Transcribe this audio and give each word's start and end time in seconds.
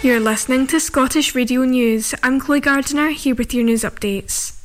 You're 0.00 0.20
listening 0.20 0.68
to 0.68 0.78
Scottish 0.78 1.34
Radio 1.34 1.64
News. 1.64 2.14
I'm 2.22 2.38
Chloe 2.38 2.60
Gardiner 2.60 3.08
here 3.08 3.34
with 3.34 3.52
your 3.52 3.64
news 3.64 3.82
updates. 3.82 4.64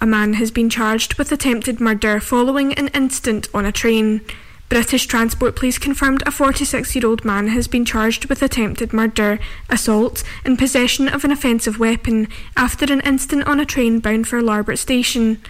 A 0.00 0.06
man 0.06 0.32
has 0.34 0.50
been 0.50 0.70
charged 0.70 1.18
with 1.18 1.30
attempted 1.30 1.78
murder 1.78 2.20
following 2.20 2.72
an 2.72 2.88
incident 2.88 3.48
on 3.52 3.66
a 3.66 3.70
train. 3.70 4.22
British 4.70 5.04
Transport 5.04 5.56
Police 5.56 5.76
confirmed 5.76 6.22
a 6.24 6.30
46 6.30 6.96
year 6.96 7.06
old 7.06 7.22
man 7.22 7.48
has 7.48 7.68
been 7.68 7.84
charged 7.84 8.30
with 8.30 8.42
attempted 8.42 8.94
murder, 8.94 9.38
assault, 9.68 10.24
and 10.42 10.58
possession 10.58 11.06
of 11.06 11.22
an 11.22 11.32
offensive 11.32 11.78
weapon 11.78 12.26
after 12.56 12.90
an 12.90 13.02
incident 13.02 13.46
on 13.46 13.60
a 13.60 13.66
train 13.66 14.00
bound 14.00 14.26
for 14.26 14.40
Larbert 14.40 14.78
Station. 14.78 15.42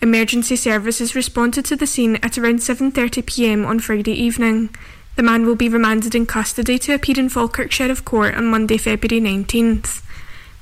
Emergency 0.00 0.56
services 0.56 1.14
responded 1.14 1.66
to 1.66 1.76
the 1.76 1.86
scene 1.86 2.16
at 2.22 2.38
around 2.38 2.60
7:30 2.60 3.26
p.m. 3.26 3.66
on 3.66 3.78
Friday 3.78 4.14
evening. 4.14 4.70
The 5.16 5.22
man 5.22 5.44
will 5.44 5.56
be 5.56 5.68
remanded 5.68 6.14
in 6.14 6.26
custody 6.26 6.78
to 6.80 6.94
appear 6.94 7.18
in 7.18 7.28
Falkirk 7.28 7.70
Sheriff 7.72 8.04
Court 8.04 8.34
on 8.34 8.46
Monday, 8.46 8.76
February 8.76 9.20
19th. 9.20 10.02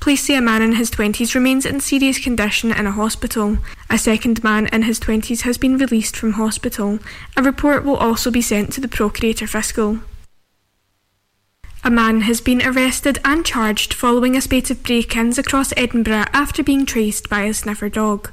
Police 0.01 0.25
say 0.25 0.37
a 0.37 0.41
man 0.41 0.63
in 0.63 0.77
his 0.77 0.91
20s 0.91 1.35
remains 1.35 1.67
in 1.67 1.81
serious 1.81 2.19
condition 2.19 2.73
in 2.73 2.87
a 2.87 2.93
hospital. 2.93 3.59
A 3.91 3.99
second 3.99 4.43
man 4.45 4.67
in 4.69 4.83
his 4.83 5.01
20s 5.01 5.43
has 5.43 5.59
been 5.59 5.77
released 5.77 6.17
from 6.17 6.33
hospital. 6.33 6.99
A 7.37 7.43
report 7.43 7.85
will 7.85 7.97
also 7.97 8.31
be 8.31 8.41
sent 8.41 8.73
to 8.73 8.81
the 8.81 8.89
Procurator 8.89 9.47
Fiscal. 9.47 9.99
A 11.85 11.91
man 11.91 12.23
has 12.23 12.41
been 12.41 12.63
arrested 12.63 13.19
and 13.25 13.45
charged 13.45 13.95
following 13.95 14.37
a 14.37 14.41
spate 14.41 14.71
of 14.71 14.83
break 14.83 15.17
ins 15.17 15.39
across 15.39 15.73
Edinburgh 15.77 16.27
after 16.33 16.63
being 16.63 16.87
traced 16.87 17.29
by 17.29 17.43
a 17.43 17.55
sniffer 17.55 17.89
dog. 17.89 18.31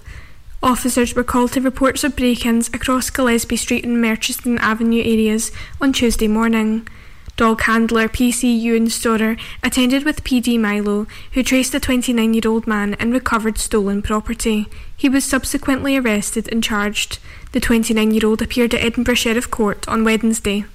Officers 0.66 1.14
were 1.14 1.24
called 1.24 1.52
to 1.52 1.62
reports 1.62 2.04
of 2.04 2.16
break 2.16 2.44
ins 2.44 2.70
across 2.70 3.12
Gillespie 3.12 3.56
Street 3.56 3.86
and 3.86 4.04
Merchiston 4.04 4.58
Avenue 4.58 5.00
areas 5.00 5.52
on 5.80 5.94
Tuesday 5.94 6.28
morning. 6.28 6.88
Dog 7.38 7.62
handler 7.62 8.08
PC 8.08 8.60
Ewan 8.60 8.88
attended 9.62 10.04
with 10.04 10.24
PD 10.24 10.60
Milo, 10.60 11.06
who 11.34 11.44
traced 11.44 11.76
a 11.76 11.80
29 11.80 12.34
year 12.34 12.48
old 12.48 12.66
man 12.66 12.96
and 12.96 13.14
recovered 13.14 13.60
stolen 13.60 14.02
property. 14.02 14.66
He 14.98 15.08
was 15.08 15.24
subsequently 15.24 15.98
arrested 15.98 16.52
and 16.52 16.64
charged. 16.64 17.20
The 17.52 17.60
29 17.60 18.10
year 18.10 18.26
old 18.26 18.42
appeared 18.42 18.74
at 18.74 18.84
Edinburgh 18.84 19.16
Sheriff 19.16 19.52
Court 19.52 19.88
on 19.88 20.04
Wednesday. 20.04 20.66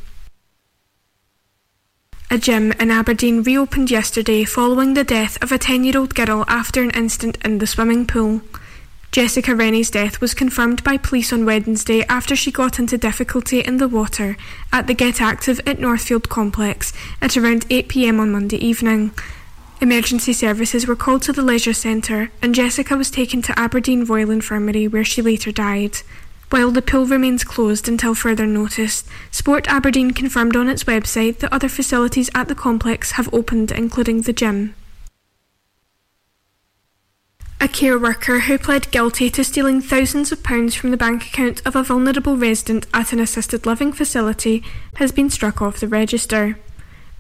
A 2.31 2.39
gym 2.39 2.71
in 2.79 2.93
Aberdeen 2.93 3.43
reopened 3.43 3.91
yesterday 3.91 4.45
following 4.45 4.95
the 4.95 5.03
death 5.03 5.37
of 5.43 5.51
a 5.51 5.59
10 5.59 5.83
year 5.83 5.99
old 5.99 6.15
girl 6.15 6.45
after 6.47 6.81
an 6.81 6.91
incident 6.91 7.39
in 7.45 7.59
the 7.59 7.67
swimming 7.67 8.07
pool. 8.07 8.43
Jessica 9.13 9.57
Rennie's 9.57 9.91
death 9.91 10.21
was 10.21 10.35
confirmed 10.35 10.85
by 10.85 10.97
police 10.97 11.33
on 11.33 11.45
Wednesday 11.45 12.05
after 12.05 12.37
she 12.37 12.53
got 12.53 12.79
into 12.79 12.97
difficulty 12.97 13.59
in 13.59 13.79
the 13.79 13.89
water 13.89 14.37
at 14.73 14.87
the 14.87 14.95
Get 14.95 15.21
Active 15.21 15.61
at 15.67 15.81
Northfield 15.81 16.29
complex 16.29 16.93
at 17.21 17.37
around 17.37 17.69
8pm 17.69 18.21
on 18.21 18.31
Monday 18.31 18.65
evening. 18.65 19.11
Emergency 19.81 20.33
services 20.33 20.87
were 20.87 20.95
called 20.95 21.23
to 21.23 21.33
the 21.33 21.43
leisure 21.43 21.73
centre 21.73 22.31
and 22.41 22.55
Jessica 22.55 22.97
was 22.97 23.11
taken 23.11 23.43
to 23.43 23.59
Aberdeen 23.59 24.05
Royal 24.05 24.31
Infirmary 24.31 24.87
where 24.87 25.05
she 25.05 25.23
later 25.23 25.51
died. 25.51 25.97
While 26.51 26.71
the 26.71 26.81
pool 26.81 27.07
remains 27.07 27.43
closed 27.43 27.89
until 27.89 28.15
further 28.15 28.47
notice, 28.47 29.03
Sport 29.33 29.67
Aberdeen 29.67 30.13
confirmed 30.13 30.55
on 30.55 30.69
its 30.69 30.85
website 30.85 31.39
that 31.39 31.53
other 31.53 31.69
facilities 31.69 32.31
at 32.33 32.47
the 32.47 32.55
complex 32.55 33.13
have 33.13 33.33
opened, 33.35 33.73
including 33.73 34.23
the 34.23 34.33
gym. 34.33 34.77
A 37.63 37.69
care 37.69 37.99
worker 37.99 38.41
who 38.41 38.57
pled 38.57 38.91
guilty 38.91 39.29
to 39.29 39.45
stealing 39.45 39.83
thousands 39.83 40.33
of 40.33 40.43
pounds 40.43 40.75
from 40.75 40.93
the 40.93 40.97
bank 40.97 41.27
account 41.27 41.61
of 41.67 41.77
a 41.77 41.83
vulnerable 41.83 42.39
resident 42.39 42.87
at 42.95 43.13
an 43.13 43.21
assisted 43.21 43.67
living 43.67 43.93
facility 43.93 44.65
has 44.95 45.13
been 45.13 45.29
struck 45.29 45.61
off 45.61 45.79
the 45.79 45.87
register. 45.87 46.59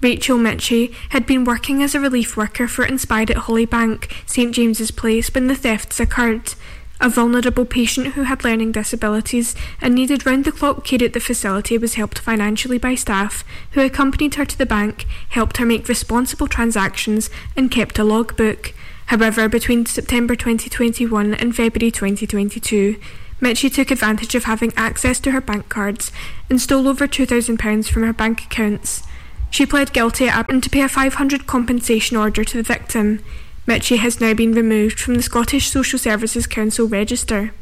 Rachel 0.01 0.39
Mitchie 0.39 0.95
had 1.11 1.27
been 1.27 1.45
working 1.45 1.83
as 1.83 1.95
a 1.95 2.01
relief 2.01 2.39
worker 2.39 2.67
for 2.67 2.87
Inspired 2.87 3.31
at 3.31 3.37
Hollybank, 3.37 4.11
St 4.25 4.55
James's 4.55 4.91
Place, 4.91 5.29
when 5.35 5.47
the 5.47 5.55
thefts 5.55 6.01
occurred. 6.01 6.55
A 7.03 7.11
vulnerable 7.11 7.67
patient 7.67 8.15
who 8.15 8.23
had 8.23 8.43
learning 8.43 8.73
disabilities 8.73 9.55
and 9.79 9.95
needed 9.95 10.25
round 10.25 10.47
the 10.47 10.53
clock 10.53 10.85
care 10.85 11.05
at 11.05 11.13
the 11.13 11.21
facility 11.21 11.77
was 11.77 11.95
helped 11.95 12.19
financially 12.19 12.79
by 12.79 12.95
staff 12.95 13.45
who 13.73 13.83
accompanied 13.83 14.37
her 14.37 14.47
to 14.47 14.57
the 14.57 14.65
bank, 14.65 15.05
helped 15.29 15.59
her 15.59 15.67
make 15.67 15.87
responsible 15.87 16.47
transactions, 16.47 17.29
and 17.55 17.71
kept 17.71 17.99
a 17.99 18.05
logbook. 18.05 18.73
However, 19.11 19.49
between 19.49 19.87
September 19.87 20.37
2021 20.37 21.35
and 21.35 21.57
February 21.57 21.91
2022, 21.91 22.97
Mitchie 23.41 23.75
took 23.75 23.91
advantage 23.91 24.37
of 24.37 24.45
having 24.45 24.73
access 24.77 25.19
to 25.19 25.33
her 25.33 25.41
bank 25.41 25.69
cards 25.69 26.13
and 26.49 26.61
stole 26.61 26.87
over 26.87 27.09
£2,000 27.09 27.89
from 27.89 28.05
her 28.05 28.13
bank 28.13 28.45
accounts. 28.45 29.03
She 29.51 29.67
pled 29.67 29.93
guilty 29.93 30.29
and 30.29 30.63
to 30.63 30.71
pay 30.71 30.83
a 30.83 30.89
500 30.89 31.49
compensation 31.49 32.17
order 32.17 32.45
to 32.45 32.57
the 32.59 32.63
victim. 32.63 33.19
Mitchie 33.67 33.99
has 33.99 34.21
now 34.21 34.33
been 34.33 34.53
removed 34.53 35.01
from 35.01 35.17
the 35.17 35.23
Scottish 35.23 35.71
Social 35.71 35.99
Services 35.99 36.47
Council 36.47 36.87
register. 36.87 37.53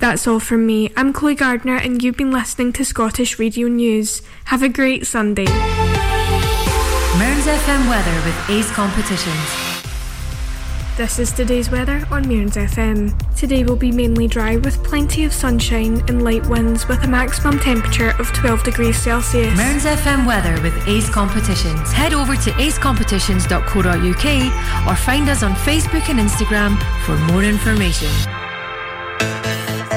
That's 0.00 0.26
all 0.26 0.40
from 0.40 0.66
me. 0.66 0.90
I'm 0.96 1.12
Chloe 1.12 1.36
Gardner 1.36 1.76
and 1.76 2.02
you've 2.02 2.16
been 2.16 2.32
listening 2.32 2.72
to 2.72 2.84
Scottish 2.84 3.38
Radio 3.38 3.68
News. 3.68 4.20
Have 4.46 4.64
a 4.64 4.68
great 4.68 5.06
Sunday. 5.06 5.46
Mearns 7.44 7.62
FM 7.62 7.88
weather 7.90 8.14
with 8.24 8.50
Ace 8.50 8.70
Competitions. 8.70 9.50
This 10.96 11.18
is 11.18 11.30
today's 11.30 11.70
weather 11.70 12.06
on 12.10 12.26
Mearns 12.26 12.56
FM. 12.56 13.12
Today 13.36 13.64
will 13.64 13.76
be 13.76 13.92
mainly 13.92 14.26
dry 14.26 14.56
with 14.56 14.82
plenty 14.82 15.24
of 15.24 15.32
sunshine 15.34 16.02
and 16.08 16.24
light 16.24 16.46
winds 16.46 16.88
with 16.88 17.04
a 17.04 17.06
maximum 17.06 17.58
temperature 17.58 18.14
of 18.18 18.32
12 18.32 18.62
degrees 18.62 18.96
Celsius. 18.96 19.54
Mearns 19.58 19.84
FM 19.84 20.26
weather 20.26 20.58
with 20.62 20.88
Ace 20.88 21.10
Competitions. 21.10 21.92
Head 21.92 22.14
over 22.14 22.34
to 22.34 22.50
acecompetitions.co.uk 22.52 24.88
or 24.88 24.96
find 24.96 25.28
us 25.28 25.42
on 25.42 25.52
Facebook 25.52 26.08
and 26.08 26.18
Instagram 26.18 26.78
for 27.04 27.14
more 27.30 27.44
information. 27.44 28.08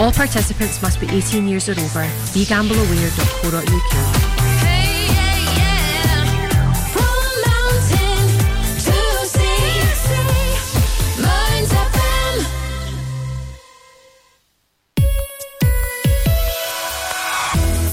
All 0.00 0.10
participants 0.10 0.80
must 0.80 0.98
be 0.98 1.06
18 1.10 1.46
years 1.46 1.68
or 1.68 1.72
over. 1.72 2.08
BeGambleAware.co.uk. 2.32 3.94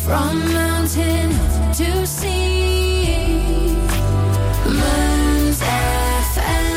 From 0.06 0.54
mountain 0.54 1.32
to 1.74 2.08
sea, 2.08 3.76
Mearns 4.66 5.60
FM. 5.60 6.68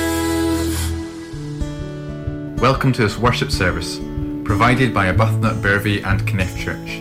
Welcome 2.61 2.93
to 2.95 3.03
this 3.03 3.17
worship 3.17 3.53
service, 3.53 4.01
provided 4.51 4.93
by 4.93 5.07
Arbuthnott, 5.07 5.63
Bervie 5.63 6.03
and 6.05 6.23
Kinneff 6.23 6.59
Church. 6.59 7.01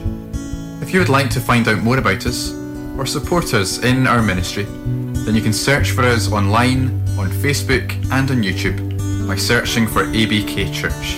If 0.83 0.93
you 0.93 0.99
would 0.99 1.09
like 1.09 1.31
to 1.31 1.39
find 1.39 1.67
out 1.67 1.79
more 1.79 1.97
about 1.97 2.27
us 2.27 2.53
or 2.95 3.07
support 3.07 3.55
us 3.55 3.83
in 3.83 4.05
our 4.05 4.21
ministry, 4.21 4.65
then 5.25 5.33
you 5.33 5.41
can 5.41 5.51
search 5.51 5.89
for 5.89 6.03
us 6.03 6.31
online, 6.31 6.89
on 7.17 7.31
Facebook 7.31 7.91
and 8.11 8.29
on 8.29 8.43
YouTube 8.43 8.77
by 9.27 9.35
searching 9.35 9.87
for 9.87 10.03
ABK 10.03 10.71
Church. 10.71 11.17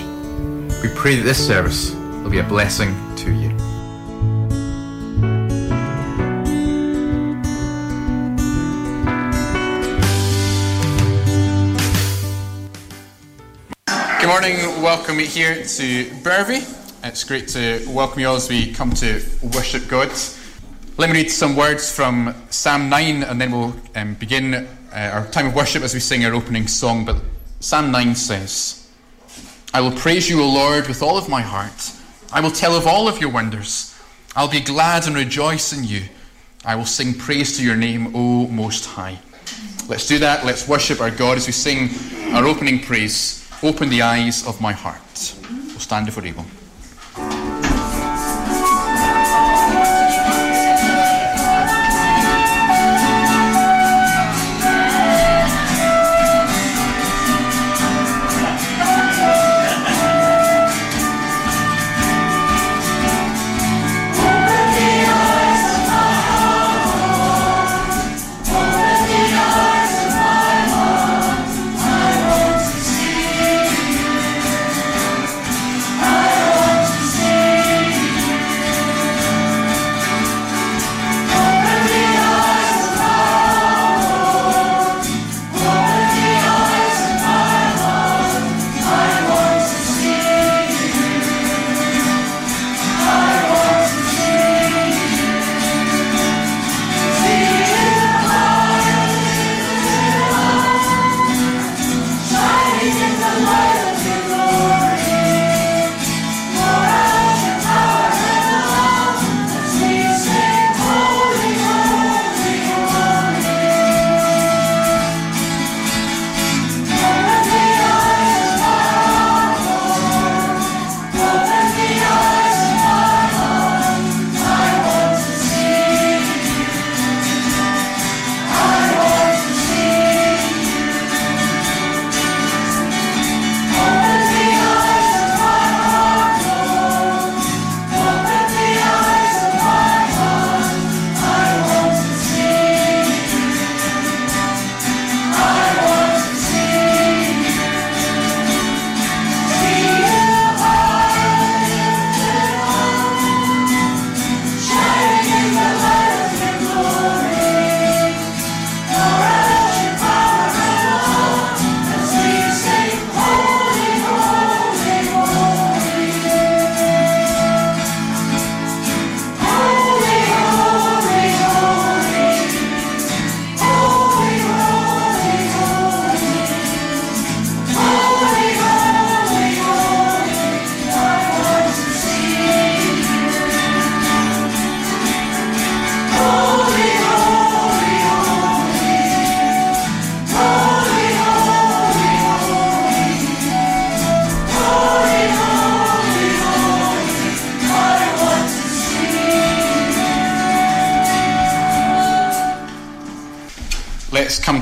We 0.82 0.88
pray 0.98 1.16
that 1.16 1.24
this 1.24 1.46
service 1.46 1.90
will 1.92 2.30
be 2.30 2.38
a 2.38 2.44
blessing 2.44 2.94
to 3.16 3.30
you. 3.30 3.41
Morning, 14.32 14.56
welcome 14.80 15.18
here 15.18 15.56
to 15.56 16.06
Bervie. 16.22 16.64
It's 17.04 17.22
great 17.22 17.48
to 17.48 17.84
welcome 17.86 18.18
you 18.18 18.28
all 18.28 18.36
as 18.36 18.48
we 18.48 18.72
come 18.72 18.90
to 18.92 19.22
worship 19.54 19.86
God. 19.88 20.10
Let 20.96 21.10
me 21.10 21.16
read 21.16 21.30
some 21.30 21.54
words 21.54 21.94
from 21.94 22.34
Psalm 22.48 22.88
9 22.88 23.24
and 23.24 23.38
then 23.38 23.52
we'll 23.52 23.76
um, 23.94 24.14
begin 24.14 24.54
uh, 24.54 24.66
our 24.90 25.26
time 25.26 25.48
of 25.48 25.54
worship 25.54 25.82
as 25.82 25.92
we 25.92 26.00
sing 26.00 26.24
our 26.24 26.32
opening 26.32 26.66
song. 26.66 27.04
But 27.04 27.16
Psalm 27.60 27.92
9 27.92 28.14
says, 28.14 28.90
I 29.74 29.82
will 29.82 29.92
praise 29.92 30.30
you, 30.30 30.40
O 30.40 30.48
Lord, 30.48 30.88
with 30.88 31.02
all 31.02 31.18
of 31.18 31.28
my 31.28 31.42
heart. 31.42 31.92
I 32.32 32.40
will 32.40 32.50
tell 32.50 32.74
of 32.74 32.86
all 32.86 33.08
of 33.08 33.20
your 33.20 33.30
wonders. 33.30 33.94
I'll 34.34 34.48
be 34.48 34.60
glad 34.60 35.06
and 35.06 35.14
rejoice 35.14 35.74
in 35.74 35.84
you. 35.84 36.04
I 36.64 36.74
will 36.74 36.86
sing 36.86 37.12
praise 37.12 37.58
to 37.58 37.62
your 37.62 37.76
name, 37.76 38.16
O 38.16 38.46
Most 38.46 38.86
High. 38.86 39.18
Let's 39.90 40.08
do 40.08 40.18
that. 40.20 40.46
Let's 40.46 40.66
worship 40.66 41.02
our 41.02 41.10
God 41.10 41.36
as 41.36 41.46
we 41.46 41.52
sing 41.52 41.90
our 42.34 42.46
opening 42.46 42.80
praise. 42.80 43.41
Open 43.64 43.88
the 43.90 44.02
eyes 44.02 44.44
of 44.44 44.60
my 44.60 44.72
heart. 44.72 45.36
We'll 45.68 45.78
stand 45.78 46.08
if 46.08 46.16
we're 46.16 46.34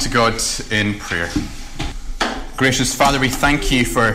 to 0.01 0.09
God 0.09 0.41
in 0.71 0.99
prayer. 0.99 1.29
Gracious 2.57 2.95
Father, 2.95 3.21
we 3.21 3.29
thank 3.29 3.71
you 3.71 3.85
for 3.85 4.13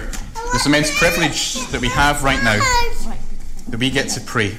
this 0.51 0.65
immense 0.65 0.97
privilege 0.97 1.55
that 1.67 1.79
we 1.79 1.89
have 1.89 2.23
right 2.23 2.43
now, 2.43 2.57
that 3.67 3.79
we 3.79 3.91
get 3.91 4.09
to 4.09 4.21
pray. 4.21 4.57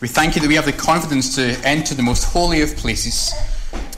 We 0.00 0.08
thank 0.08 0.36
you 0.36 0.40
that 0.40 0.48
we 0.48 0.54
have 0.54 0.64
the 0.64 0.72
confidence 0.72 1.34
to 1.36 1.52
enter 1.66 1.94
the 1.94 2.02
most 2.02 2.24
holy 2.24 2.62
of 2.62 2.74
places, 2.76 3.34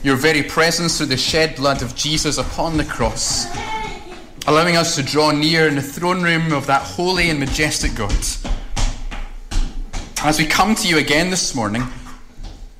your 0.03 0.17
very 0.17 0.43
presence 0.43 0.97
through 0.97 1.05
the 1.05 1.17
shed 1.17 1.55
blood 1.55 1.81
of 1.81 1.95
Jesus 1.95 2.37
upon 2.37 2.75
the 2.75 2.85
cross, 2.85 3.45
allowing 4.45 4.75
us 4.75 4.95
to 4.95 5.03
draw 5.03 5.31
near 5.31 5.69
in 5.69 5.75
the 5.75 5.81
throne 5.81 6.21
room 6.21 6.51
of 6.51 6.67
that 6.67 6.81
holy 6.81 7.29
and 7.29 7.39
majestic 7.39 7.95
God. 7.95 8.11
As 10.23 10.37
we 10.37 10.45
come 10.47 10.75
to 10.75 10.87
you 10.87 10.97
again 10.97 11.29
this 11.29 11.55
morning, 11.55 11.83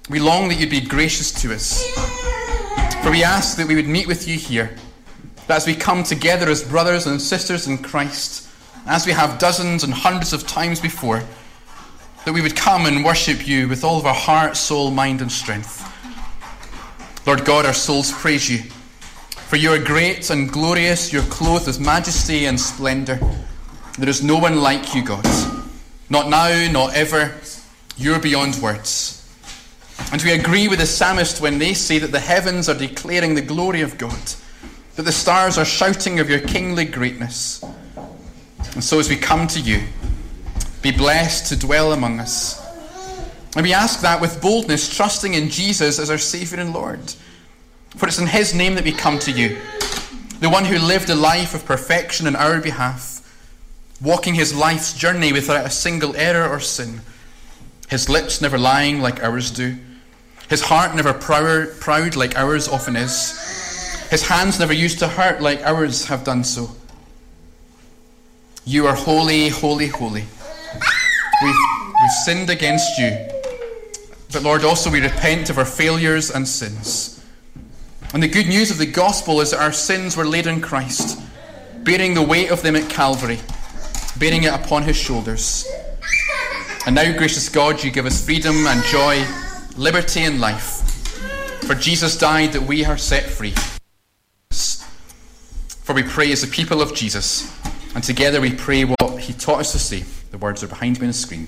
we 0.09 0.19
long 0.19 0.49
that 0.49 0.59
you'd 0.59 0.69
be 0.69 0.81
gracious 0.81 1.31
to 1.41 1.53
us. 1.53 2.22
For 3.03 3.11
we 3.11 3.21
ask 3.21 3.57
that 3.57 3.67
we 3.67 3.75
would 3.75 3.85
meet 3.85 4.07
with 4.07 4.29
you 4.29 4.38
here, 4.38 4.73
that 5.47 5.57
as 5.57 5.67
we 5.67 5.75
come 5.75 6.03
together 6.03 6.50
as 6.50 6.63
brothers 6.63 7.05
and 7.05 7.21
sisters 7.21 7.67
in 7.67 7.79
Christ, 7.79 8.47
as 8.85 9.05
we 9.05 9.11
have 9.11 9.39
dozens 9.39 9.83
and 9.83 9.94
hundreds 9.94 10.31
of 10.31 10.47
times 10.47 10.79
before, 10.79 11.21
that 12.23 12.31
we 12.31 12.39
would 12.39 12.55
come 12.55 12.85
and 12.85 13.03
worship 13.03 13.45
you 13.45 13.67
with 13.67 13.83
all 13.83 14.00
of 14.00 14.05
our 14.05 14.13
heart, 14.13 14.55
soul, 14.55 14.89
mind, 14.89 15.19
and 15.19 15.29
strength. 15.29 15.85
Lord 17.27 17.44
God, 17.44 17.65
our 17.65 17.73
souls 17.73 18.09
praise 18.13 18.50
you. 18.50 18.59
For 19.49 19.57
you 19.57 19.71
are 19.73 19.79
great 19.79 20.29
and 20.29 20.49
glorious, 20.49 21.11
you're 21.11 21.23
clothed 21.23 21.68
with 21.68 21.81
majesty 21.81 22.45
and 22.45 22.57
splendour. 22.57 23.19
There 23.99 24.07
is 24.07 24.23
no 24.23 24.37
one 24.37 24.61
like 24.61 24.95
you, 24.95 25.04
God. 25.04 25.25
Not 26.09 26.30
now, 26.30 26.71
not 26.71 26.95
ever. 26.95 27.35
You're 27.97 28.19
beyond 28.19 28.56
words. 28.56 29.22
And 30.12 30.21
we 30.21 30.33
agree 30.33 30.68
with 30.68 30.80
the 30.80 30.85
psalmist 30.85 31.42
when 31.42 31.59
they 31.59 31.73
say 31.73 32.00
that 32.00 32.12
the 32.12 32.19
heavens 32.19 32.69
are 32.69 32.78
declaring 32.78 33.35
the 33.35 33.42
glory 33.42 33.81
of 33.81 33.97
God, 33.97 34.33
that 34.95 35.04
the 35.04 35.12
stars 35.12 35.57
are 35.57 35.66
shouting 35.66 36.19
of 36.19 36.30
your 36.30 36.40
kingly 36.40 36.85
greatness. 36.85 37.64
And 38.73 38.83
so 38.83 39.00
as 39.00 39.09
we 39.09 39.16
come 39.16 39.47
to 39.47 39.59
you, 39.59 39.83
be 40.81 40.92
blessed 40.92 41.47
to 41.47 41.59
dwell 41.59 41.94
among 41.94 42.19
us. 42.19 42.62
And 43.56 43.64
we 43.64 43.73
ask 43.73 44.02
that 44.02 44.19
with 44.19 44.42
boldness, 44.42 44.94
trusting 44.95 45.33
in 45.35 45.50
Jesus 45.50 46.00
as 46.00 46.09
our 46.09 46.18
Saviour 46.18 46.59
and 46.59 46.73
Lord. 46.73 47.14
For 47.95 48.07
it's 48.07 48.19
in 48.19 48.28
His 48.28 48.54
name 48.56 48.76
that 48.76 48.83
we 48.83 48.92
come 48.92 49.19
to 49.19 49.31
you, 49.31 49.57
the 50.40 50.50
one 50.50 50.66
who 50.66 50.78
lived 50.78 51.09
a 51.09 51.16
life 51.16 51.54
of 51.54 51.66
perfection 51.66 52.28
in 52.28 52.35
our 52.35 52.59
behalf, 52.59 53.14
walking 54.02 54.33
his 54.33 54.54
life's 54.54 54.94
journey 54.94 55.31
without 55.31 55.66
a 55.66 55.69
single 55.69 56.16
error 56.18 56.50
or 56.50 56.59
sin, 56.59 57.00
his 57.94 58.09
lips 58.09 58.42
never 58.42 58.57
lying 58.57 59.02
like 59.02 59.21
ours 59.21 59.52
do, 59.52 59.78
his 60.50 60.62
heart 60.62 60.95
never 60.95 61.14
proud, 61.14 62.16
like 62.16 62.35
ours 62.35 62.68
often 62.68 62.95
is, 62.95 64.07
his 64.09 64.28
hands 64.28 64.59
never 64.59 64.73
used 64.73 64.97
to 64.97 65.07
hurt 65.07 65.40
like 65.42 65.62
ours 65.62 66.06
have 66.06 66.23
done 66.23 66.44
so. 66.44 66.71
You 68.66 68.88
are 68.88 68.95
holy, 68.95 69.50
holy, 69.50 69.85
holy. 69.85 70.23
We've, 71.44 71.56
we've 72.02 72.12
sinned 72.26 72.50
against 72.50 72.97
you. 72.97 73.16
But 74.31 74.42
Lord, 74.42 74.64
also 74.64 74.90
we 74.90 75.00
repent 75.00 75.52
of 75.52 75.59
our 75.59 75.66
failures 75.66 76.31
and 76.31 76.47
sins. 76.47 77.23
And 78.12 78.23
the 78.23 78.28
good 78.28 78.47
news 78.47 78.71
of 78.71 78.80
the 78.80 78.88
gospel 78.88 79.40
is 79.40 79.52
that 79.52 79.62
our 79.62 79.71
sins 79.71 80.18
were 80.18 80.26
laid 80.26 80.47
on 80.47 80.62
Christ, 80.62 81.21
bearing 81.83 82.16
the 82.16 82.23
weight 82.23 82.50
of 82.50 82.64
them 82.64 82.76
at 82.76 82.90
Calvary, 82.90 83.38
bearing 84.18 84.45
it 84.45 84.54
upon 84.54 84.81
his 84.81 84.97
shoulders. 84.97 85.68
And 86.85 86.95
now, 86.95 87.18
gracious 87.18 87.47
God, 87.47 87.81
you 87.81 87.92
give 87.92 88.06
us 88.06 88.25
freedom 88.25 88.68
and 88.68 88.83
joy, 88.83 89.25
liberty 89.78 90.19
and 90.21 90.42
life. 90.42 90.81
For 91.66 91.75
Jesus 91.75 92.18
died 92.18 92.52
that 92.52 92.63
we 92.63 92.83
are 92.83 92.97
set 92.97 93.23
free. 93.23 93.54
For 95.83 95.94
we 95.94 96.04
pray 96.04 96.30
as 96.33 96.42
the 96.42 96.47
people 96.47 96.81
of 96.81 96.94
Jesus, 96.94 97.49
and 97.95 98.04
together 98.04 98.42
we 98.42 98.54
pray 98.54 98.83
what 98.83 99.18
he 99.21 99.31
taught 99.31 99.61
us 99.61 99.71
to 99.71 99.80
say. 99.80 100.04
The 100.31 100.37
words 100.37 100.61
are 100.61 100.68
behind 100.68 100.99
me 100.99 101.06
on 101.06 101.11
the 101.11 101.13
screen. 101.13 101.47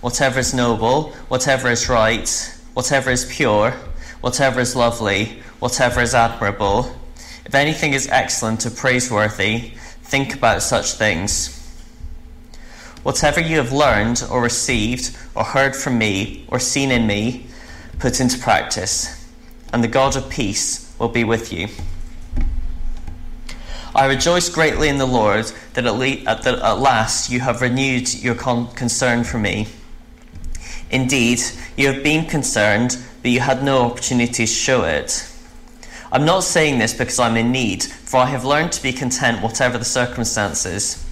whatever 0.00 0.38
is 0.38 0.54
noble, 0.54 1.10
whatever 1.28 1.68
is 1.70 1.88
right, 1.88 2.58
whatever 2.74 3.10
is 3.10 3.24
pure, 3.24 3.72
whatever 4.20 4.60
is 4.60 4.76
lovely, 4.76 5.40
whatever 5.58 6.00
is 6.00 6.14
admirable, 6.14 6.94
if 7.44 7.54
anything 7.54 7.92
is 7.92 8.08
excellent 8.08 8.66
or 8.66 8.70
praiseworthy, 8.70 9.72
think 10.02 10.34
about 10.34 10.62
such 10.62 10.92
things. 10.92 11.52
Whatever 13.04 13.40
you 13.40 13.56
have 13.58 13.72
learned 13.72 14.24
or 14.30 14.42
received 14.42 15.16
or 15.34 15.44
heard 15.44 15.76
from 15.76 15.96
me 15.96 16.44
or 16.48 16.58
seen 16.58 16.90
in 16.90 17.06
me, 17.06 17.46
put 18.00 18.20
into 18.20 18.38
practice, 18.38 19.30
and 19.72 19.82
the 19.82 19.88
God 19.88 20.16
of 20.16 20.28
peace 20.28 20.94
will 20.98 21.08
be 21.08 21.24
with 21.24 21.52
you. 21.52 21.68
I 23.94 24.06
rejoice 24.06 24.48
greatly 24.48 24.88
in 24.88 24.98
the 24.98 25.06
Lord 25.06 25.46
that 25.74 25.86
at, 25.86 25.94
le- 25.94 26.24
at 26.26 26.78
last 26.78 27.30
you 27.30 27.40
have 27.40 27.62
renewed 27.62 28.12
your 28.12 28.34
con- 28.34 28.70
concern 28.74 29.24
for 29.24 29.38
me. 29.38 29.68
Indeed, 30.90 31.40
you 31.76 31.92
have 31.92 32.02
been 32.02 32.26
concerned, 32.26 32.98
but 33.22 33.30
you 33.30 33.40
had 33.40 33.62
no 33.62 33.82
opportunity 33.82 34.32
to 34.32 34.46
show 34.46 34.84
it. 34.84 35.28
I'm 36.12 36.24
not 36.24 36.44
saying 36.44 36.78
this 36.78 36.94
because 36.94 37.18
I'm 37.18 37.36
in 37.36 37.50
need, 37.50 37.82
for 37.82 38.18
I 38.18 38.26
have 38.26 38.44
learned 38.44 38.72
to 38.72 38.82
be 38.82 38.92
content 38.92 39.42
whatever 39.42 39.76
the 39.78 39.84
circumstances. 39.84 41.04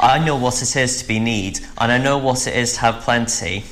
I 0.00 0.18
know 0.18 0.36
what 0.36 0.62
it 0.62 0.74
is 0.76 1.02
to 1.02 1.08
be 1.08 1.18
need, 1.18 1.60
and 1.78 1.92
I 1.92 1.98
know 1.98 2.16
what 2.18 2.46
it 2.46 2.56
is 2.56 2.74
to 2.74 2.80
have 2.80 3.02
plenty. 3.02 3.64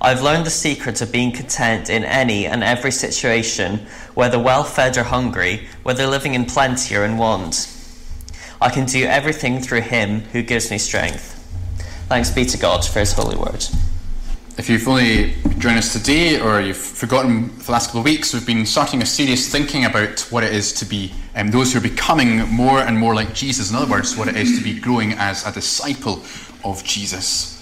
I've 0.00 0.22
learned 0.22 0.44
the 0.44 0.50
secret 0.50 1.00
of 1.00 1.12
being 1.12 1.30
content 1.30 1.88
in 1.88 2.04
any 2.04 2.46
and 2.46 2.64
every 2.64 2.90
situation, 2.90 3.86
whether 4.14 4.38
well 4.38 4.64
fed 4.64 4.98
or 4.98 5.04
hungry, 5.04 5.68
whether 5.82 6.06
living 6.06 6.34
in 6.34 6.46
plenty 6.46 6.96
or 6.96 7.04
in 7.04 7.16
want. 7.16 7.70
I 8.60 8.70
can 8.70 8.86
do 8.86 9.04
everything 9.04 9.60
through 9.60 9.82
Him 9.82 10.20
who 10.32 10.42
gives 10.42 10.70
me 10.70 10.78
strength. 10.78 11.40
Thanks 12.08 12.30
be 12.30 12.44
to 12.46 12.58
God 12.58 12.84
for 12.84 12.98
His 12.98 13.12
holy 13.12 13.36
word. 13.36 13.64
If 14.56 14.70
you've 14.70 14.86
only 14.86 15.34
joined 15.58 15.78
us 15.78 15.92
today 15.92 16.40
or 16.40 16.60
you've 16.60 16.76
forgotten 16.76 17.48
for 17.48 17.64
the 17.64 17.72
last 17.72 17.86
couple 17.86 18.02
of 18.02 18.04
weeks, 18.04 18.32
we've 18.32 18.46
been 18.46 18.64
starting 18.64 19.02
a 19.02 19.06
serious 19.06 19.50
thinking 19.50 19.84
about 19.84 20.20
what 20.30 20.44
it 20.44 20.52
is 20.52 20.72
to 20.74 20.84
be 20.84 21.12
um, 21.34 21.50
those 21.50 21.72
who 21.72 21.80
are 21.80 21.82
becoming 21.82 22.48
more 22.50 22.78
and 22.78 22.96
more 22.96 23.16
like 23.16 23.34
Jesus. 23.34 23.70
In 23.70 23.76
other 23.76 23.90
words, 23.90 24.16
what 24.16 24.28
it 24.28 24.36
is 24.36 24.56
to 24.56 24.62
be 24.62 24.78
growing 24.78 25.14
as 25.14 25.44
a 25.44 25.50
disciple 25.50 26.22
of 26.62 26.84
Jesus. 26.84 27.60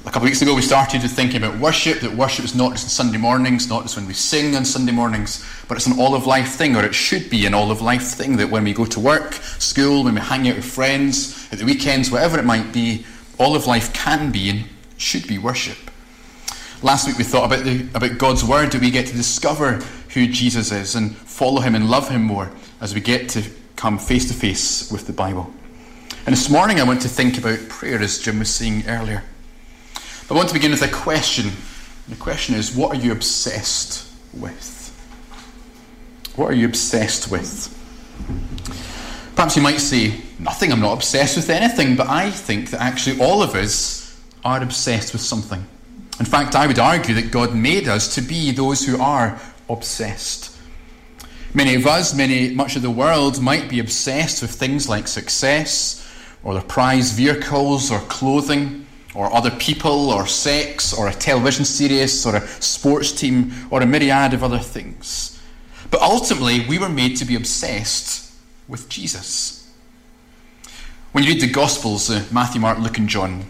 A 0.00 0.06
couple 0.06 0.22
of 0.22 0.24
weeks 0.24 0.42
ago, 0.42 0.52
we 0.52 0.62
started 0.62 1.00
to 1.02 1.08
thinking 1.08 1.44
about 1.44 1.60
worship, 1.60 2.00
that 2.00 2.10
worship 2.10 2.44
is 2.44 2.56
not 2.56 2.72
just 2.72 2.86
on 2.86 2.90
Sunday 2.90 3.18
mornings, 3.18 3.68
not 3.68 3.82
just 3.82 3.96
when 3.96 4.08
we 4.08 4.14
sing 4.14 4.56
on 4.56 4.64
Sunday 4.64 4.92
mornings, 4.92 5.46
but 5.68 5.76
it's 5.76 5.86
an 5.86 5.96
all 5.96 6.16
of 6.16 6.26
life 6.26 6.54
thing, 6.54 6.74
or 6.74 6.84
it 6.84 6.94
should 6.94 7.30
be 7.30 7.46
an 7.46 7.54
all 7.54 7.70
of 7.70 7.80
life 7.80 8.02
thing, 8.02 8.36
that 8.38 8.50
when 8.50 8.64
we 8.64 8.72
go 8.72 8.84
to 8.84 8.98
work, 8.98 9.34
school, 9.34 10.02
when 10.02 10.14
we 10.14 10.20
hang 10.20 10.48
out 10.48 10.56
with 10.56 10.64
friends, 10.64 11.48
at 11.52 11.60
the 11.60 11.64
weekends, 11.64 12.10
whatever 12.10 12.36
it 12.36 12.44
might 12.44 12.72
be, 12.72 13.06
all 13.38 13.54
of 13.54 13.68
life 13.68 13.92
can 13.92 14.32
be 14.32 14.50
and 14.50 14.64
should 14.96 15.28
be 15.28 15.38
worship. 15.38 15.85
Last 16.82 17.06
week 17.06 17.16
we 17.16 17.24
thought 17.24 17.46
about, 17.46 17.64
the, 17.64 17.88
about 17.94 18.18
God's 18.18 18.44
Word, 18.44 18.72
that 18.72 18.82
we 18.82 18.90
get 18.90 19.06
to 19.06 19.14
discover 19.14 19.74
who 20.10 20.26
Jesus 20.26 20.70
is 20.72 20.94
and 20.94 21.16
follow 21.16 21.62
Him 21.62 21.74
and 21.74 21.88
love 21.88 22.10
Him 22.10 22.22
more 22.22 22.50
as 22.82 22.94
we 22.94 23.00
get 23.00 23.30
to 23.30 23.42
come 23.76 23.98
face 23.98 24.28
to 24.28 24.34
face 24.34 24.92
with 24.92 25.06
the 25.06 25.12
Bible. 25.12 25.50
And 26.26 26.34
this 26.34 26.50
morning 26.50 26.78
I 26.78 26.84
want 26.84 27.00
to 27.02 27.08
think 27.08 27.38
about 27.38 27.66
prayer, 27.70 28.00
as 28.02 28.18
Jim 28.18 28.40
was 28.40 28.54
saying 28.54 28.84
earlier. 28.88 29.24
I 30.28 30.34
want 30.34 30.48
to 30.48 30.54
begin 30.54 30.70
with 30.70 30.82
a 30.82 30.88
question. 30.88 31.50
The 32.08 32.16
question 32.16 32.54
is 32.54 32.76
what 32.76 32.94
are 32.94 33.00
you 33.00 33.12
obsessed 33.12 34.12
with? 34.34 34.74
What 36.36 36.50
are 36.50 36.54
you 36.54 36.66
obsessed 36.66 37.30
with? 37.30 37.72
Perhaps 39.34 39.56
you 39.56 39.62
might 39.62 39.78
say, 39.78 40.20
nothing, 40.38 40.72
I'm 40.72 40.80
not 40.80 40.92
obsessed 40.92 41.36
with 41.36 41.48
anything, 41.48 41.96
but 41.96 42.08
I 42.08 42.30
think 42.30 42.70
that 42.70 42.82
actually 42.82 43.20
all 43.20 43.42
of 43.42 43.54
us 43.54 44.20
are 44.44 44.62
obsessed 44.62 45.14
with 45.14 45.22
something. 45.22 45.66
In 46.18 46.26
fact, 46.26 46.54
I 46.54 46.66
would 46.66 46.78
argue 46.78 47.14
that 47.14 47.30
God 47.30 47.54
made 47.54 47.88
us 47.88 48.14
to 48.14 48.22
be 48.22 48.50
those 48.50 48.86
who 48.86 49.00
are 49.00 49.38
obsessed. 49.68 50.56
Many 51.52 51.74
of 51.74 51.86
us, 51.86 52.14
many 52.14 52.54
much 52.54 52.76
of 52.76 52.82
the 52.82 52.90
world 52.90 53.40
might 53.40 53.68
be 53.68 53.80
obsessed 53.80 54.42
with 54.42 54.50
things 54.50 54.88
like 54.88 55.08
success 55.08 56.06
or 56.42 56.54
their 56.54 56.62
prize 56.62 57.12
vehicles 57.12 57.90
or 57.90 57.98
clothing 58.00 58.86
or 59.14 59.32
other 59.32 59.50
people 59.50 60.10
or 60.10 60.26
sex 60.26 60.92
or 60.92 61.08
a 61.08 61.12
television 61.12 61.64
series 61.64 62.26
or 62.26 62.36
a 62.36 62.46
sports 62.46 63.12
team 63.12 63.52
or 63.70 63.82
a 63.82 63.86
myriad 63.86 64.34
of 64.34 64.44
other 64.44 64.58
things. 64.58 65.40
But 65.90 66.02
ultimately, 66.02 66.66
we 66.66 66.78
were 66.78 66.88
made 66.88 67.16
to 67.16 67.24
be 67.24 67.36
obsessed 67.36 68.32
with 68.68 68.88
Jesus. 68.88 69.72
When 71.12 71.24
you 71.24 71.32
read 71.32 71.40
the 71.40 71.50
Gospels, 71.50 72.10
uh, 72.10 72.24
Matthew, 72.30 72.60
Mark, 72.60 72.78
Luke, 72.78 72.98
and 72.98 73.08
John, 73.08 73.44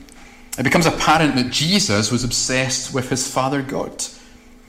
it 0.59 0.63
becomes 0.63 0.87
apparent 0.87 1.37
that 1.37 1.51
Jesus 1.51 2.11
was 2.11 2.25
obsessed 2.25 2.95
with 2.95 3.11
his 3.11 3.31
Father 3.31 3.63
God. 3.63 4.05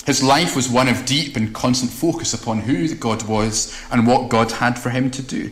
His 0.05 0.23
life 0.23 0.55
was 0.55 0.69
one 0.69 0.87
of 0.87 1.05
deep 1.05 1.35
and 1.35 1.53
constant 1.53 1.91
focus 1.91 2.33
upon 2.33 2.59
who 2.59 2.93
God 2.95 3.23
was 3.23 3.77
and 3.91 4.07
what 4.07 4.29
God 4.29 4.51
had 4.51 4.79
for 4.79 4.89
him 4.89 5.11
to 5.11 5.21
do. 5.21 5.51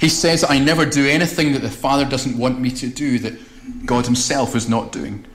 He 0.00 0.08
says, 0.08 0.44
I 0.48 0.58
never 0.58 0.86
do 0.86 1.08
anything 1.08 1.52
that 1.52 1.62
the 1.62 1.70
Father 1.70 2.04
doesn't 2.04 2.38
want 2.38 2.60
me 2.60 2.70
to 2.70 2.86
do, 2.88 3.18
that 3.18 3.38
God 3.84 4.06
Himself 4.06 4.54
is 4.54 4.68
not 4.68 4.92
doing. 4.92 5.26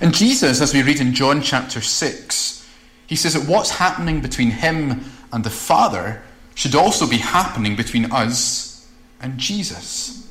And 0.00 0.14
Jesus, 0.14 0.60
as 0.60 0.74
we 0.74 0.82
read 0.82 1.00
in 1.00 1.14
John 1.14 1.40
chapter 1.40 1.80
6, 1.80 2.68
he 3.06 3.16
says 3.16 3.34
that 3.34 3.48
what's 3.48 3.70
happening 3.70 4.20
between 4.20 4.50
Him 4.50 5.04
and 5.32 5.42
the 5.42 5.50
Father 5.50 6.22
should 6.54 6.74
also 6.74 7.08
be 7.08 7.18
happening 7.18 7.76
between 7.76 8.12
us 8.12 8.90
and 9.20 9.38
Jesus. 9.38 10.25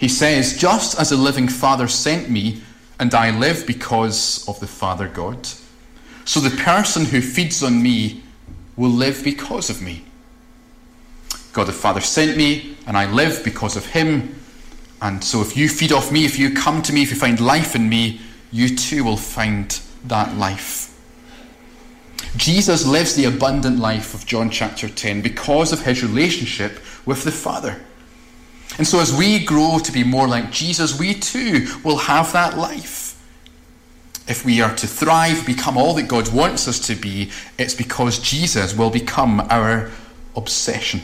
He 0.00 0.08
says, 0.08 0.56
Just 0.56 0.98
as 0.98 1.10
the 1.10 1.16
living 1.16 1.46
Father 1.46 1.86
sent 1.86 2.30
me, 2.30 2.62
and 2.98 3.14
I 3.14 3.38
live 3.38 3.66
because 3.66 4.48
of 4.48 4.58
the 4.58 4.66
Father 4.66 5.06
God, 5.06 5.46
so 6.24 6.40
the 6.40 6.56
person 6.56 7.04
who 7.04 7.20
feeds 7.20 7.62
on 7.62 7.82
me 7.82 8.22
will 8.76 8.88
live 8.88 9.22
because 9.22 9.68
of 9.68 9.82
me. 9.82 10.02
God 11.52 11.64
the 11.64 11.72
Father 11.72 12.00
sent 12.00 12.38
me, 12.38 12.78
and 12.86 12.96
I 12.96 13.12
live 13.12 13.44
because 13.44 13.76
of 13.76 13.84
Him. 13.84 14.40
And 15.02 15.22
so 15.22 15.42
if 15.42 15.54
you 15.54 15.68
feed 15.68 15.92
off 15.92 16.10
me, 16.10 16.24
if 16.24 16.38
you 16.38 16.54
come 16.54 16.80
to 16.80 16.94
me, 16.94 17.02
if 17.02 17.10
you 17.10 17.16
find 17.16 17.38
life 17.38 17.76
in 17.76 17.86
me, 17.90 18.22
you 18.50 18.74
too 18.74 19.04
will 19.04 19.18
find 19.18 19.78
that 20.04 20.34
life. 20.36 20.98
Jesus 22.38 22.86
lives 22.86 23.16
the 23.16 23.26
abundant 23.26 23.78
life 23.78 24.14
of 24.14 24.24
John 24.24 24.48
chapter 24.48 24.88
10 24.88 25.20
because 25.20 25.74
of 25.74 25.82
his 25.82 26.02
relationship 26.02 26.80
with 27.04 27.24
the 27.24 27.32
Father. 27.32 27.82
And 28.78 28.86
so 28.86 29.00
as 29.00 29.14
we 29.14 29.44
grow 29.44 29.78
to 29.78 29.92
be 29.92 30.04
more 30.04 30.28
like 30.28 30.50
Jesus, 30.50 30.98
we 30.98 31.14
too 31.14 31.66
will 31.84 31.98
have 31.98 32.32
that 32.32 32.56
life. 32.56 33.08
If 34.28 34.44
we 34.44 34.60
are 34.60 34.74
to 34.76 34.86
thrive, 34.86 35.44
become 35.44 35.76
all 35.76 35.94
that 35.94 36.08
God 36.08 36.32
wants 36.32 36.68
us 36.68 36.78
to 36.86 36.94
be, 36.94 37.30
it's 37.58 37.74
because 37.74 38.20
Jesus 38.20 38.76
will 38.76 38.90
become 38.90 39.40
our 39.50 39.90
obsession. 40.36 41.00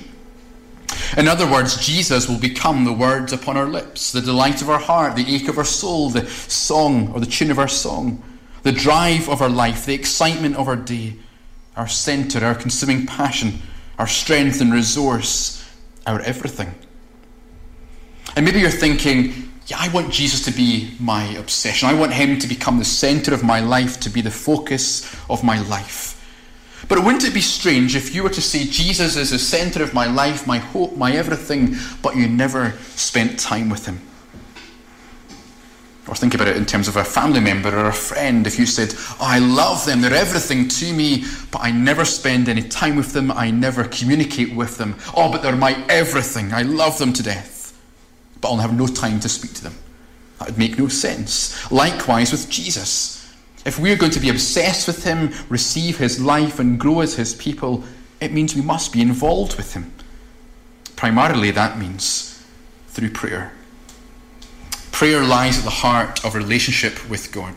In 1.17 1.27
other 1.27 1.51
words, 1.51 1.85
Jesus 1.85 2.29
will 2.29 2.39
become 2.39 2.85
the 2.85 2.93
words 2.93 3.33
upon 3.33 3.57
our 3.57 3.67
lips, 3.67 4.13
the 4.13 4.21
delight 4.21 4.63
of 4.63 4.71
our 4.71 4.79
heart, 4.79 5.17
the 5.17 5.35
ache 5.35 5.49
of 5.49 5.59
our 5.59 5.65
soul, 5.65 6.11
the 6.11 6.27
song 6.27 7.13
or 7.13 7.21
the 7.21 7.27
tune 7.27 7.51
of 7.51 7.59
our 7.59 7.69
song, 7.69 8.23
the 8.63 8.73
drive 8.73 9.29
of 9.29 9.43
our 9.43 9.49
life, 9.49 9.87
the 9.87 9.95
excitement 9.95 10.57
of 10.57 10.69
our 10.69 10.77
day, 10.77 11.15
our 11.77 11.89
centre, 11.89 12.45
our 12.45 12.55
consuming 12.55 13.07
passion, 13.07 13.61
our 13.99 14.07
strength 14.07 14.61
and 14.61 14.73
resource, 14.73 15.69
our 16.07 16.21
everything. 16.21 16.75
And 18.37 18.45
maybe 18.45 18.61
you're 18.61 18.71
thinking, 18.71 19.51
yeah, 19.67 19.79
I 19.81 19.89
want 19.89 20.13
Jesus 20.13 20.45
to 20.45 20.53
be 20.53 20.95
my 21.01 21.25
obsession. 21.35 21.89
I 21.89 21.95
want 21.95 22.13
him 22.13 22.39
to 22.39 22.47
become 22.47 22.79
the 22.79 22.85
centre 22.85 23.35
of 23.35 23.43
my 23.43 23.61
life, 23.61 23.99
to 24.01 24.11
be 24.11 24.21
the 24.21 24.31
focus 24.31 25.13
of 25.29 25.43
my 25.43 25.61
life. 25.63 26.13
But 26.89 27.03
wouldn't 27.03 27.25
it 27.25 27.35
be 27.35 27.41
strange 27.41 27.97
if 27.97 28.15
you 28.15 28.23
were 28.23 28.31
to 28.31 28.43
say 28.43 28.65
Jesus 28.65 29.17
is 29.17 29.31
the 29.31 29.39
centre 29.39 29.83
of 29.83 29.95
my 29.95 30.07
life, 30.07 30.47
my 30.47 30.59
hope, 30.59 30.97
my 30.97 31.13
everything, 31.13 31.75
but 32.03 32.15
you 32.15 32.29
never 32.29 32.73
spent 32.95 33.41
time 33.41 33.71
with 33.71 33.87
him? 33.87 34.01
Or 36.07 36.15
think 36.15 36.35
about 36.35 36.47
it 36.47 36.57
in 36.57 36.65
terms 36.65 36.87
of 36.87 36.97
a 36.97 37.03
family 37.03 37.41
member 37.41 37.77
or 37.77 37.87
a 37.87 37.93
friend. 37.93 38.47
If 38.47 38.61
you 38.61 38.67
said, 38.67 38.95
oh, 38.95 39.17
I 39.21 39.41
love 39.41 39.85
them, 39.85 40.01
they're 40.01 40.15
everything 40.15 40.69
to 40.69 40.93
me, 40.93 41.25
but 41.51 41.63
I 41.63 41.73
never 41.73 42.05
spend 42.05 42.49
any 42.49 42.63
time 42.63 42.95
with 42.95 43.13
them, 43.13 43.33
I 43.33 43.51
never 43.51 43.83
communicate 43.85 44.55
with 44.55 44.79
them. 44.79 44.95
Oh, 45.17 45.33
but 45.33 45.43
they're 45.43 45.57
my 45.57 45.85
everything, 45.89 46.53
I 46.53 46.63
love 46.63 46.99
them 46.99 47.13
to 47.15 47.23
death, 47.25 47.56
but 48.41 48.51
I'll 48.51 48.59
have 48.59 48.77
no 48.77 48.87
time 48.87 49.21
to 49.21 49.29
speak 49.29 49.55
to 49.55 49.65
them. 49.65 49.75
That 50.39 50.49
would 50.49 50.59
make 50.59 50.79
no 50.79 50.89
sense. 50.89 51.71
Likewise 51.71 52.33
with 52.33 52.51
Jesus. 52.51 53.35
If 53.65 53.79
we're 53.81 53.97
going 53.97 54.13
to 54.13 54.21
be 54.21 54.29
obsessed 54.29 54.87
with 54.87 55.05
Him, 55.05 55.33
receive 55.49 55.99
His 55.99 56.21
life, 56.21 56.61
and 56.61 56.79
grow 56.79 57.01
as 57.01 57.15
His 57.15 57.35
people, 57.35 57.85
it 58.21 58.33
means 58.33 58.55
we 58.55 58.63
must 58.63 58.93
be 58.93 59.01
involved 59.01 59.57
with 59.57 59.75
Him. 59.75 59.93
Primarily, 60.95 61.51
that 61.51 61.79
means 61.79 62.45
through 62.89 63.11
prayer. 63.11 63.53
Prayer 64.93 65.25
lies 65.25 65.59
at 65.59 65.65
the 65.65 65.71
heart 65.71 66.25
of 66.25 66.35
relationship 66.35 67.11
with 67.11 67.33
God. 67.33 67.55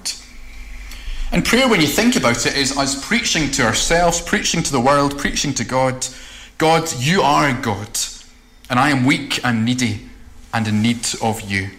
And 1.32 1.46
prayer, 1.46 1.70
when 1.70 1.80
you 1.80 1.88
think 1.88 2.16
about 2.16 2.46
it, 2.46 2.58
is 2.58 2.76
us 2.76 3.06
preaching 3.08 3.52
to 3.52 3.64
ourselves, 3.64 4.20
preaching 4.20 4.64
to 4.64 4.72
the 4.72 4.80
world, 4.80 5.18
preaching 5.18 5.54
to 5.54 5.64
God. 5.64 6.08
God, 6.58 6.92
you 6.98 7.22
are 7.22 7.54
God, 7.62 8.00
and 8.70 8.80
I 8.80 8.90
am 8.90 9.06
weak 9.06 9.46
and 9.46 9.64
needy 9.64 10.09
and 10.54 10.68
in 10.68 10.82
need 10.82 11.08
of 11.22 11.42
you. 11.42 11.70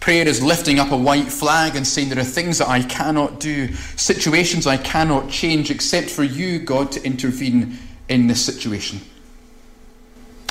Prayer 0.00 0.28
is 0.28 0.42
lifting 0.42 0.78
up 0.78 0.90
a 0.90 0.96
white 0.96 1.32
flag 1.32 1.76
and 1.76 1.86
saying 1.86 2.10
there 2.10 2.18
are 2.18 2.24
things 2.24 2.58
that 2.58 2.68
I 2.68 2.82
cannot 2.82 3.40
do, 3.40 3.72
situations 3.96 4.66
I 4.66 4.76
cannot 4.76 5.30
change, 5.30 5.70
except 5.70 6.10
for 6.10 6.22
you, 6.22 6.58
God, 6.58 6.92
to 6.92 7.02
intervene 7.04 7.78
in 8.08 8.26
this 8.26 8.44
situation. 8.44 9.00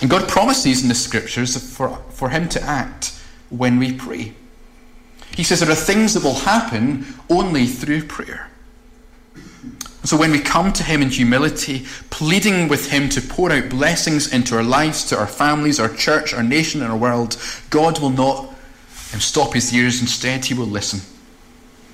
And 0.01 0.09
God 0.09 0.27
promises 0.27 0.81
in 0.81 0.89
the 0.89 0.95
scriptures 0.95 1.55
for, 1.75 1.97
for 2.09 2.29
Him 2.29 2.49
to 2.49 2.61
act 2.63 3.13
when 3.49 3.77
we 3.77 3.93
pray. 3.93 4.33
He 5.35 5.43
says 5.43 5.59
there 5.59 5.71
are 5.71 5.75
things 5.75 6.13
that 6.13 6.23
will 6.23 6.33
happen 6.33 7.05
only 7.29 7.65
through 7.67 8.07
prayer. 8.07 8.49
So 10.03 10.17
when 10.17 10.31
we 10.31 10.39
come 10.39 10.73
to 10.73 10.83
Him 10.83 11.01
in 11.01 11.09
humility, 11.09 11.85
pleading 12.09 12.67
with 12.67 12.91
Him 12.91 13.07
to 13.09 13.21
pour 13.21 13.51
out 13.51 13.69
blessings 13.69 14.31
into 14.31 14.55
our 14.55 14.63
lives, 14.63 15.05
to 15.05 15.17
our 15.17 15.27
families, 15.27 15.79
our 15.79 15.93
church, 15.93 16.33
our 16.33 16.43
nation, 16.43 16.81
and 16.81 16.91
our 16.91 16.97
world, 16.97 17.37
God 17.69 17.99
will 17.99 18.09
not 18.09 18.47
um, 19.13 19.19
stop 19.19 19.53
His 19.53 19.73
ears. 19.73 20.01
Instead, 20.01 20.45
He 20.45 20.53
will 20.53 20.67
listen. 20.67 20.99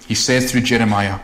He 0.07 0.15
says 0.15 0.51
through 0.51 0.61
Jeremiah, 0.61 1.19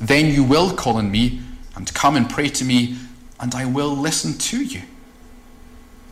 Then 0.00 0.32
you 0.32 0.42
will 0.42 0.74
call 0.74 0.96
on 0.96 1.10
me 1.10 1.40
and 1.74 1.92
come 1.92 2.16
and 2.16 2.30
pray 2.30 2.48
to 2.48 2.64
me, 2.64 2.96
and 3.38 3.54
I 3.54 3.66
will 3.66 3.94
listen 3.94 4.38
to 4.38 4.64
you. 4.64 4.82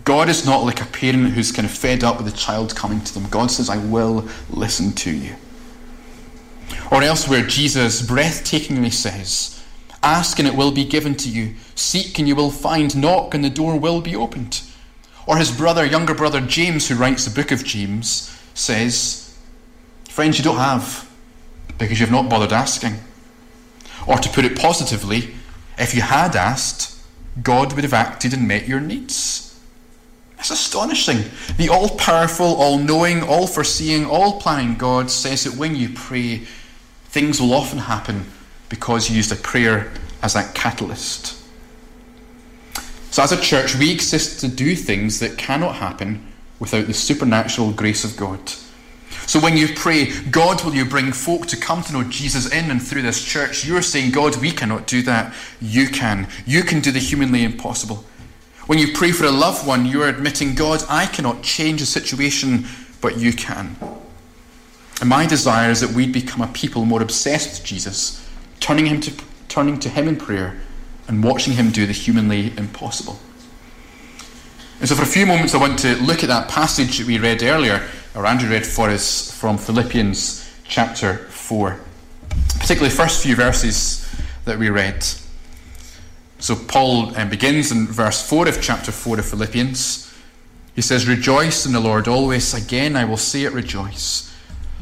God 0.05 0.29
is 0.29 0.45
not 0.45 0.64
like 0.64 0.83
a 0.83 0.87
parent 0.87 1.31
who's 1.31 1.51
kind 1.51 1.64
of 1.64 1.73
fed 1.73 2.05
up 2.05 2.19
with 2.19 2.31
the 2.31 2.37
child 2.37 2.77
coming 2.77 3.01
to 3.01 3.14
them. 3.14 3.27
God 3.31 3.51
says, 3.51 3.71
I 3.71 3.79
will 3.79 4.29
listen 4.51 4.93
to 4.93 5.11
you. 5.11 5.35
Or 6.93 7.03
elsewhere, 7.03 7.47
Jesus 7.47 8.03
breathtakingly 8.03 8.93
says, 8.93 9.54
Ask 10.05 10.38
and 10.38 10.47
it 10.47 10.55
will 10.55 10.71
be 10.71 10.85
given 10.85 11.14
to 11.17 11.31
you. 11.31 11.55
Seek 11.75 12.19
and 12.19 12.29
you 12.29 12.37
will 12.37 12.51
find. 12.51 12.95
Knock 12.95 13.33
and 13.33 13.43
the 13.43 13.49
door 13.49 13.79
will 13.79 14.03
be 14.03 14.14
opened. 14.14 14.61
Or 15.27 15.38
his 15.38 15.51
brother, 15.51 15.83
younger 15.87 16.12
brother 16.12 16.43
James, 16.43 16.88
who 16.88 16.95
writes 16.95 17.25
the 17.25 17.35
book 17.35 17.51
of 17.51 17.64
James, 17.64 18.38
says, 18.53 19.35
Friends, 20.11 20.37
you 20.37 20.45
don't 20.45 20.59
have 20.59 21.11
because 21.79 21.99
you've 21.99 22.11
not 22.11 22.29
bothered 22.29 22.53
asking. 22.53 22.97
Or 24.07 24.19
to 24.19 24.29
put 24.29 24.45
it 24.45 24.59
positively, 24.59 25.35
if 25.79 25.95
you 25.95 26.03
had 26.03 26.37
asked, 26.37 27.01
God 27.43 27.73
would 27.73 27.85
have 27.85 27.95
acted 27.95 28.35
and 28.35 28.47
met 28.47 28.69
your 28.69 28.81
needs. 28.81 29.59
It's 30.38 30.51
astonishing. 30.51 31.31
The 31.57 31.71
all 31.71 31.88
powerful, 31.97 32.57
all 32.57 32.77
knowing, 32.77 33.23
all 33.23 33.47
foreseeing, 33.47 34.05
all 34.05 34.38
planning 34.38 34.75
God 34.75 35.11
says 35.11 35.45
that 35.45 35.57
when 35.57 35.75
you 35.75 35.88
pray, 35.88 36.43
things 37.07 37.40
will 37.40 37.55
often 37.55 37.79
happen 37.79 38.27
because 38.74 39.08
you 39.08 39.14
used 39.14 39.30
a 39.30 39.37
prayer 39.37 39.92
as 40.20 40.34
that 40.34 40.52
catalyst. 40.52 41.40
So, 43.12 43.22
as 43.22 43.30
a 43.30 43.40
church, 43.40 43.76
we 43.76 43.92
exist 43.92 44.40
to 44.40 44.48
do 44.48 44.74
things 44.74 45.20
that 45.20 45.38
cannot 45.38 45.76
happen 45.76 46.26
without 46.58 46.88
the 46.88 46.92
supernatural 46.92 47.70
grace 47.70 48.02
of 48.02 48.16
God. 48.16 48.40
So, 49.26 49.38
when 49.38 49.56
you 49.56 49.68
pray, 49.76 50.10
God, 50.32 50.64
will 50.64 50.74
you 50.74 50.84
bring 50.84 51.12
folk 51.12 51.46
to 51.46 51.56
come 51.56 51.84
to 51.84 51.92
know 51.92 52.02
Jesus 52.02 52.52
in 52.52 52.68
and 52.68 52.82
through 52.82 53.02
this 53.02 53.24
church? 53.24 53.64
You're 53.64 53.80
saying, 53.80 54.10
God, 54.10 54.34
we 54.38 54.50
cannot 54.50 54.88
do 54.88 55.02
that. 55.02 55.32
You 55.60 55.87
can. 55.87 56.26
You 56.44 56.64
can 56.64 56.80
do 56.80 56.90
the 56.90 56.98
humanly 56.98 57.44
impossible. 57.44 58.04
When 58.66 58.80
you 58.80 58.92
pray 58.92 59.12
for 59.12 59.26
a 59.26 59.30
loved 59.30 59.64
one, 59.64 59.87
you 59.87 60.02
are 60.02 60.08
admitting, 60.08 60.56
God, 60.56 60.82
I 60.88 61.06
cannot 61.06 61.44
change 61.44 61.78
the 61.78 61.87
situation, 61.87 62.66
but 63.00 63.18
you 63.18 63.32
can. 63.32 63.76
And 65.00 65.08
my 65.08 65.26
desire 65.26 65.70
is 65.70 65.80
that 65.80 65.90
we'd 65.90 66.12
become 66.12 66.40
a 66.40 66.48
people 66.48 66.84
more 66.84 67.02
obsessed 67.02 67.60
with 67.60 67.68
Jesus, 67.68 68.23
turning, 68.61 68.87
him 68.87 69.01
to, 69.01 69.12
turning 69.49 69.79
to 69.81 69.88
Him 69.88 70.09
in 70.09 70.17
prayer 70.17 70.61
and 71.09 71.23
watching 71.23 71.55
Him 71.55 71.71
do 71.71 71.87
the 71.87 71.93
humanly 71.93 72.57
impossible. 72.57 73.19
And 74.81 74.88
so, 74.88 74.95
for 74.95 75.03
a 75.03 75.07
few 75.07 75.27
moments, 75.27 75.55
I 75.55 75.59
want 75.59 75.79
to 75.81 75.95
look 75.97 76.23
at 76.23 76.29
that 76.29 76.49
passage 76.49 76.99
that 76.99 77.07
we 77.07 77.19
read 77.19 77.43
earlier, 77.43 77.88
or 78.14 78.27
Andrew 78.27 78.51
read 78.51 78.67
for 78.67 78.90
us 78.90 79.31
from 79.31 79.57
Philippians 79.57 80.51
chapter 80.64 81.17
4, 81.17 81.79
particularly 82.59 82.90
the 82.90 82.97
first 82.97 83.23
few 83.23 83.37
verses 83.37 84.07
that 84.45 84.59
we 84.59 84.71
read. 84.71 85.05
So 86.38 86.57
Paul 86.57 87.17
um, 87.17 87.31
begins 87.31 87.73
in 87.73 87.87
verse 87.87 88.29
4 88.29 88.49
of 88.49 88.61
chapter 88.61 88.93
4 88.93 89.21
of 89.21 89.27
Philippians. 89.27 90.12
He 90.75 90.83
says, 90.83 91.09
Rejoice 91.09 91.64
in 91.64 91.73
the 91.73 91.81
Lord 91.81 92.09
always. 92.09 92.53
Again, 92.53 92.97
I 92.97 93.05
will 93.05 93.17
say 93.17 93.45
it, 93.45 93.53
rejoice. 93.53 94.35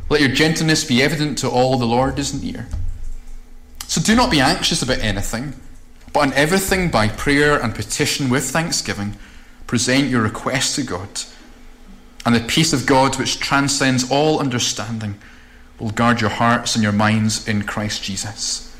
Let 0.09 0.21
your 0.21 0.31
gentleness 0.31 0.85
be 0.85 1.03
evident 1.03 1.39
to 1.39 1.49
all, 1.49 1.79
the 1.79 1.87
Lord 1.87 2.19
is 2.19 2.43
near. 2.43 2.67
So 3.93 4.01
do 4.01 4.17
not 4.17 4.31
be 4.31 4.41
anxious 4.41 4.81
about 4.81 5.01
anything, 5.01 5.53
but 6.15 6.27
in 6.27 6.33
everything 6.33 6.91
by 6.91 7.09
prayer 7.09 7.61
and 7.61 7.75
petition 7.75 8.31
with 8.31 8.45
thanksgiving, 8.45 9.17
present 9.67 10.09
your 10.09 10.23
requests 10.23 10.77
to 10.77 10.83
God. 10.83 11.11
And 12.25 12.35
the 12.35 12.41
peace 12.41 12.73
of 12.73 12.87
God, 12.87 13.19
which 13.19 13.39
transcends 13.39 14.11
all 14.11 14.41
understanding, 14.41 15.19
will 15.79 15.91
guard 15.91 16.23
your 16.23 16.31
hearts 16.31 16.75
and 16.75 16.83
your 16.83 16.95
minds 16.95 17.47
in 17.47 17.65
Christ 17.65 18.03
Jesus. 18.03 18.75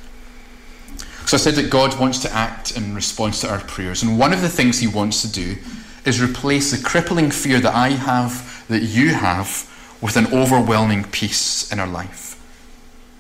So 1.27 1.37
I 1.37 1.41
said 1.41 1.57
that 1.57 1.69
God 1.69 2.01
wants 2.01 2.21
to 2.21 2.33
act 2.33 2.75
in 2.75 2.95
response 2.95 3.43
to 3.43 3.51
our 3.51 3.61
prayers. 3.61 4.03
And 4.03 4.19
one 4.19 4.33
of 4.33 4.41
the 4.41 4.49
things 4.49 4.79
he 4.79 4.87
wants 4.87 5.21
to 5.21 5.31
do 5.31 5.59
is 6.07 6.23
replace 6.23 6.71
the 6.71 6.83
crippling 6.83 7.31
fear 7.31 7.61
that 7.61 7.75
I 7.75 7.91
have, 7.91 8.65
that 8.69 8.81
you 8.81 9.11
have, 9.13 9.71
with 10.01 10.17
an 10.17 10.29
overwhelming 10.29 11.05
peace 11.05 11.71
in 11.71 11.79
our 11.81 11.87
life. 11.87 12.43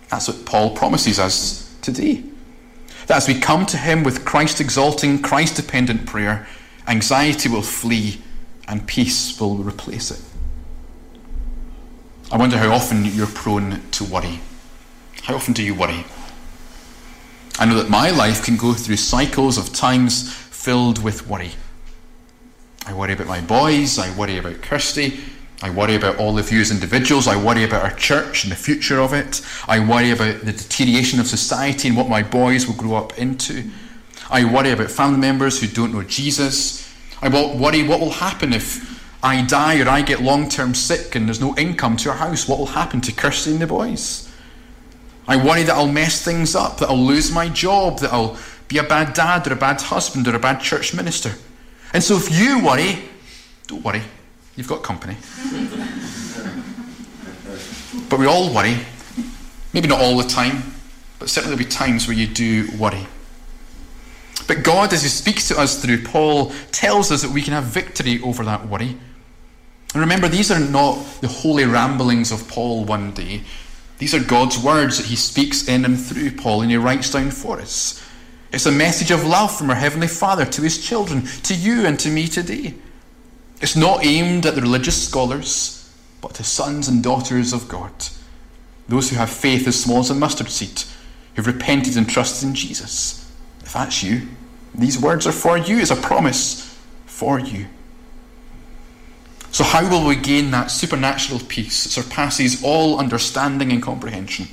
That's 0.08 0.28
what 0.28 0.46
Paul 0.46 0.74
promises 0.74 1.18
us 1.18 1.61
today. 1.82 2.22
That 3.06 3.16
as 3.18 3.28
we 3.28 3.38
come 3.38 3.66
to 3.66 3.76
him 3.76 4.04
with 4.04 4.24
Christ 4.24 4.60
exalting, 4.60 5.20
Christ 5.20 5.56
dependent 5.56 6.06
prayer, 6.06 6.46
anxiety 6.86 7.48
will 7.48 7.62
flee 7.62 8.22
and 8.68 8.86
peace 8.86 9.38
will 9.38 9.56
replace 9.56 10.10
it. 10.10 10.20
I 12.30 12.38
wonder 12.38 12.56
how 12.56 12.72
often 12.72 13.04
you're 13.04 13.26
prone 13.26 13.82
to 13.90 14.04
worry. 14.04 14.40
How 15.22 15.34
often 15.34 15.52
do 15.52 15.62
you 15.62 15.74
worry? 15.74 16.04
I 17.58 17.66
know 17.66 17.74
that 17.74 17.90
my 17.90 18.10
life 18.10 18.42
can 18.42 18.56
go 18.56 18.72
through 18.72 18.96
cycles 18.96 19.58
of 19.58 19.72
times 19.72 20.32
filled 20.32 21.02
with 21.02 21.26
worry. 21.26 21.50
I 22.86 22.94
worry 22.94 23.12
about 23.12 23.26
my 23.26 23.40
boys, 23.40 23.98
I 23.98 24.16
worry 24.16 24.38
about 24.38 24.62
Kirsty, 24.62 25.20
I 25.62 25.70
worry 25.70 25.94
about 25.94 26.16
all 26.18 26.38
of 26.38 26.50
you 26.50 26.60
as 26.60 26.70
individuals, 26.70 27.28
I 27.28 27.42
worry 27.42 27.62
about 27.62 27.84
our 27.84 27.96
church 27.96 28.42
and 28.42 28.50
the 28.50 28.56
future 28.56 29.00
of 29.00 29.12
it, 29.12 29.40
I 29.68 29.78
worry 29.78 30.10
about 30.10 30.40
the 30.40 30.52
deterioration 30.52 31.20
of 31.20 31.28
society 31.28 31.88
and 31.88 31.96
what 31.96 32.08
my 32.08 32.22
boys 32.22 32.66
will 32.66 32.74
grow 32.74 32.96
up 32.96 33.16
into. 33.16 33.70
I 34.28 34.44
worry 34.44 34.70
about 34.70 34.90
family 34.90 35.18
members 35.18 35.60
who 35.60 35.68
don't 35.68 35.92
know 35.92 36.02
Jesus. 36.02 36.92
I 37.20 37.28
worry 37.28 37.82
what 37.82 38.00
will 38.00 38.10
happen 38.10 38.52
if 38.52 39.00
I 39.22 39.42
die 39.42 39.80
or 39.80 39.88
I 39.88 40.02
get 40.02 40.20
long 40.20 40.48
term 40.48 40.74
sick 40.74 41.14
and 41.14 41.28
there's 41.28 41.40
no 41.40 41.54
income 41.56 41.96
to 41.98 42.10
our 42.10 42.16
house. 42.16 42.48
What 42.48 42.58
will 42.58 42.66
happen 42.66 43.00
to 43.02 43.12
Kirsty 43.12 43.52
and 43.52 43.60
the 43.60 43.66
boys? 43.68 44.28
I 45.28 45.36
worry 45.36 45.62
that 45.62 45.76
I'll 45.76 45.86
mess 45.86 46.24
things 46.24 46.56
up, 46.56 46.78
that 46.78 46.88
I'll 46.88 46.96
lose 46.96 47.30
my 47.30 47.48
job, 47.48 48.00
that 48.00 48.12
I'll 48.12 48.36
be 48.66 48.78
a 48.78 48.82
bad 48.82 49.14
dad 49.14 49.46
or 49.46 49.52
a 49.52 49.56
bad 49.56 49.80
husband 49.80 50.26
or 50.26 50.34
a 50.34 50.40
bad 50.40 50.60
church 50.60 50.92
minister. 50.92 51.32
And 51.92 52.02
so 52.02 52.16
if 52.16 52.36
you 52.36 52.64
worry, 52.64 52.98
don't 53.68 53.84
worry, 53.84 54.02
you've 54.56 54.68
got 54.68 54.82
company. 54.82 55.16
but 58.08 58.18
we 58.18 58.26
all 58.26 58.54
worry. 58.54 58.76
Maybe 59.72 59.88
not 59.88 60.00
all 60.00 60.16
the 60.18 60.28
time, 60.28 60.74
but 61.18 61.30
certainly 61.30 61.56
there'll 61.56 61.68
be 61.68 61.74
times 61.74 62.06
where 62.06 62.16
you 62.16 62.26
do 62.26 62.68
worry. 62.78 63.06
But 64.46 64.64
God, 64.64 64.92
as 64.92 65.02
He 65.02 65.08
speaks 65.08 65.48
to 65.48 65.58
us 65.58 65.82
through 65.82 66.02
Paul, 66.02 66.52
tells 66.72 67.10
us 67.10 67.22
that 67.22 67.30
we 67.30 67.42
can 67.42 67.52
have 67.54 67.64
victory 67.64 68.20
over 68.22 68.44
that 68.44 68.66
worry. 68.68 68.96
And 69.94 70.00
remember, 70.00 70.28
these 70.28 70.50
are 70.50 70.60
not 70.60 70.94
the 71.20 71.28
holy 71.28 71.64
ramblings 71.64 72.32
of 72.32 72.48
Paul 72.48 72.84
one 72.84 73.12
day. 73.12 73.42
These 73.98 74.14
are 74.14 74.24
God's 74.24 74.58
words 74.58 74.98
that 74.98 75.06
He 75.06 75.16
speaks 75.16 75.68
in 75.68 75.84
and 75.84 75.98
through 75.98 76.32
Paul, 76.32 76.62
and 76.62 76.70
He 76.70 76.76
writes 76.76 77.10
down 77.10 77.30
for 77.30 77.60
us. 77.60 78.02
It's 78.52 78.66
a 78.66 78.72
message 78.72 79.10
of 79.10 79.24
love 79.24 79.56
from 79.56 79.70
our 79.70 79.76
Heavenly 79.76 80.08
Father 80.08 80.44
to 80.44 80.62
His 80.62 80.84
children, 80.84 81.22
to 81.44 81.54
you 81.54 81.86
and 81.86 81.98
to 82.00 82.10
me 82.10 82.26
today. 82.26 82.74
It's 83.62 83.76
not 83.76 84.04
aimed 84.04 84.44
at 84.44 84.56
the 84.56 84.60
religious 84.60 85.08
scholars, 85.08 85.88
but 86.20 86.34
to 86.34 86.44
sons 86.44 86.88
and 86.88 87.00
daughters 87.00 87.52
of 87.52 87.68
God, 87.68 87.92
those 88.88 89.08
who 89.08 89.16
have 89.16 89.30
faith 89.30 89.68
as 89.68 89.80
small 89.80 90.00
as 90.00 90.10
a 90.10 90.14
mustard 90.14 90.50
seed, 90.50 90.82
who've 91.34 91.46
repented 91.46 91.96
and 91.96 92.10
trusted 92.10 92.48
in 92.48 92.56
Jesus. 92.56 93.32
If 93.60 93.72
that's 93.72 94.02
you, 94.02 94.28
these 94.74 94.98
words 94.98 95.28
are 95.28 95.32
for 95.32 95.56
you 95.56 95.78
as 95.78 95.92
a 95.92 95.96
promise 95.96 96.76
for 97.06 97.38
you. 97.38 97.66
So, 99.52 99.62
how 99.62 99.88
will 99.88 100.08
we 100.08 100.16
gain 100.16 100.50
that 100.50 100.72
supernatural 100.72 101.40
peace 101.46 101.84
that 101.84 101.90
surpasses 101.90 102.64
all 102.64 102.98
understanding 102.98 103.70
and 103.70 103.82
comprehension? 103.82 104.48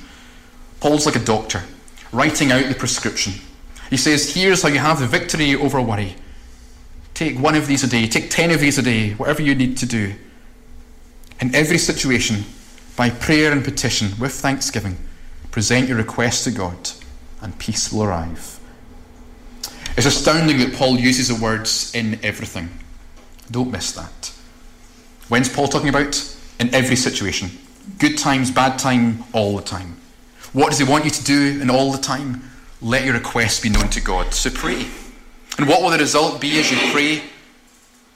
Paul's 0.78 1.06
like 1.06 1.16
a 1.16 1.24
doctor, 1.24 1.64
writing 2.12 2.52
out 2.52 2.68
the 2.68 2.74
prescription. 2.74 3.32
He 3.88 3.96
says, 3.96 4.34
Here's 4.34 4.62
how 4.62 4.68
you 4.68 4.78
have 4.78 5.00
the 5.00 5.06
victory 5.06 5.56
over 5.56 5.80
worry. 5.80 6.14
Take 7.20 7.38
one 7.38 7.54
of 7.54 7.66
these 7.66 7.84
a 7.84 7.86
day, 7.86 8.06
take 8.06 8.30
ten 8.30 8.50
of 8.50 8.60
these 8.60 8.78
a 8.78 8.82
day, 8.82 9.10
whatever 9.10 9.42
you 9.42 9.54
need 9.54 9.76
to 9.76 9.84
do. 9.84 10.14
In 11.38 11.54
every 11.54 11.76
situation, 11.76 12.46
by 12.96 13.10
prayer 13.10 13.52
and 13.52 13.62
petition, 13.62 14.18
with 14.18 14.32
thanksgiving, 14.32 14.96
present 15.50 15.86
your 15.86 15.98
request 15.98 16.44
to 16.44 16.50
God, 16.50 16.92
and 17.42 17.58
peace 17.58 17.92
will 17.92 18.04
arrive. 18.04 18.58
It's 19.98 20.06
astounding 20.06 20.60
that 20.60 20.72
Paul 20.72 20.96
uses 20.96 21.28
the 21.28 21.34
words 21.34 21.94
in 21.94 22.18
everything. 22.24 22.70
Don't 23.50 23.70
miss 23.70 23.92
that. 23.92 24.32
When's 25.28 25.50
Paul 25.50 25.68
talking 25.68 25.90
about? 25.90 26.38
In 26.58 26.74
every 26.74 26.96
situation. 26.96 27.50
Good 27.98 28.16
times, 28.16 28.50
bad 28.50 28.78
time, 28.78 29.24
all 29.34 29.58
the 29.58 29.62
time. 29.62 30.00
What 30.54 30.70
does 30.70 30.78
he 30.78 30.84
want 30.84 31.04
you 31.04 31.10
to 31.10 31.24
do 31.24 31.60
in 31.60 31.68
all 31.68 31.92
the 31.92 31.98
time? 31.98 32.50
Let 32.80 33.04
your 33.04 33.12
requests 33.12 33.60
be 33.60 33.68
known 33.68 33.90
to 33.90 34.00
God. 34.00 34.32
So 34.32 34.48
pray. 34.48 34.86
And 35.58 35.68
what 35.68 35.82
will 35.82 35.90
the 35.90 35.98
result 35.98 36.40
be 36.40 36.58
as 36.58 36.70
you 36.70 36.78
pray? 36.92 37.22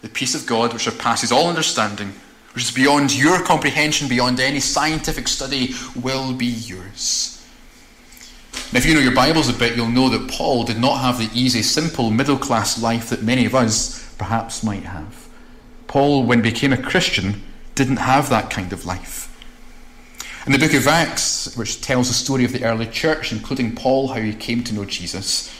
The 0.02 0.08
peace 0.08 0.34
of 0.34 0.46
God, 0.46 0.72
which 0.72 0.84
surpasses 0.84 1.32
all 1.32 1.48
understanding, 1.48 2.12
which 2.54 2.64
is 2.64 2.70
beyond 2.70 3.16
your 3.16 3.42
comprehension, 3.42 4.08
beyond 4.08 4.40
any 4.40 4.60
scientific 4.60 5.28
study, 5.28 5.74
will 6.00 6.32
be 6.32 6.46
yours. 6.46 7.30
Now, 8.72 8.78
if 8.78 8.86
you 8.86 8.94
know 8.94 9.00
your 9.00 9.14
Bibles 9.14 9.48
a 9.48 9.52
bit, 9.52 9.76
you'll 9.76 9.88
know 9.88 10.08
that 10.08 10.30
Paul 10.30 10.64
did 10.64 10.78
not 10.78 11.00
have 11.00 11.18
the 11.18 11.30
easy, 11.38 11.62
simple, 11.62 12.10
middle 12.10 12.38
class 12.38 12.80
life 12.80 13.10
that 13.10 13.22
many 13.22 13.46
of 13.46 13.54
us 13.54 14.14
perhaps 14.16 14.62
might 14.62 14.84
have. 14.84 15.28
Paul, 15.86 16.24
when 16.24 16.42
he 16.42 16.50
became 16.50 16.72
a 16.72 16.82
Christian, 16.82 17.42
didn't 17.74 17.98
have 17.98 18.28
that 18.30 18.50
kind 18.50 18.72
of 18.72 18.84
life. 18.84 19.30
In 20.46 20.52
the 20.52 20.58
book 20.58 20.74
of 20.74 20.86
Acts, 20.86 21.56
which 21.56 21.80
tells 21.80 22.08
the 22.08 22.14
story 22.14 22.44
of 22.44 22.52
the 22.52 22.64
early 22.64 22.86
church, 22.86 23.32
including 23.32 23.74
Paul, 23.74 24.08
how 24.08 24.20
he 24.20 24.34
came 24.34 24.62
to 24.64 24.74
know 24.74 24.84
Jesus, 24.84 25.54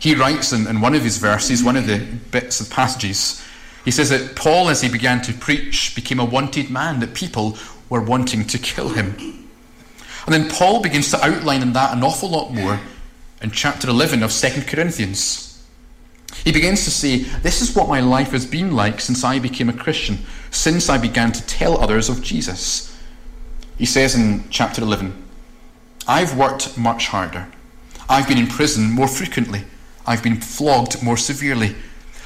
he 0.00 0.14
writes 0.14 0.52
in, 0.52 0.66
in 0.66 0.80
one 0.80 0.94
of 0.94 1.02
his 1.02 1.18
verses, 1.18 1.62
one 1.62 1.76
of 1.76 1.86
the 1.86 1.98
bits 2.30 2.60
of 2.60 2.70
passages, 2.70 3.46
he 3.84 3.90
says 3.90 4.08
that 4.08 4.34
Paul, 4.34 4.68
as 4.68 4.80
he 4.80 4.88
began 4.88 5.20
to 5.22 5.32
preach, 5.32 5.94
became 5.94 6.18
a 6.18 6.24
wanted 6.24 6.70
man, 6.70 7.00
that 7.00 7.14
people 7.14 7.56
were 7.88 8.00
wanting 8.00 8.46
to 8.46 8.58
kill 8.58 8.88
him. 8.88 9.14
And 10.26 10.34
then 10.34 10.50
Paul 10.50 10.82
begins 10.82 11.10
to 11.10 11.24
outline 11.24 11.62
in 11.62 11.74
that 11.74 11.94
an 11.94 12.02
awful 12.02 12.30
lot 12.30 12.52
more 12.52 12.80
in 13.42 13.50
chapter 13.50 13.88
11 13.88 14.22
of 14.22 14.32
2 14.32 14.62
Corinthians. 14.62 15.62
He 16.44 16.52
begins 16.52 16.84
to 16.84 16.90
say, 16.90 17.18
This 17.18 17.60
is 17.60 17.76
what 17.76 17.88
my 17.88 18.00
life 18.00 18.30
has 18.32 18.46
been 18.46 18.74
like 18.74 19.00
since 19.00 19.22
I 19.22 19.38
became 19.38 19.68
a 19.68 19.74
Christian, 19.74 20.18
since 20.50 20.88
I 20.88 20.96
began 20.96 21.32
to 21.32 21.46
tell 21.46 21.78
others 21.78 22.08
of 22.08 22.22
Jesus. 22.22 22.96
He 23.76 23.86
says 23.86 24.14
in 24.14 24.48
chapter 24.50 24.82
11, 24.82 25.22
I've 26.06 26.36
worked 26.36 26.78
much 26.78 27.08
harder. 27.08 27.48
I've 28.08 28.28
been 28.28 28.38
in 28.38 28.46
prison 28.46 28.90
more 28.90 29.08
frequently. 29.08 29.64
I've 30.10 30.24
been 30.24 30.40
flogged 30.40 31.04
more 31.04 31.16
severely. 31.16 31.76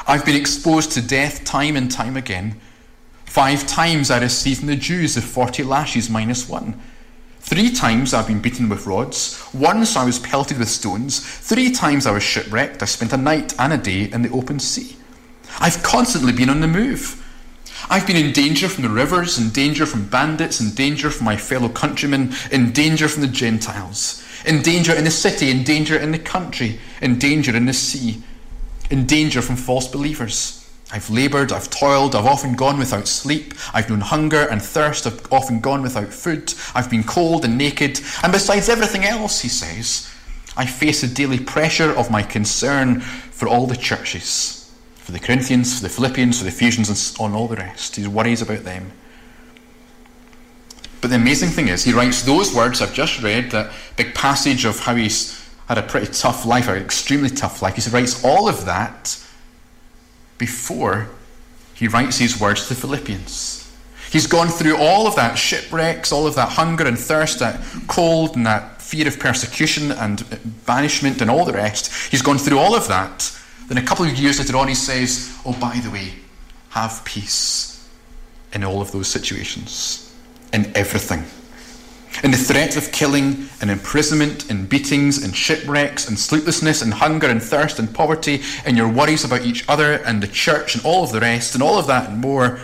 I've 0.06 0.24
been 0.24 0.36
exposed 0.36 0.92
to 0.92 1.02
death 1.02 1.44
time 1.44 1.76
and 1.76 1.90
time 1.90 2.16
again. 2.16 2.58
Five 3.26 3.66
times 3.66 4.10
I 4.10 4.20
received 4.20 4.60
from 4.60 4.68
the 4.68 4.76
Jews 4.76 5.16
the 5.16 5.20
40 5.20 5.64
lashes 5.64 6.08
minus 6.08 6.48
one. 6.48 6.80
Three 7.40 7.70
times 7.70 8.14
I've 8.14 8.26
been 8.26 8.40
beaten 8.40 8.70
with 8.70 8.86
rods. 8.86 9.46
Once 9.52 9.96
I 9.96 10.04
was 10.06 10.18
pelted 10.18 10.56
with 10.56 10.70
stones. 10.70 11.20
Three 11.20 11.70
times 11.70 12.06
I 12.06 12.12
was 12.12 12.22
shipwrecked. 12.22 12.82
I 12.82 12.86
spent 12.86 13.12
a 13.12 13.18
night 13.18 13.54
and 13.58 13.74
a 13.74 13.76
day 13.76 14.04
in 14.10 14.22
the 14.22 14.30
open 14.30 14.60
sea. 14.60 14.96
I've 15.60 15.82
constantly 15.82 16.32
been 16.32 16.48
on 16.48 16.60
the 16.60 16.66
move. 16.66 17.22
I've 17.90 18.06
been 18.06 18.16
in 18.16 18.32
danger 18.32 18.70
from 18.70 18.84
the 18.84 18.88
rivers, 18.88 19.38
in 19.38 19.50
danger 19.50 19.84
from 19.84 20.08
bandits, 20.08 20.58
in 20.58 20.70
danger 20.70 21.10
from 21.10 21.26
my 21.26 21.36
fellow 21.36 21.68
countrymen, 21.68 22.32
in 22.50 22.72
danger 22.72 23.08
from 23.08 23.20
the 23.20 23.28
Gentiles, 23.28 24.23
in 24.44 24.62
danger 24.62 24.94
in 24.94 25.04
the 25.04 25.10
city, 25.10 25.50
in 25.50 25.64
danger 25.64 25.96
in 25.96 26.12
the 26.12 26.18
country, 26.18 26.78
in 27.00 27.18
danger 27.18 27.54
in 27.56 27.66
the 27.66 27.72
sea, 27.72 28.22
in 28.90 29.06
danger 29.06 29.42
from 29.42 29.56
false 29.56 29.88
believers. 29.88 30.60
I've 30.92 31.10
laboured, 31.10 31.50
I've 31.50 31.70
toiled, 31.70 32.14
I've 32.14 32.26
often 32.26 32.54
gone 32.54 32.78
without 32.78 33.08
sleep, 33.08 33.54
I've 33.72 33.88
known 33.88 34.00
hunger 34.00 34.46
and 34.48 34.62
thirst, 34.62 35.06
I've 35.06 35.32
often 35.32 35.60
gone 35.60 35.82
without 35.82 36.12
food, 36.12 36.52
I've 36.74 36.90
been 36.90 37.04
cold 37.04 37.44
and 37.44 37.58
naked, 37.58 38.00
and 38.22 38.32
besides 38.32 38.68
everything 38.68 39.04
else, 39.04 39.40
he 39.40 39.48
says, 39.48 40.10
I 40.56 40.66
face 40.66 41.00
the 41.00 41.08
daily 41.08 41.40
pressure 41.40 41.90
of 41.90 42.10
my 42.10 42.22
concern 42.22 43.00
for 43.00 43.48
all 43.48 43.66
the 43.66 43.76
churches 43.76 44.64
for 45.04 45.12
the 45.12 45.20
Corinthians, 45.20 45.76
for 45.76 45.82
the 45.82 45.90
Philippians, 45.90 46.38
for 46.38 46.44
the 46.44 46.50
Ephesians, 46.50 46.88
and 46.88 47.20
on 47.20 47.36
all 47.36 47.46
the 47.46 47.56
rest. 47.56 47.96
He 47.96 48.06
worries 48.06 48.40
about 48.40 48.64
them. 48.64 48.90
But 51.04 51.10
the 51.10 51.16
amazing 51.16 51.50
thing 51.50 51.68
is, 51.68 51.84
he 51.84 51.92
writes 51.92 52.22
those 52.22 52.54
words 52.54 52.80
I've 52.80 52.94
just 52.94 53.22
read, 53.22 53.50
that 53.50 53.70
big 53.96 54.14
passage 54.14 54.64
of 54.64 54.80
how 54.80 54.94
he's 54.94 55.46
had 55.68 55.76
a 55.76 55.82
pretty 55.82 56.10
tough 56.10 56.46
life, 56.46 56.66
an 56.66 56.78
extremely 56.78 57.28
tough 57.28 57.60
life. 57.60 57.76
He 57.76 57.90
writes 57.90 58.24
all 58.24 58.48
of 58.48 58.64
that 58.64 59.22
before 60.38 61.10
he 61.74 61.88
writes 61.88 62.16
these 62.16 62.40
words 62.40 62.68
to 62.68 62.74
the 62.74 62.80
Philippians. 62.80 63.70
He's 64.12 64.26
gone 64.26 64.48
through 64.48 64.78
all 64.78 65.06
of 65.06 65.14
that 65.16 65.36
shipwrecks, 65.36 66.10
all 66.10 66.26
of 66.26 66.36
that 66.36 66.48
hunger 66.48 66.86
and 66.86 66.98
thirst, 66.98 67.38
that 67.40 67.60
cold 67.86 68.34
and 68.34 68.46
that 68.46 68.80
fear 68.80 69.06
of 69.06 69.18
persecution 69.18 69.92
and 69.92 70.24
banishment 70.64 71.20
and 71.20 71.30
all 71.30 71.44
the 71.44 71.52
rest. 71.52 72.10
He's 72.10 72.22
gone 72.22 72.38
through 72.38 72.58
all 72.58 72.74
of 72.74 72.88
that 72.88 73.30
then 73.68 73.78
a 73.78 73.82
couple 73.82 74.04
of 74.04 74.14
years 74.18 74.38
later 74.38 74.56
on, 74.56 74.68
he 74.68 74.74
says, 74.74 75.38
Oh, 75.44 75.52
by 75.58 75.78
the 75.80 75.90
way, 75.90 76.12
have 76.70 77.04
peace 77.04 77.88
in 78.52 78.62
all 78.62 78.80
of 78.80 78.92
those 78.92 79.08
situations, 79.08 80.03
in 80.54 80.72
everything. 80.76 81.24
In 82.22 82.30
the 82.30 82.36
threat 82.36 82.76
of 82.76 82.92
killing, 82.92 83.48
and 83.60 83.70
imprisonment, 83.70 84.48
and 84.48 84.68
beatings, 84.68 85.22
and 85.24 85.34
shipwrecks, 85.34 86.08
and 86.08 86.16
sleeplessness, 86.16 86.80
and 86.80 86.94
hunger, 86.94 87.26
and 87.26 87.42
thirst, 87.42 87.80
and 87.80 87.92
poverty, 87.92 88.40
and 88.64 88.76
your 88.76 88.88
worries 88.88 89.24
about 89.24 89.42
each 89.42 89.68
other, 89.68 89.94
and 89.94 90.22
the 90.22 90.28
church, 90.28 90.76
and 90.76 90.84
all 90.84 91.02
of 91.02 91.10
the 91.10 91.18
rest, 91.18 91.54
and 91.54 91.62
all 91.62 91.76
of 91.76 91.88
that 91.88 92.08
and 92.08 92.20
more, 92.20 92.60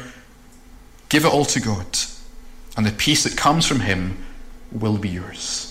give 1.08 1.24
it 1.24 1.32
all 1.32 1.44
to 1.44 1.60
God, 1.60 1.98
and 2.76 2.86
the 2.86 2.92
peace 2.92 3.24
that 3.24 3.36
comes 3.36 3.66
from 3.66 3.80
Him 3.80 4.24
will 4.70 4.96
be 4.96 5.08
yours. 5.08 5.66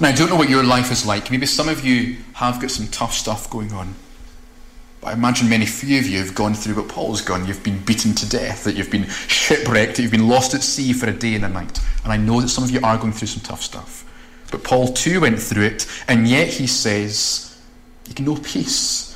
Now, 0.00 0.08
I 0.08 0.12
don't 0.12 0.30
know 0.30 0.36
what 0.36 0.48
your 0.48 0.62
life 0.62 0.92
is 0.92 1.04
like. 1.04 1.32
Maybe 1.32 1.46
some 1.46 1.68
of 1.68 1.84
you 1.84 2.16
have 2.34 2.60
got 2.60 2.70
some 2.70 2.86
tough 2.88 3.12
stuff 3.12 3.50
going 3.50 3.72
on. 3.72 3.96
I 5.04 5.12
imagine 5.12 5.48
many 5.48 5.66
few 5.66 5.98
of 5.98 6.06
you 6.06 6.18
have 6.18 6.34
gone 6.34 6.54
through 6.54 6.76
what 6.76 6.88
Paul's 6.88 7.20
gone. 7.20 7.46
You've 7.46 7.62
been 7.62 7.78
beaten 7.84 8.14
to 8.14 8.28
death, 8.28 8.64
that 8.64 8.74
you've 8.74 8.90
been 8.90 9.06
shipwrecked, 9.08 9.96
that 9.96 10.02
you've 10.02 10.10
been 10.10 10.28
lost 10.28 10.54
at 10.54 10.62
sea 10.62 10.92
for 10.92 11.08
a 11.08 11.12
day 11.12 11.34
and 11.34 11.44
a 11.44 11.48
night. 11.48 11.80
And 12.04 12.12
I 12.12 12.16
know 12.16 12.40
that 12.40 12.48
some 12.48 12.64
of 12.64 12.70
you 12.70 12.80
are 12.82 12.96
going 12.96 13.12
through 13.12 13.28
some 13.28 13.42
tough 13.42 13.62
stuff. 13.62 14.04
But 14.50 14.64
Paul 14.64 14.88
too 14.88 15.20
went 15.20 15.40
through 15.40 15.64
it, 15.64 15.86
and 16.08 16.26
yet 16.26 16.48
he 16.48 16.66
says, 16.66 17.60
You 18.08 18.14
can 18.14 18.24
know 18.24 18.36
peace. 18.36 19.10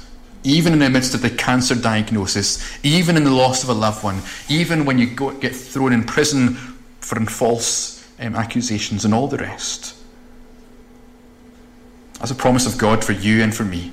Even 0.44 0.72
in 0.72 0.78
the 0.78 0.90
midst 0.90 1.14
of 1.14 1.22
the 1.22 1.30
cancer 1.30 1.74
diagnosis, 1.74 2.78
even 2.84 3.16
in 3.16 3.24
the 3.24 3.30
loss 3.30 3.62
of 3.62 3.70
a 3.70 3.74
loved 3.74 4.04
one, 4.04 4.20
even 4.48 4.84
when 4.84 4.98
you 4.98 5.06
go, 5.06 5.32
get 5.32 5.54
thrown 5.54 5.92
in 5.92 6.04
prison 6.04 6.54
for 7.00 7.18
false 7.26 8.06
um, 8.20 8.36
accusations 8.36 9.04
and 9.04 9.14
all 9.14 9.26
the 9.26 9.38
rest. 9.38 9.96
That's 12.18 12.30
a 12.30 12.34
promise 12.34 12.66
of 12.66 12.78
God 12.78 13.04
for 13.04 13.12
you 13.12 13.42
and 13.42 13.54
for 13.54 13.64
me. 13.64 13.92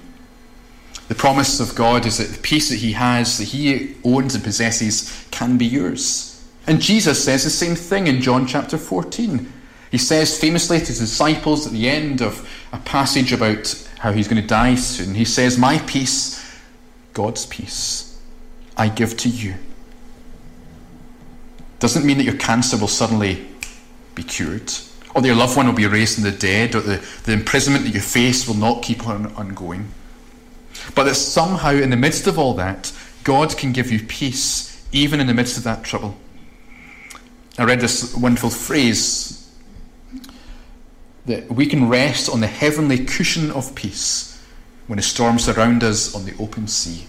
The 1.08 1.16
promise 1.16 1.60
of 1.60 1.76
God 1.76 2.06
is 2.06 2.18
that 2.18 2.30
the 2.30 2.42
peace 2.42 2.70
that 2.70 2.80
He 2.80 2.94
has, 2.94 3.38
that 3.38 3.50
He 3.50 3.96
owns 4.04 4.36
and 4.36 4.44
possesses, 4.44 5.26
can 5.32 5.58
be 5.58 5.66
yours. 5.66 6.44
And 6.68 6.82
Jesus 6.82 7.24
says 7.24 7.44
the 7.44 7.50
same 7.50 7.76
thing 7.76 8.08
in 8.08 8.22
John 8.22 8.48
chapter 8.48 8.78
14. 8.78 9.52
He 9.92 9.98
says 9.98 10.38
famously 10.38 10.80
to 10.80 10.86
his 10.86 11.00
disciples 11.00 11.68
at 11.68 11.74
the 11.74 11.88
end 11.88 12.22
of 12.22 12.50
a 12.74 12.80
passage 12.80 13.32
about 13.32 13.88
how 14.00 14.12
he's 14.12 14.28
going 14.28 14.42
to 14.42 14.48
die 14.48 14.76
soon, 14.76 15.16
he 15.16 15.26
says, 15.26 15.58
My 15.58 15.78
peace, 15.80 16.44
God's 17.14 17.46
peace, 17.46 18.20
I 18.76 18.90
give 18.90 19.16
to 19.18 19.30
you. 19.30 19.56
Doesn't 21.80 22.06
mean 22.06 22.18
that 22.18 22.24
your 22.24 22.38
cancer 22.38 22.78
will 22.78 22.88
suddenly 22.88 23.48
be 24.16 24.24
cured 24.24 24.72
or 25.16 25.22
that 25.22 25.28
your 25.28 25.38
loved 25.38 25.56
one 25.56 25.66
will 25.66 25.74
be 25.74 25.88
raised 25.88 26.16
from 26.16 26.26
the 26.26 26.32
dead, 26.32 26.76
or 26.76 26.82
the, 26.82 27.04
the 27.24 27.32
imprisonment 27.32 27.86
that 27.86 27.94
you 27.94 28.02
face 28.02 28.46
will 28.46 28.56
not 28.56 28.84
keep 28.84 29.08
on 29.08 29.34
ongoing. 29.36 29.88
But 30.94 31.06
that 31.06 31.16
somehow, 31.16 31.72
in 31.72 31.90
the 31.90 31.98
midst 31.98 32.28
of 32.28 32.38
all 32.38 32.54
that, 32.56 32.92
God 33.24 33.58
can 33.58 33.72
give 33.72 33.92
you 33.92 34.00
peace, 34.00 34.86
even 34.92 35.20
in 35.20 35.28
the 35.28 35.34
midst 35.34 35.58
of 35.58 35.64
that 35.64 35.84
trouble. 35.84 36.16
I 37.58 37.64
read 37.64 37.80
this 37.80 38.16
wonderful 38.16 38.50
phrase 38.50 39.50
that 41.26 41.50
we 41.52 41.66
can 41.66 41.90
rest 41.90 42.30
on 42.30 42.40
the 42.40 42.48
heavenly 42.48 43.04
cushion 43.06 43.50
of 43.52 43.74
peace 43.74 44.44
when 44.88 44.98
the 44.98 45.04
storms 45.04 45.46
surround 45.46 45.84
us 45.84 46.14
on 46.14 46.26
the 46.26 46.36
open 46.40 46.68
sea. 46.68 47.06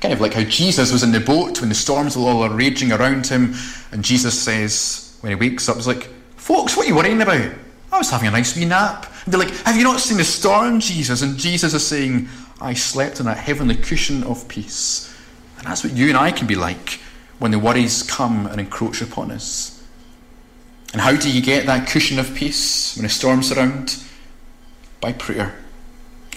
Kind 0.00 0.12
of 0.12 0.20
like 0.20 0.34
how 0.34 0.42
Jesus 0.42 0.92
was 0.92 1.02
in 1.02 1.12
the 1.12 1.20
boat 1.20 1.60
when 1.60 1.68
the 1.68 1.74
storms 1.74 2.16
were 2.16 2.24
all 2.24 2.48
raging 2.48 2.92
around 2.92 3.26
him, 3.26 3.54
and 3.92 4.04
Jesus 4.04 4.38
says, 4.38 5.10
when 5.20 5.30
he 5.30 5.36
wakes 5.36 5.68
up, 5.68 5.76
he's 5.76 5.86
like, 5.86 6.08
Folks, 6.36 6.76
what 6.76 6.86
are 6.86 6.88
you 6.88 6.96
worrying 6.96 7.20
about? 7.20 7.52
I 7.92 7.98
was 7.98 8.10
having 8.10 8.28
a 8.28 8.30
nice 8.30 8.56
wee 8.56 8.64
nap. 8.64 9.06
And 9.24 9.32
they're 9.32 9.40
like, 9.40 9.54
Have 9.64 9.76
you 9.76 9.84
not 9.84 10.00
seen 10.00 10.16
the 10.16 10.24
storm, 10.24 10.80
Jesus? 10.80 11.22
And 11.22 11.36
Jesus 11.36 11.74
is 11.74 11.86
saying, 11.86 12.28
I 12.60 12.74
slept 12.74 13.20
on 13.20 13.26
that 13.26 13.38
heavenly 13.38 13.76
cushion 13.76 14.22
of 14.22 14.46
peace. 14.48 15.14
And 15.58 15.66
that's 15.66 15.82
what 15.82 15.94
you 15.94 16.08
and 16.08 16.16
I 16.16 16.30
can 16.30 16.46
be 16.46 16.54
like 16.54 17.00
when 17.38 17.50
the 17.50 17.58
worries 17.58 18.02
come 18.02 18.46
and 18.46 18.60
encroach 18.60 19.00
upon 19.00 19.30
us. 19.30 19.82
And 20.92 21.00
how 21.00 21.16
do 21.16 21.30
you 21.30 21.40
get 21.40 21.66
that 21.66 21.88
cushion 21.88 22.18
of 22.18 22.34
peace 22.34 22.96
when 22.96 23.06
a 23.06 23.08
storm's 23.08 23.50
around? 23.52 24.02
By 25.00 25.12
prayer. 25.12 25.54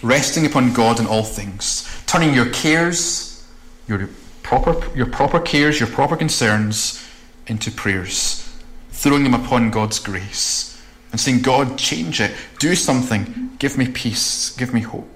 Resting 0.02 0.46
upon 0.46 0.74
God 0.74 1.00
in 1.00 1.08
all 1.08 1.24
things. 1.24 1.90
Turning 2.06 2.34
your 2.34 2.50
cares, 2.52 3.46
your 3.88 4.10
proper, 4.44 4.96
your 4.96 5.08
proper 5.08 5.40
cares, 5.40 5.80
your 5.80 5.90
proper 5.90 6.16
concerns 6.16 7.06
into 7.48 7.72
prayers. 7.72 8.40
Throwing 8.92 9.24
them 9.24 9.34
upon 9.34 9.72
God's 9.72 10.00
grace. 10.00 10.82
And 11.12 11.20
saying, 11.20 11.42
God, 11.42 11.78
change 11.78 12.22
it. 12.22 12.32
Do 12.60 12.76
something. 12.76 13.52
Give 13.60 13.78
me 13.78 13.88
peace. 13.88 14.56
Give 14.56 14.74
me 14.74 14.82
hope. 14.82 15.12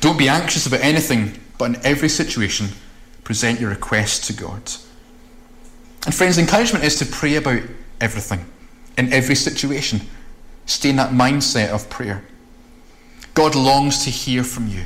Don't 0.00 0.18
be 0.18 0.28
anxious 0.28 0.66
about 0.66 0.80
anything, 0.80 1.40
but 1.58 1.70
in 1.70 1.76
every 1.84 2.08
situation, 2.08 2.68
present 3.24 3.60
your 3.60 3.70
request 3.70 4.24
to 4.24 4.32
God. 4.32 4.70
And 6.06 6.14
friends, 6.14 6.38
encouragement 6.38 6.84
is 6.84 6.96
to 6.96 7.06
pray 7.06 7.36
about 7.36 7.62
everything, 8.00 8.46
in 8.96 9.12
every 9.12 9.34
situation. 9.34 10.00
Stay 10.66 10.90
in 10.90 10.96
that 10.96 11.10
mindset 11.10 11.70
of 11.70 11.90
prayer. 11.90 12.24
God 13.34 13.54
longs 13.54 14.04
to 14.04 14.10
hear 14.10 14.44
from 14.44 14.68
you, 14.68 14.84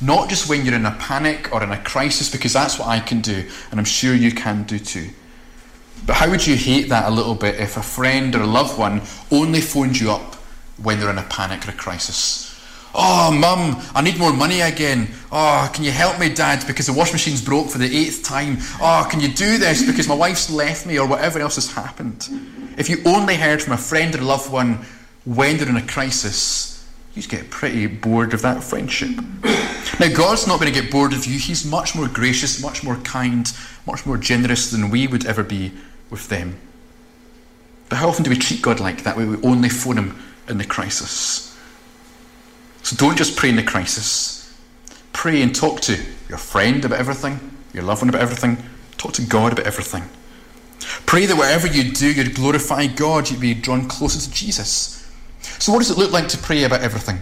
not 0.00 0.28
just 0.28 0.48
when 0.48 0.64
you're 0.64 0.74
in 0.74 0.86
a 0.86 0.92
panic 0.92 1.52
or 1.52 1.62
in 1.62 1.70
a 1.70 1.82
crisis, 1.82 2.30
because 2.30 2.52
that's 2.52 2.78
what 2.78 2.88
I 2.88 3.00
can 3.00 3.20
do, 3.20 3.48
and 3.70 3.80
I'm 3.80 3.84
sure 3.84 4.14
you 4.14 4.32
can 4.32 4.64
do 4.64 4.78
too. 4.78 5.10
But 6.06 6.16
how 6.16 6.30
would 6.30 6.46
you 6.46 6.56
hate 6.56 6.88
that 6.90 7.08
a 7.08 7.10
little 7.10 7.34
bit 7.34 7.56
if 7.56 7.76
a 7.76 7.82
friend 7.82 8.34
or 8.34 8.42
a 8.42 8.46
loved 8.46 8.78
one 8.78 9.02
only 9.30 9.60
phoned 9.60 9.98
you 9.98 10.10
up 10.10 10.34
when 10.76 11.00
they're 11.00 11.10
in 11.10 11.18
a 11.18 11.22
panic 11.22 11.66
or 11.66 11.70
a 11.70 11.74
crisis? 11.74 12.53
Oh, 12.94 13.32
mum, 13.32 13.82
I 13.94 14.02
need 14.02 14.18
more 14.18 14.32
money 14.32 14.60
again. 14.60 15.08
Oh, 15.32 15.68
can 15.74 15.82
you 15.82 15.90
help 15.90 16.20
me, 16.20 16.32
dad, 16.32 16.64
because 16.66 16.86
the 16.86 16.92
washing 16.92 17.14
machine's 17.14 17.42
broke 17.42 17.68
for 17.68 17.78
the 17.78 17.96
eighth 17.96 18.22
time. 18.22 18.58
Oh, 18.80 19.06
can 19.10 19.20
you 19.20 19.28
do 19.28 19.58
this 19.58 19.84
because 19.84 20.06
my 20.06 20.14
wife's 20.14 20.48
left 20.48 20.86
me 20.86 20.98
or 20.98 21.08
whatever 21.08 21.40
else 21.40 21.56
has 21.56 21.72
happened? 21.72 22.28
If 22.78 22.88
you 22.88 22.98
only 23.04 23.34
heard 23.34 23.60
from 23.62 23.72
a 23.72 23.78
friend 23.78 24.14
or 24.14 24.20
loved 24.20 24.50
one 24.50 24.84
when 25.24 25.56
they're 25.56 25.68
in 25.68 25.76
a 25.76 25.86
crisis, 25.86 26.88
you'd 27.14 27.28
get 27.28 27.50
pretty 27.50 27.88
bored 27.88 28.32
of 28.32 28.42
that 28.42 28.62
friendship. 28.62 29.10
Now, 29.98 30.14
God's 30.14 30.46
not 30.46 30.60
going 30.60 30.72
to 30.72 30.80
get 30.80 30.90
bored 30.90 31.12
of 31.12 31.26
you. 31.26 31.38
He's 31.38 31.64
much 31.64 31.96
more 31.96 32.08
gracious, 32.08 32.62
much 32.62 32.84
more 32.84 32.96
kind, 32.96 33.52
much 33.86 34.06
more 34.06 34.16
generous 34.16 34.70
than 34.70 34.90
we 34.90 35.06
would 35.08 35.26
ever 35.26 35.42
be 35.42 35.72
with 36.10 36.28
them. 36.28 36.58
But 37.88 37.96
how 37.96 38.08
often 38.08 38.24
do 38.24 38.30
we 38.30 38.36
treat 38.36 38.62
God 38.62 38.80
like 38.80 39.02
that, 39.02 39.16
we 39.16 39.24
only 39.42 39.68
phone 39.68 39.98
Him 39.98 40.22
in 40.48 40.58
the 40.58 40.64
crisis? 40.64 41.53
So 42.84 42.96
don't 42.96 43.16
just 43.16 43.36
pray 43.36 43.48
in 43.48 43.56
the 43.56 43.62
crisis. 43.62 44.54
Pray 45.14 45.40
and 45.40 45.54
talk 45.54 45.80
to 45.82 45.98
your 46.28 46.36
friend 46.36 46.84
about 46.84 46.98
everything, 46.98 47.40
your 47.72 47.82
loved 47.82 48.02
one 48.02 48.10
about 48.10 48.20
everything. 48.20 48.58
Talk 48.98 49.14
to 49.14 49.22
God 49.22 49.52
about 49.52 49.66
everything. 49.66 50.04
Pray 51.06 51.24
that 51.24 51.34
wherever 51.34 51.66
you 51.66 51.92
do, 51.92 52.12
you'd 52.12 52.34
glorify 52.34 52.86
God, 52.86 53.30
you'd 53.30 53.40
be 53.40 53.54
drawn 53.54 53.88
closer 53.88 54.20
to 54.20 54.30
Jesus. 54.30 55.10
So, 55.40 55.72
what 55.72 55.78
does 55.78 55.90
it 55.90 55.96
look 55.96 56.12
like 56.12 56.28
to 56.28 56.38
pray 56.38 56.64
about 56.64 56.82
everything? 56.82 57.20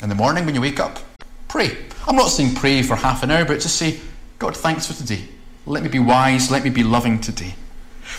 In 0.00 0.08
the 0.08 0.14
morning 0.14 0.46
when 0.46 0.54
you 0.54 0.60
wake 0.60 0.78
up, 0.78 1.00
pray. 1.48 1.76
I'm 2.06 2.14
not 2.14 2.28
saying 2.28 2.54
pray 2.54 2.82
for 2.82 2.94
half 2.94 3.24
an 3.24 3.32
hour, 3.32 3.44
but 3.44 3.54
just 3.54 3.76
say, 3.76 3.98
God, 4.38 4.56
thanks 4.56 4.86
for 4.86 4.92
today. 4.92 5.24
Let 5.66 5.82
me 5.82 5.88
be 5.88 5.98
wise, 5.98 6.52
let 6.52 6.62
me 6.62 6.70
be 6.70 6.84
loving 6.84 7.20
today. 7.20 7.54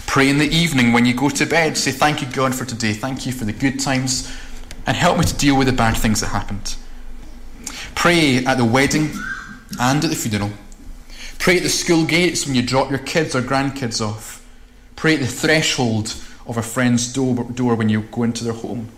Pray 0.08 0.30
in 0.30 0.40
the 0.40 0.50
evening 0.50 0.92
when 0.92 1.06
you 1.06 1.14
go 1.14 1.30
to 1.30 1.46
bed. 1.46 1.78
Say, 1.78 1.92
Thank 1.92 2.22
you, 2.22 2.28
God, 2.34 2.54
for 2.54 2.66
today. 2.66 2.92
Thank 2.92 3.26
you 3.26 3.32
for 3.32 3.46
the 3.46 3.54
good 3.54 3.80
times 3.80 4.30
and 4.86 4.96
help 4.96 5.18
me 5.18 5.24
to 5.26 5.36
deal 5.36 5.58
with 5.58 5.68
the 5.68 5.74
bad 5.74 5.98
things 5.98 6.22
that 6.22 6.28
happened. 6.28 6.76
Pray 7.96 8.46
at 8.46 8.58
the 8.58 8.66
wedding 8.66 9.12
and 9.80 10.04
at 10.04 10.10
the 10.10 10.16
funeral. 10.16 10.52
Pray 11.40 11.58
at 11.58 11.64
the 11.64 11.70
school 11.70 12.06
gates 12.06 12.46
when 12.46 12.56
you 12.56 12.62
drop 12.62 12.90
your 12.90 13.00
kids 13.00 13.36
or 13.36 13.42
grandkids 13.42 14.02
off. 14.02 14.46
Pray 14.96 15.16
at 15.16 15.20
the 15.20 15.28
threshold 15.28 16.16
of 16.46 16.58
a 16.58 16.62
friend's 16.62 17.12
door, 17.12 17.36
when 17.36 17.90
you 17.90 18.02
go 18.12 18.24
into 18.24 18.44
their 18.44 18.54
home. 18.54 18.90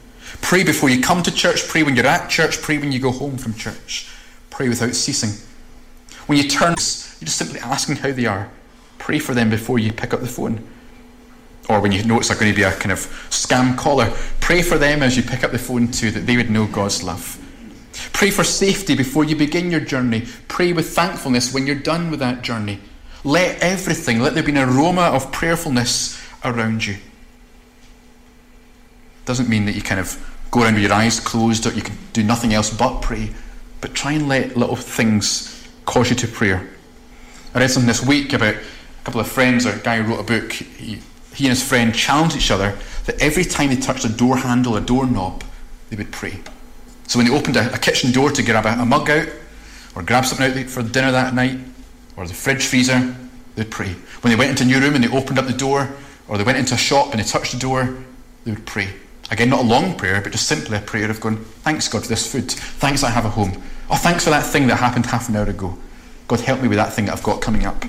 Pray 0.42 0.64
before 0.64 0.90
you 0.90 1.02
come 1.02 1.24
to 1.24 1.32
church. 1.32 1.68
Pray 1.68 1.84
when 1.84 1.96
you're 1.96 2.06
at 2.06 2.30
church. 2.30 2.62
Pray 2.62 2.78
when 2.78 2.92
you 2.92 3.00
go 3.00 3.12
home 3.12 3.38
from 3.38 3.54
church. 3.54 4.10
Pray 4.50 4.68
without 4.68 4.94
ceasing. 4.94 5.32
When 6.28 6.38
you 6.38 6.50
turn, 6.50 6.72
you're 6.72 6.76
just 6.76 7.38
simply 7.38 7.60
asking 7.62 7.98
how 7.98 8.12
they 8.12 8.26
are. 8.26 8.50
Pray 8.98 9.20
for 9.20 9.34
them 9.34 9.50
before 9.50 9.80
you 9.80 9.94
pick 9.94 10.14
up 10.14 10.20
the 10.20 10.28
phone 10.28 10.68
or 11.70 11.82
when 11.82 11.92
you 11.92 12.04
notice 12.04 12.30
they're 12.30 12.38
going 12.38 12.52
to 12.52 12.56
be 12.56 12.64
a 12.64 12.72
kind 12.72 12.92
of 12.92 13.00
scam 13.30 13.78
caller, 13.78 14.12
pray 14.40 14.62
for 14.62 14.78
them 14.78 15.04
as 15.04 15.18
you 15.18 15.24
pick 15.24 15.44
up 15.44 15.52
the 15.52 15.60
phone 15.60 15.90
too, 15.90 16.12
that 16.12 16.22
they 16.22 16.38
would 16.38 16.50
know 16.50 16.66
God's 16.68 17.04
love. 17.04 17.44
Pray 18.14 18.30
for 18.30 18.44
safety 18.44 18.96
before 18.96 19.24
you 19.24 19.36
begin 19.36 19.72
your 19.72 19.80
journey. 19.80 20.26
Pray 20.48 20.72
with 20.74 20.90
thankfulness 20.90 21.54
when 21.54 21.68
you're 21.68 21.76
done 21.76 22.10
with 22.12 22.20
that 22.20 22.42
journey. 22.42 22.80
Let 23.24 23.62
everything, 23.62 24.20
let 24.20 24.34
there 24.34 24.44
be 24.44 24.52
an 24.52 24.58
aroma 24.58 25.02
of 25.02 25.32
prayerfulness 25.32 26.22
around 26.46 26.86
you. 26.86 26.98
Doesn't 29.26 29.50
mean 29.50 29.66
that 29.66 29.76
you 29.76 29.82
kind 29.82 30.00
of 30.00 30.18
go 30.52 30.62
around 30.62 30.76
with 30.76 30.84
your 30.84 30.94
eyes 30.94 31.20
closed 31.20 31.66
or 31.66 31.74
you 31.74 31.82
can 31.82 31.98
do 32.14 32.24
nothing 32.24 32.54
else 32.54 32.70
but 32.70 33.02
pray, 33.02 33.32
but 33.82 33.94
try 33.94 34.14
and 34.14 34.30
let 34.30 34.56
little 34.56 34.76
things 34.76 35.68
cause 35.86 36.10
you 36.10 36.16
to 36.16 36.28
prayer. 36.28 36.70
I 37.54 37.60
read 37.60 37.72
something 37.72 37.88
this 37.88 38.06
week 38.06 38.34
about 38.34 38.56
a 38.56 39.04
couple 39.04 39.20
of 39.20 39.28
friends, 39.28 39.66
a 39.66 39.78
guy 39.78 40.02
who 40.02 40.14
wrote 40.14 40.20
a 40.20 40.24
book. 40.24 40.54
He 40.54 41.02
he 41.38 41.46
and 41.46 41.52
his 41.52 41.62
friend 41.62 41.94
challenged 41.94 42.36
each 42.36 42.50
other 42.50 42.76
that 43.06 43.22
every 43.22 43.44
time 43.44 43.70
they 43.70 43.76
touched 43.76 44.04
a 44.04 44.10
door 44.10 44.38
handle, 44.38 44.76
a 44.76 44.82
doorknob, 44.82 45.44
they 45.92 45.96
would 45.96 46.12
pray. 46.12 46.40
So 47.06 47.20
when 47.20 47.28
they 47.28 47.34
opened 47.34 47.58
a, 47.58 47.72
a 47.76 47.78
kitchen 47.78 48.12
door 48.12 48.32
to 48.32 48.42
grab 48.42 48.66
a, 48.66 48.82
a, 48.82 48.86
mug 48.86 49.08
out, 49.12 49.28
or 49.96 50.02
grab 50.02 50.26
something 50.26 50.60
out 50.60 50.68
for 50.68 50.82
dinner 50.82 51.12
that 51.12 51.36
night, 51.36 51.60
or 52.16 52.26
the 52.26 52.34
fridge 52.34 52.66
freezer, 52.66 53.16
they'd 53.54 53.70
pray. 53.70 53.90
When 54.22 54.32
they 54.32 54.36
went 54.36 54.50
into 54.50 54.64
a 54.64 54.66
new 54.66 54.84
room 54.84 54.96
and 54.96 55.04
they 55.04 55.16
opened 55.16 55.38
up 55.38 55.46
the 55.46 55.54
door, 55.54 55.88
or 56.28 56.40
they 56.40 56.44
went 56.44 56.58
into 56.58 56.74
a 56.74 56.78
shop 56.78 57.12
and 57.12 57.20
they 57.20 57.24
touched 57.24 57.54
the 57.54 57.60
door, 57.60 57.96
they 58.44 58.52
would 58.54 58.66
pray. 58.66 58.90
Again, 59.30 59.52
not 59.52 59.60
a 59.60 59.68
long 59.68 59.96
prayer, 59.96 60.20
but 60.22 60.32
just 60.32 60.48
simply 60.48 60.76
a 60.76 60.82
prayer 60.82 61.12
of 61.12 61.22
going, 61.22 61.38
Thanks, 61.62 61.88
God, 61.88 62.02
for 62.02 62.08
this 62.08 62.32
food. 62.32 62.50
Thanks, 62.50 63.04
I 63.04 63.12
have 63.12 63.26
a 63.26 63.30
home. 63.30 63.62
Oh, 63.92 63.96
thanks 63.96 64.24
for 64.24 64.32
that 64.32 64.44
thing 64.44 64.66
that 64.68 64.78
happened 64.78 65.06
half 65.06 65.30
an 65.30 65.36
hour 65.36 65.48
ago. 65.48 65.78
God, 66.28 66.40
help 66.40 66.62
me 66.64 66.68
with 66.68 66.80
that 66.80 66.94
thing 66.94 67.06
that 67.06 67.14
I've 67.14 67.24
got 67.24 67.44
coming 67.44 67.64
up. 67.64 67.86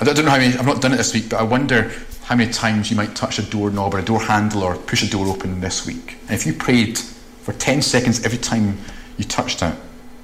I 0.00 0.04
don't 0.04 0.24
know 0.24 0.30
how 0.30 0.38
many, 0.38 0.56
I've 0.56 0.64
not 0.64 0.80
done 0.80 0.94
it 0.94 0.96
this 0.96 1.12
week, 1.12 1.28
but 1.28 1.40
I 1.40 1.42
wonder 1.42 1.92
how 2.22 2.34
many 2.34 2.50
times 2.50 2.90
you 2.90 2.96
might 2.96 3.14
touch 3.14 3.38
a 3.38 3.42
doorknob 3.42 3.92
or 3.92 3.98
a 3.98 4.02
door 4.02 4.22
handle 4.22 4.62
or 4.62 4.76
push 4.76 5.02
a 5.02 5.10
door 5.10 5.26
open 5.26 5.60
this 5.60 5.86
week. 5.86 6.16
And 6.22 6.30
if 6.30 6.46
you 6.46 6.54
prayed 6.54 6.98
for 6.98 7.52
10 7.52 7.82
seconds 7.82 8.24
every 8.24 8.38
time 8.38 8.78
you 9.18 9.24
touched 9.24 9.56
it, 9.62 9.74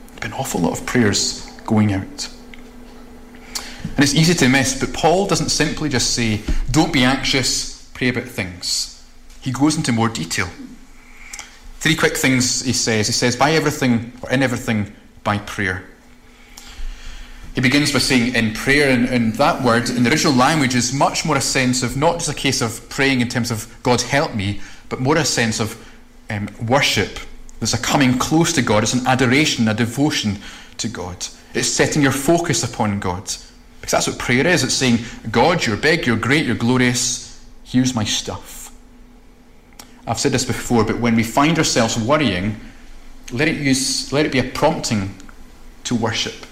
there'd 0.08 0.20
be 0.22 0.26
an 0.28 0.32
awful 0.32 0.62
lot 0.62 0.72
of 0.72 0.86
prayers 0.86 1.44
going 1.66 1.92
out. 1.92 2.28
And 3.82 3.98
it's 3.98 4.14
easy 4.14 4.32
to 4.34 4.48
miss, 4.48 4.80
but 4.80 4.94
Paul 4.94 5.26
doesn't 5.26 5.50
simply 5.50 5.90
just 5.90 6.14
say, 6.14 6.40
don't 6.70 6.92
be 6.92 7.04
anxious, 7.04 7.90
pray 7.92 8.08
about 8.08 8.24
things. 8.24 9.06
He 9.42 9.52
goes 9.52 9.76
into 9.76 9.92
more 9.92 10.08
detail. 10.08 10.48
Three 11.80 11.96
quick 11.96 12.16
things 12.16 12.62
he 12.62 12.72
says. 12.72 13.08
He 13.08 13.12
says, 13.12 13.36
by 13.36 13.52
everything, 13.52 14.12
or 14.22 14.30
in 14.30 14.42
everything, 14.42 14.94
by 15.22 15.38
prayer. 15.38 15.84
He 17.56 17.62
begins 17.62 17.90
by 17.90 18.00
saying 18.00 18.34
in 18.34 18.52
prayer, 18.52 18.90
and, 18.90 19.08
and, 19.08 19.32
that 19.36 19.62
word 19.62 19.88
in 19.88 20.02
the 20.02 20.10
original 20.10 20.34
language 20.34 20.74
is 20.74 20.92
much 20.92 21.24
more 21.24 21.36
a 21.36 21.40
sense 21.40 21.82
of 21.82 21.96
not 21.96 22.16
just 22.16 22.28
a 22.28 22.34
case 22.34 22.60
of 22.60 22.86
praying 22.90 23.22
in 23.22 23.28
terms 23.28 23.50
of 23.50 23.74
God 23.82 24.02
help 24.02 24.34
me, 24.34 24.60
but 24.90 25.00
more 25.00 25.16
a 25.16 25.24
sense 25.24 25.58
of 25.58 25.82
um, 26.28 26.50
worship. 26.66 27.18
There's 27.58 27.72
a 27.72 27.78
coming 27.78 28.18
close 28.18 28.52
to 28.52 28.62
God, 28.62 28.82
it's 28.82 28.92
an 28.92 29.06
adoration, 29.06 29.66
a 29.68 29.72
devotion 29.72 30.38
to 30.76 30.86
God. 30.86 31.26
It's 31.54 31.66
setting 31.66 32.02
your 32.02 32.12
focus 32.12 32.62
upon 32.62 33.00
God. 33.00 33.24
Because 33.80 33.90
that's 33.90 34.06
what 34.06 34.18
prayer 34.18 34.46
is. 34.46 34.62
It's 34.62 34.74
saying, 34.74 34.98
God, 35.30 35.64
you're 35.64 35.78
big, 35.78 36.06
you're 36.06 36.18
great, 36.18 36.44
you're 36.44 36.56
glorious, 36.56 37.42
here's 37.64 37.94
my 37.94 38.04
stuff. 38.04 38.70
I've 40.06 40.20
said 40.20 40.32
this 40.32 40.44
before, 40.44 40.84
but 40.84 41.00
when 41.00 41.16
we 41.16 41.22
find 41.22 41.56
ourselves 41.56 41.98
worrying, 41.98 42.60
let 43.32 43.48
it 43.48 43.56
use 43.56 44.12
let 44.12 44.26
it 44.26 44.32
be 44.32 44.40
a 44.40 44.44
prompting 44.44 45.14
to 45.84 45.94
worship 45.94 46.45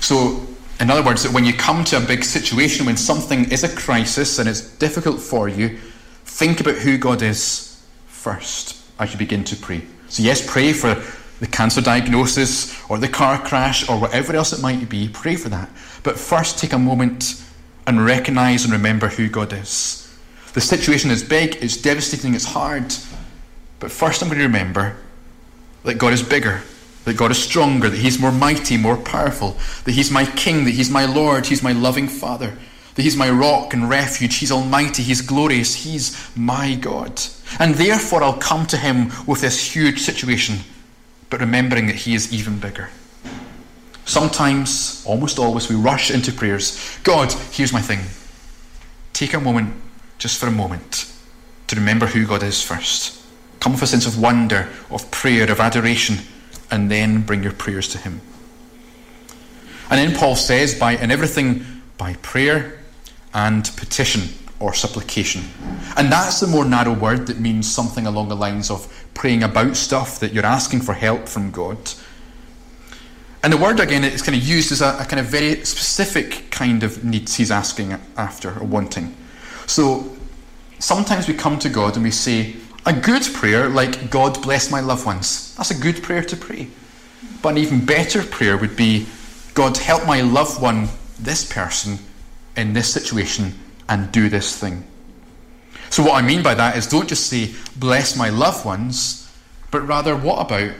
so, 0.00 0.46
in 0.80 0.90
other 0.90 1.02
words, 1.02 1.22
that 1.22 1.32
when 1.32 1.44
you 1.44 1.52
come 1.52 1.84
to 1.84 1.98
a 1.98 2.00
big 2.00 2.24
situation, 2.24 2.86
when 2.86 2.96
something 2.96 3.50
is 3.50 3.64
a 3.64 3.74
crisis 3.74 4.38
and 4.38 4.48
it's 4.48 4.62
difficult 4.78 5.20
for 5.20 5.48
you, 5.48 5.78
think 6.24 6.60
about 6.60 6.76
who 6.76 6.96
God 6.96 7.22
is 7.22 7.84
first 8.06 8.82
as 8.98 9.12
you 9.12 9.18
begin 9.18 9.44
to 9.44 9.56
pray. 9.56 9.82
So, 10.08 10.22
yes, 10.22 10.44
pray 10.50 10.72
for 10.72 10.94
the 11.40 11.46
cancer 11.46 11.80
diagnosis 11.80 12.82
or 12.90 12.98
the 12.98 13.08
car 13.08 13.38
crash 13.38 13.88
or 13.88 14.00
whatever 14.00 14.34
else 14.34 14.52
it 14.52 14.60
might 14.60 14.88
be. 14.88 15.08
Pray 15.08 15.36
for 15.36 15.50
that. 15.50 15.68
But 16.02 16.18
first, 16.18 16.58
take 16.58 16.72
a 16.72 16.78
moment 16.78 17.42
and 17.86 18.04
recognize 18.04 18.64
and 18.64 18.72
remember 18.72 19.08
who 19.08 19.28
God 19.28 19.52
is. 19.52 20.06
The 20.54 20.60
situation 20.60 21.10
is 21.10 21.22
big, 21.22 21.56
it's 21.56 21.76
devastating, 21.76 22.34
it's 22.34 22.44
hard. 22.44 22.94
But 23.78 23.90
first, 23.90 24.22
I'm 24.22 24.28
going 24.28 24.38
to 24.38 24.46
remember 24.46 24.96
that 25.84 25.94
God 25.94 26.12
is 26.12 26.22
bigger 26.22 26.62
that 27.04 27.16
God 27.16 27.30
is 27.30 27.42
stronger, 27.42 27.88
that 27.88 27.98
He's 27.98 28.18
more 28.18 28.32
mighty, 28.32 28.76
more 28.76 28.96
powerful, 28.96 29.56
that 29.84 29.92
He's 29.92 30.10
my 30.10 30.24
King, 30.24 30.64
that 30.64 30.74
He's 30.74 30.90
my 30.90 31.06
Lord, 31.06 31.46
He's 31.46 31.62
my 31.62 31.72
loving 31.72 32.08
Father, 32.08 32.56
that 32.94 33.02
He's 33.02 33.16
my 33.16 33.30
rock 33.30 33.72
and 33.72 33.88
refuge, 33.88 34.36
He's 34.36 34.52
almighty, 34.52 35.02
He's 35.02 35.22
glorious, 35.22 35.74
He's 35.74 36.30
my 36.36 36.74
God. 36.74 37.20
And 37.58 37.74
therefore 37.74 38.22
I'll 38.22 38.38
come 38.38 38.66
to 38.66 38.76
Him 38.76 39.10
with 39.26 39.40
this 39.40 39.74
huge 39.74 40.00
situation, 40.00 40.58
but 41.30 41.40
remembering 41.40 41.86
that 41.86 41.96
He 41.96 42.14
is 42.14 42.32
even 42.32 42.58
bigger. 42.58 42.90
Sometimes, 44.04 45.04
almost 45.06 45.38
always, 45.38 45.68
we 45.68 45.76
rush 45.76 46.10
into 46.10 46.32
prayers 46.32 46.98
God, 47.04 47.32
here's 47.52 47.72
my 47.72 47.80
thing. 47.80 48.00
Take 49.12 49.34
a 49.34 49.40
moment 49.40 49.74
just 50.18 50.38
for 50.38 50.46
a 50.46 50.52
moment, 50.52 51.10
to 51.66 51.76
remember 51.76 52.06
who 52.06 52.26
God 52.26 52.42
is 52.42 52.62
first. 52.62 53.22
Come 53.58 53.72
with 53.72 53.82
a 53.82 53.86
sense 53.86 54.06
of 54.06 54.20
wonder, 54.20 54.68
of 54.90 55.10
prayer, 55.10 55.50
of 55.50 55.60
adoration, 55.60 56.18
and 56.70 56.90
then 56.90 57.22
bring 57.22 57.42
your 57.42 57.52
prayers 57.52 57.88
to 57.88 57.98
Him. 57.98 58.20
And 59.90 59.98
then 59.98 60.16
Paul 60.16 60.36
says, 60.36 60.78
by 60.78 60.92
in 60.92 61.10
everything 61.10 61.64
by 61.98 62.14
prayer 62.22 62.78
and 63.34 63.70
petition 63.76 64.22
or 64.60 64.74
supplication. 64.74 65.42
And 65.96 66.12
that's 66.12 66.40
the 66.40 66.46
more 66.46 66.64
narrow 66.64 66.94
word 66.94 67.26
that 67.26 67.40
means 67.40 67.70
something 67.70 68.06
along 68.06 68.28
the 68.28 68.36
lines 68.36 68.70
of 68.70 68.86
praying 69.14 69.42
about 69.42 69.76
stuff 69.76 70.20
that 70.20 70.32
you're 70.32 70.46
asking 70.46 70.82
for 70.82 70.92
help 70.92 71.28
from 71.28 71.50
God. 71.50 71.78
And 73.42 73.52
the 73.52 73.56
word 73.56 73.80
again 73.80 74.04
is 74.04 74.20
kind 74.22 74.36
of 74.36 74.46
used 74.46 74.70
as 74.70 74.82
a, 74.82 74.98
a 75.00 75.06
kind 75.06 75.18
of 75.18 75.26
very 75.26 75.64
specific 75.64 76.50
kind 76.50 76.82
of 76.82 77.02
needs 77.02 77.36
he's 77.36 77.50
asking 77.50 77.98
after 78.16 78.50
or 78.60 78.66
wanting. 78.66 79.16
So 79.66 80.14
sometimes 80.78 81.26
we 81.26 81.34
come 81.34 81.58
to 81.60 81.70
God 81.70 81.94
and 81.94 82.04
we 82.04 82.10
say, 82.10 82.54
a 82.86 82.92
good 82.92 83.22
prayer, 83.34 83.68
like, 83.68 84.10
God 84.10 84.42
bless 84.42 84.70
my 84.70 84.80
loved 84.80 85.06
ones. 85.06 85.54
That's 85.56 85.70
a 85.70 85.78
good 85.78 86.02
prayer 86.02 86.22
to 86.22 86.36
pray. 86.36 86.68
But 87.42 87.50
an 87.50 87.58
even 87.58 87.84
better 87.84 88.22
prayer 88.22 88.56
would 88.56 88.76
be, 88.76 89.06
God 89.54 89.76
help 89.76 90.06
my 90.06 90.20
loved 90.20 90.60
one, 90.60 90.88
this 91.18 91.50
person, 91.50 91.98
in 92.56 92.72
this 92.72 92.92
situation 92.92 93.54
and 93.88 94.10
do 94.12 94.28
this 94.28 94.56
thing. 94.56 94.84
So, 95.90 96.04
what 96.04 96.22
I 96.22 96.26
mean 96.26 96.42
by 96.42 96.54
that 96.54 96.76
is 96.76 96.86
don't 96.86 97.08
just 97.08 97.26
say, 97.26 97.52
bless 97.76 98.16
my 98.16 98.28
loved 98.28 98.64
ones, 98.64 99.30
but 99.70 99.80
rather, 99.86 100.16
what 100.16 100.40
about 100.40 100.72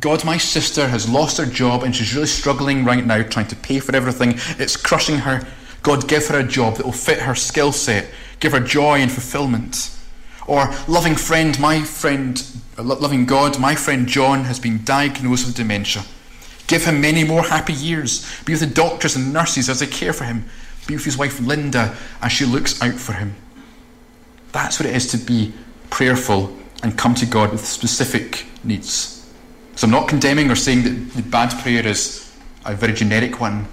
God, 0.00 0.24
my 0.24 0.36
sister 0.36 0.86
has 0.86 1.08
lost 1.08 1.38
her 1.38 1.46
job 1.46 1.82
and 1.82 1.94
she's 1.94 2.14
really 2.14 2.28
struggling 2.28 2.84
right 2.84 3.04
now 3.04 3.22
trying 3.22 3.48
to 3.48 3.56
pay 3.56 3.80
for 3.80 3.94
everything. 3.96 4.34
It's 4.58 4.76
crushing 4.76 5.18
her. 5.18 5.46
God, 5.82 6.06
give 6.06 6.28
her 6.28 6.38
a 6.38 6.44
job 6.44 6.76
that 6.76 6.86
will 6.86 6.92
fit 6.92 7.18
her 7.20 7.34
skill 7.34 7.72
set, 7.72 8.08
give 8.38 8.52
her 8.52 8.60
joy 8.60 8.98
and 8.98 9.10
fulfillment. 9.10 9.97
Or, 10.48 10.74
loving 10.88 11.14
friend, 11.14 11.60
my 11.60 11.82
friend, 11.82 12.42
loving 12.78 13.26
God, 13.26 13.60
my 13.60 13.74
friend 13.74 14.08
John 14.08 14.44
has 14.44 14.58
been 14.58 14.82
diagnosed 14.82 15.46
with 15.46 15.54
dementia. 15.54 16.02
Give 16.66 16.82
him 16.82 17.02
many 17.02 17.22
more 17.22 17.42
happy 17.42 17.74
years. 17.74 18.26
Be 18.46 18.54
with 18.54 18.60
the 18.60 18.66
doctors 18.66 19.14
and 19.14 19.30
nurses 19.30 19.68
as 19.68 19.80
they 19.80 19.86
care 19.86 20.14
for 20.14 20.24
him. 20.24 20.46
Be 20.86 20.94
with 20.94 21.04
his 21.04 21.18
wife 21.18 21.38
Linda 21.38 21.94
as 22.22 22.32
she 22.32 22.46
looks 22.46 22.80
out 22.80 22.94
for 22.94 23.12
him. 23.12 23.36
That's 24.52 24.80
what 24.80 24.88
it 24.88 24.96
is 24.96 25.06
to 25.08 25.18
be 25.18 25.52
prayerful 25.90 26.56
and 26.82 26.96
come 26.96 27.14
to 27.16 27.26
God 27.26 27.52
with 27.52 27.66
specific 27.66 28.46
needs. 28.64 29.30
So 29.76 29.86
I'm 29.86 29.90
not 29.90 30.08
condemning 30.08 30.50
or 30.50 30.56
saying 30.56 30.82
that 30.84 31.12
the 31.14 31.22
bad 31.22 31.50
prayer 31.62 31.86
is 31.86 32.34
a 32.64 32.74
very 32.74 32.94
generic 32.94 33.38
one, 33.38 33.66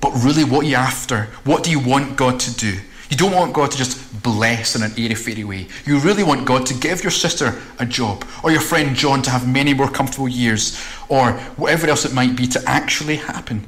but 0.00 0.12
really 0.24 0.44
what 0.44 0.64
are 0.64 0.68
you 0.68 0.76
after? 0.76 1.24
What 1.44 1.64
do 1.64 1.70
you 1.70 1.80
want 1.80 2.16
God 2.16 2.40
to 2.40 2.54
do? 2.54 2.78
You 3.10 3.16
don't 3.16 3.32
want 3.32 3.54
God 3.54 3.70
to 3.70 3.78
just 3.78 4.22
bless 4.22 4.76
in 4.76 4.82
an 4.82 4.92
airy 4.98 5.14
fairy 5.14 5.44
way. 5.44 5.66
You 5.86 5.98
really 5.98 6.22
want 6.22 6.46
God 6.46 6.66
to 6.66 6.74
give 6.74 7.02
your 7.02 7.10
sister 7.10 7.58
a 7.78 7.86
job, 7.86 8.24
or 8.44 8.50
your 8.50 8.60
friend 8.60 8.94
John 8.94 9.22
to 9.22 9.30
have 9.30 9.48
many 9.48 9.72
more 9.72 9.90
comfortable 9.90 10.28
years, 10.28 10.78
or 11.08 11.32
whatever 11.56 11.86
else 11.86 12.04
it 12.04 12.12
might 12.12 12.36
be 12.36 12.46
to 12.48 12.62
actually 12.66 13.16
happen. 13.16 13.64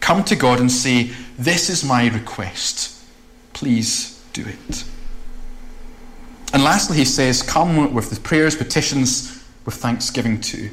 Come 0.00 0.24
to 0.24 0.34
God 0.34 0.60
and 0.60 0.70
say, 0.70 1.10
This 1.38 1.70
is 1.70 1.84
my 1.84 2.08
request. 2.08 3.04
Please 3.52 4.24
do 4.32 4.44
it. 4.44 4.84
And 6.52 6.64
lastly, 6.64 6.96
he 6.96 7.04
says, 7.04 7.42
Come 7.42 7.94
with 7.94 8.10
the 8.10 8.18
prayers, 8.18 8.56
petitions, 8.56 9.44
with 9.64 9.74
thanksgiving 9.74 10.40
too. 10.40 10.70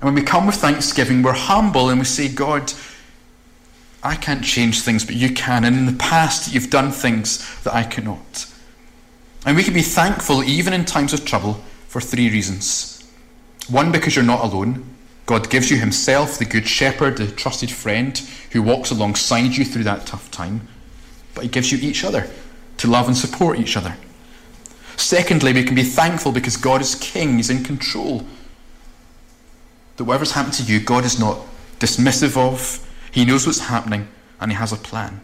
And 0.00 0.06
when 0.06 0.14
we 0.14 0.22
come 0.22 0.46
with 0.46 0.56
thanksgiving, 0.56 1.22
we're 1.22 1.32
humble 1.32 1.90
and 1.90 1.98
we 1.98 2.04
say, 2.04 2.28
God, 2.28 2.72
I 4.02 4.14
can't 4.14 4.44
change 4.44 4.80
things, 4.82 5.04
but 5.04 5.16
you 5.16 5.32
can. 5.32 5.64
And 5.64 5.76
in 5.76 5.86
the 5.86 5.92
past, 5.92 6.52
you've 6.52 6.70
done 6.70 6.92
things 6.92 7.62
that 7.62 7.74
I 7.74 7.82
cannot. 7.82 8.46
And 9.44 9.56
we 9.56 9.64
can 9.64 9.74
be 9.74 9.82
thankful 9.82 10.44
even 10.44 10.72
in 10.72 10.84
times 10.84 11.12
of 11.12 11.24
trouble 11.24 11.54
for 11.88 12.00
three 12.00 12.30
reasons. 12.30 13.02
One, 13.68 13.92
because 13.92 14.14
you're 14.14 14.24
not 14.24 14.44
alone. 14.44 14.84
God 15.26 15.50
gives 15.50 15.70
you 15.70 15.78
Himself, 15.78 16.38
the 16.38 16.44
Good 16.44 16.66
Shepherd, 16.66 17.18
the 17.18 17.26
trusted 17.26 17.70
friend 17.70 18.16
who 18.52 18.62
walks 18.62 18.90
alongside 18.90 19.56
you 19.56 19.64
through 19.64 19.84
that 19.84 20.06
tough 20.06 20.30
time. 20.30 20.66
But 21.34 21.44
He 21.44 21.50
gives 21.50 21.70
you 21.70 21.78
each 21.78 22.04
other 22.04 22.30
to 22.78 22.88
love 22.88 23.08
and 23.08 23.16
support 23.16 23.58
each 23.58 23.76
other. 23.76 23.96
Secondly, 24.96 25.52
we 25.52 25.64
can 25.64 25.74
be 25.74 25.82
thankful 25.82 26.32
because 26.32 26.56
God 26.56 26.80
is 26.80 26.94
King, 26.94 27.36
He's 27.36 27.50
in 27.50 27.62
control. 27.62 28.24
That 29.96 30.04
whatever's 30.04 30.32
happened 30.32 30.54
to 30.54 30.62
you, 30.62 30.80
God 30.80 31.04
is 31.04 31.18
not 31.20 31.38
dismissive 31.78 32.36
of, 32.36 32.87
he 33.18 33.24
knows 33.24 33.46
what's 33.46 33.58
happening 33.58 34.06
and 34.40 34.52
He 34.52 34.56
has 34.56 34.72
a 34.72 34.76
plan. 34.76 35.20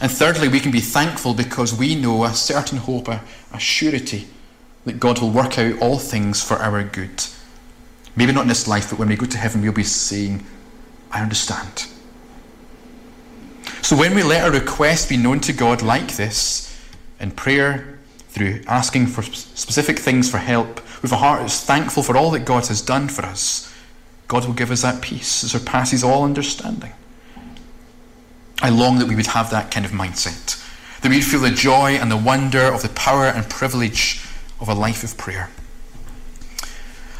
And 0.00 0.12
thirdly, 0.12 0.46
we 0.46 0.60
can 0.60 0.70
be 0.70 0.80
thankful 0.80 1.34
because 1.34 1.74
we 1.74 1.96
know 1.96 2.22
a 2.22 2.32
certain 2.32 2.78
hope, 2.78 3.08
a, 3.08 3.20
a 3.52 3.58
surety 3.58 4.28
that 4.84 5.00
God 5.00 5.18
will 5.18 5.30
work 5.30 5.58
out 5.58 5.80
all 5.80 5.98
things 5.98 6.40
for 6.40 6.54
our 6.58 6.84
good. 6.84 7.24
Maybe 8.14 8.32
not 8.32 8.42
in 8.42 8.48
this 8.48 8.68
life, 8.68 8.90
but 8.90 8.98
when 9.00 9.08
we 9.08 9.16
go 9.16 9.26
to 9.26 9.38
heaven, 9.38 9.60
we'll 9.60 9.72
be 9.72 9.82
saying, 9.82 10.44
I 11.10 11.20
understand. 11.20 11.88
So 13.82 13.96
when 13.96 14.14
we 14.14 14.22
let 14.22 14.44
our 14.44 14.52
requests 14.52 15.08
be 15.08 15.16
known 15.16 15.40
to 15.40 15.52
God 15.52 15.82
like 15.82 16.14
this, 16.14 16.80
in 17.18 17.32
prayer, 17.32 17.98
through 18.28 18.62
asking 18.68 19.08
for 19.08 19.22
specific 19.22 19.98
things 19.98 20.30
for 20.30 20.38
help, 20.38 20.80
with 21.02 21.10
a 21.10 21.16
heart 21.16 21.40
that's 21.40 21.64
thankful 21.64 22.04
for 22.04 22.16
all 22.16 22.30
that 22.30 22.44
God 22.44 22.68
has 22.68 22.80
done 22.80 23.08
for 23.08 23.24
us, 23.24 23.74
God 24.28 24.44
will 24.44 24.54
give 24.54 24.70
us 24.70 24.82
that 24.82 25.02
peace 25.02 25.40
that 25.40 25.48
surpasses 25.48 26.04
all 26.04 26.24
understanding. 26.24 26.92
I 28.60 28.68
long 28.68 28.98
that 28.98 29.08
we 29.08 29.16
would 29.16 29.28
have 29.28 29.50
that 29.50 29.70
kind 29.70 29.86
of 29.86 29.92
mindset, 29.92 30.62
that 31.00 31.08
we'd 31.08 31.22
feel 31.22 31.40
the 31.40 31.50
joy 31.50 31.92
and 31.92 32.10
the 32.10 32.16
wonder 32.16 32.60
of 32.60 32.82
the 32.82 32.88
power 32.90 33.24
and 33.24 33.48
privilege 33.48 34.22
of 34.60 34.68
a 34.68 34.74
life 34.74 35.02
of 35.02 35.16
prayer. 35.16 35.48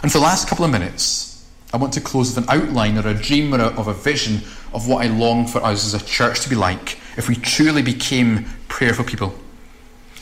And 0.02 0.12
for 0.12 0.18
the 0.18 0.24
last 0.24 0.48
couple 0.48 0.64
of 0.64 0.70
minutes, 0.70 1.48
I 1.72 1.76
want 1.76 1.92
to 1.94 2.00
close 2.00 2.34
with 2.34 2.44
an 2.44 2.50
outline 2.50 2.98
or 2.98 3.09
a 3.09 3.14
dream 3.14 3.54
or 3.54 3.61
a, 3.61 3.66
of 3.66 3.88
a 3.88 3.94
vision 3.94 4.42
of 4.72 4.88
what 4.88 5.04
I 5.04 5.09
long 5.09 5.46
for 5.46 5.62
us 5.62 5.86
as 5.86 6.00
a 6.00 6.04
church 6.04 6.40
to 6.40 6.48
be 6.48 6.56
like 6.56 6.98
if 7.16 7.28
we 7.28 7.34
truly 7.34 7.82
became 7.82 8.46
prayerful 8.68 9.04
people. 9.04 9.34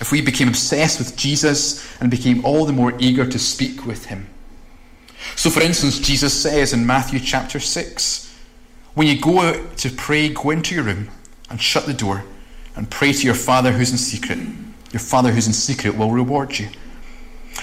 If 0.01 0.13
we 0.13 0.21
became 0.21 0.49
obsessed 0.49 0.99
with 0.99 1.17
Jesus 1.17 2.01
and 2.01 2.11
became 2.11 2.45
all 2.45 2.67
the 2.67 2.73
more 2.73 2.95
eager 2.99 3.27
to 3.27 3.39
speak 3.39 3.87
with 3.87 4.07
him. 4.07 4.29
So, 5.35 5.51
for 5.51 5.61
instance, 5.61 5.99
Jesus 5.99 6.41
says 6.41 6.73
in 6.73 6.87
Matthew 6.87 7.19
chapter 7.19 7.59
6 7.59 8.27
when 8.97 9.07
you 9.07 9.21
go 9.21 9.41
out 9.41 9.77
to 9.77 9.91
pray, 9.91 10.31
go 10.31 10.49
into 10.49 10.75
your 10.75 10.85
room 10.85 11.11
and 11.51 11.61
shut 11.61 11.85
the 11.85 11.93
door 11.93 12.25
and 12.75 12.91
pray 12.91 13.13
to 13.13 13.27
your 13.27 13.35
Father 13.35 13.73
who's 13.73 13.93
in 13.93 13.99
secret. 13.99 14.39
Your 14.91 15.01
Father 15.01 15.33
who's 15.33 15.47
in 15.47 15.53
secret 15.53 15.99
will 15.99 16.11
reward 16.11 16.59
you. 16.59 16.71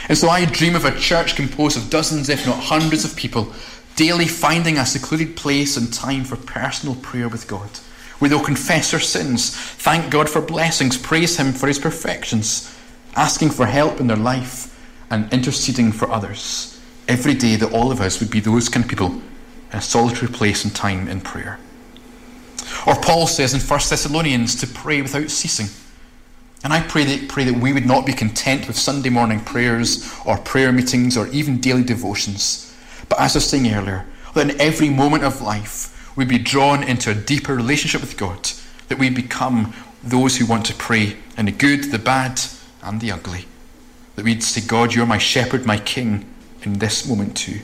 And 0.09 0.15
so 0.15 0.29
I 0.29 0.45
dream 0.45 0.75
of 0.75 0.85
a 0.85 0.95
church 0.99 1.35
composed 1.35 1.75
of 1.75 1.89
dozens, 1.89 2.29
if 2.29 2.45
not 2.45 2.59
hundreds, 2.59 3.03
of 3.03 3.15
people 3.15 3.51
daily 3.95 4.27
finding 4.27 4.77
a 4.77 4.85
secluded 4.85 5.35
place 5.35 5.75
and 5.75 5.91
time 5.91 6.23
for 6.23 6.35
personal 6.35 6.95
prayer 6.97 7.29
with 7.29 7.47
God, 7.47 7.69
where 8.19 8.29
they'll 8.29 8.43
confess 8.43 8.91
their 8.91 8.99
sins, 8.99 9.55
thank 9.55 10.11
God 10.11 10.29
for 10.29 10.41
blessings, 10.41 10.99
praise 10.99 11.37
Him 11.37 11.51
for 11.51 11.65
His 11.65 11.79
perfections, 11.79 12.75
asking 13.15 13.49
for 13.49 13.65
help 13.65 13.99
in 13.99 14.05
their 14.05 14.17
life, 14.17 14.69
and 15.09 15.31
interceding 15.33 15.91
for 15.91 16.11
others 16.11 16.72
every 17.07 17.33
day 17.33 17.55
that 17.55 17.73
all 17.73 17.91
of 17.91 18.01
us 18.01 18.19
would 18.19 18.31
be 18.31 18.39
those 18.39 18.69
kind 18.69 18.83
of 18.83 18.89
people 18.89 19.21
in 19.71 19.79
a 19.79 19.81
solitary 19.81 20.31
place 20.31 20.63
and 20.63 20.75
time 20.75 21.07
in 21.07 21.21
prayer. 21.21 21.59
Or 22.85 22.95
Paul 22.95 23.27
says 23.27 23.53
in 23.53 23.59
1 23.59 23.67
Thessalonians 23.89 24.55
to 24.55 24.67
pray 24.67 25.01
without 25.01 25.29
ceasing. 25.29 25.67
And 26.63 26.71
I 26.71 26.81
pray 26.81 27.03
that, 27.03 27.29
pray 27.29 27.43
that 27.43 27.59
we 27.59 27.73
would 27.73 27.85
not 27.85 28.05
be 28.05 28.13
content 28.13 28.67
with 28.67 28.77
Sunday 28.77 29.09
morning 29.09 29.41
prayers 29.41 30.09
or 30.25 30.37
prayer 30.37 30.71
meetings 30.71 31.17
or 31.17 31.27
even 31.27 31.59
daily 31.59 31.83
devotions. 31.83 32.73
But 33.09 33.19
as 33.19 33.35
I 33.35 33.37
was 33.37 33.49
saying 33.49 33.73
earlier, 33.73 34.05
that 34.33 34.49
in 34.49 34.61
every 34.61 34.89
moment 34.89 35.23
of 35.23 35.41
life 35.41 36.15
we 36.15 36.25
be 36.25 36.37
drawn 36.37 36.83
into 36.83 37.11
a 37.11 37.15
deeper 37.15 37.55
relationship 37.55 38.01
with 38.01 38.17
God, 38.17 38.51
that 38.87 38.97
we 38.97 39.09
become 39.09 39.73
those 40.03 40.37
who 40.37 40.45
want 40.45 40.65
to 40.67 40.73
pray 40.73 41.17
in 41.37 41.45
the 41.45 41.51
good, 41.51 41.91
the 41.91 41.99
bad, 41.99 42.41
and 42.81 43.01
the 43.01 43.11
ugly. 43.11 43.45
That 44.15 44.25
we'd 44.25 44.43
say, 44.43 44.61
God, 44.65 44.93
you're 44.93 45.05
my 45.05 45.17
shepherd, 45.17 45.65
my 45.65 45.77
king, 45.77 46.32
in 46.65 46.79
this 46.79 47.07
moment 47.07 47.37
too. 47.37 47.59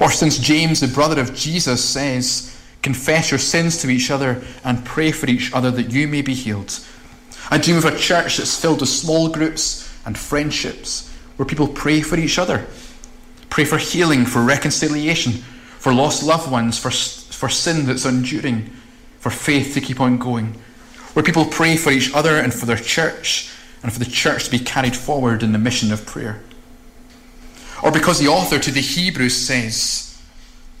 Or 0.00 0.10
since 0.10 0.38
James, 0.38 0.80
the 0.80 0.88
brother 0.88 1.20
of 1.20 1.34
Jesus, 1.34 1.82
says, 1.84 2.54
Confess 2.82 3.30
your 3.30 3.38
sins 3.38 3.82
to 3.82 3.90
each 3.90 4.10
other 4.10 4.42
and 4.64 4.84
pray 4.84 5.10
for 5.10 5.26
each 5.26 5.52
other 5.52 5.70
that 5.72 5.90
you 5.90 6.06
may 6.06 6.22
be 6.22 6.34
healed. 6.34 6.78
I 7.50 7.58
dream 7.58 7.76
of 7.76 7.84
a 7.84 7.96
church 7.96 8.36
that's 8.36 8.60
filled 8.60 8.80
with 8.80 8.88
small 8.88 9.28
groups 9.28 9.92
and 10.04 10.16
friendships 10.16 11.12
where 11.36 11.46
people 11.46 11.66
pray 11.66 12.00
for 12.02 12.16
each 12.16 12.38
other, 12.38 12.66
pray 13.50 13.64
for 13.64 13.78
healing, 13.78 14.24
for 14.24 14.42
reconciliation, 14.42 15.32
for 15.32 15.92
lost 15.92 16.22
loved 16.22 16.50
ones, 16.50 16.78
for, 16.78 16.90
for 16.90 17.48
sin 17.48 17.86
that's 17.86 18.04
enduring, 18.04 18.70
for 19.18 19.30
faith 19.30 19.74
to 19.74 19.80
keep 19.80 20.00
on 20.00 20.18
going, 20.18 20.54
where 21.14 21.24
people 21.24 21.44
pray 21.44 21.76
for 21.76 21.90
each 21.90 22.12
other 22.14 22.36
and 22.36 22.52
for 22.52 22.66
their 22.66 22.76
church 22.76 23.50
and 23.82 23.92
for 23.92 23.98
the 23.98 24.04
church 24.04 24.44
to 24.44 24.50
be 24.50 24.58
carried 24.58 24.96
forward 24.96 25.42
in 25.42 25.52
the 25.52 25.58
mission 25.58 25.92
of 25.92 26.04
prayer. 26.06 26.40
Or 27.82 27.92
because 27.92 28.18
the 28.18 28.28
author 28.28 28.58
to 28.58 28.70
the 28.70 28.80
Hebrews 28.80 29.36
says, 29.36 30.20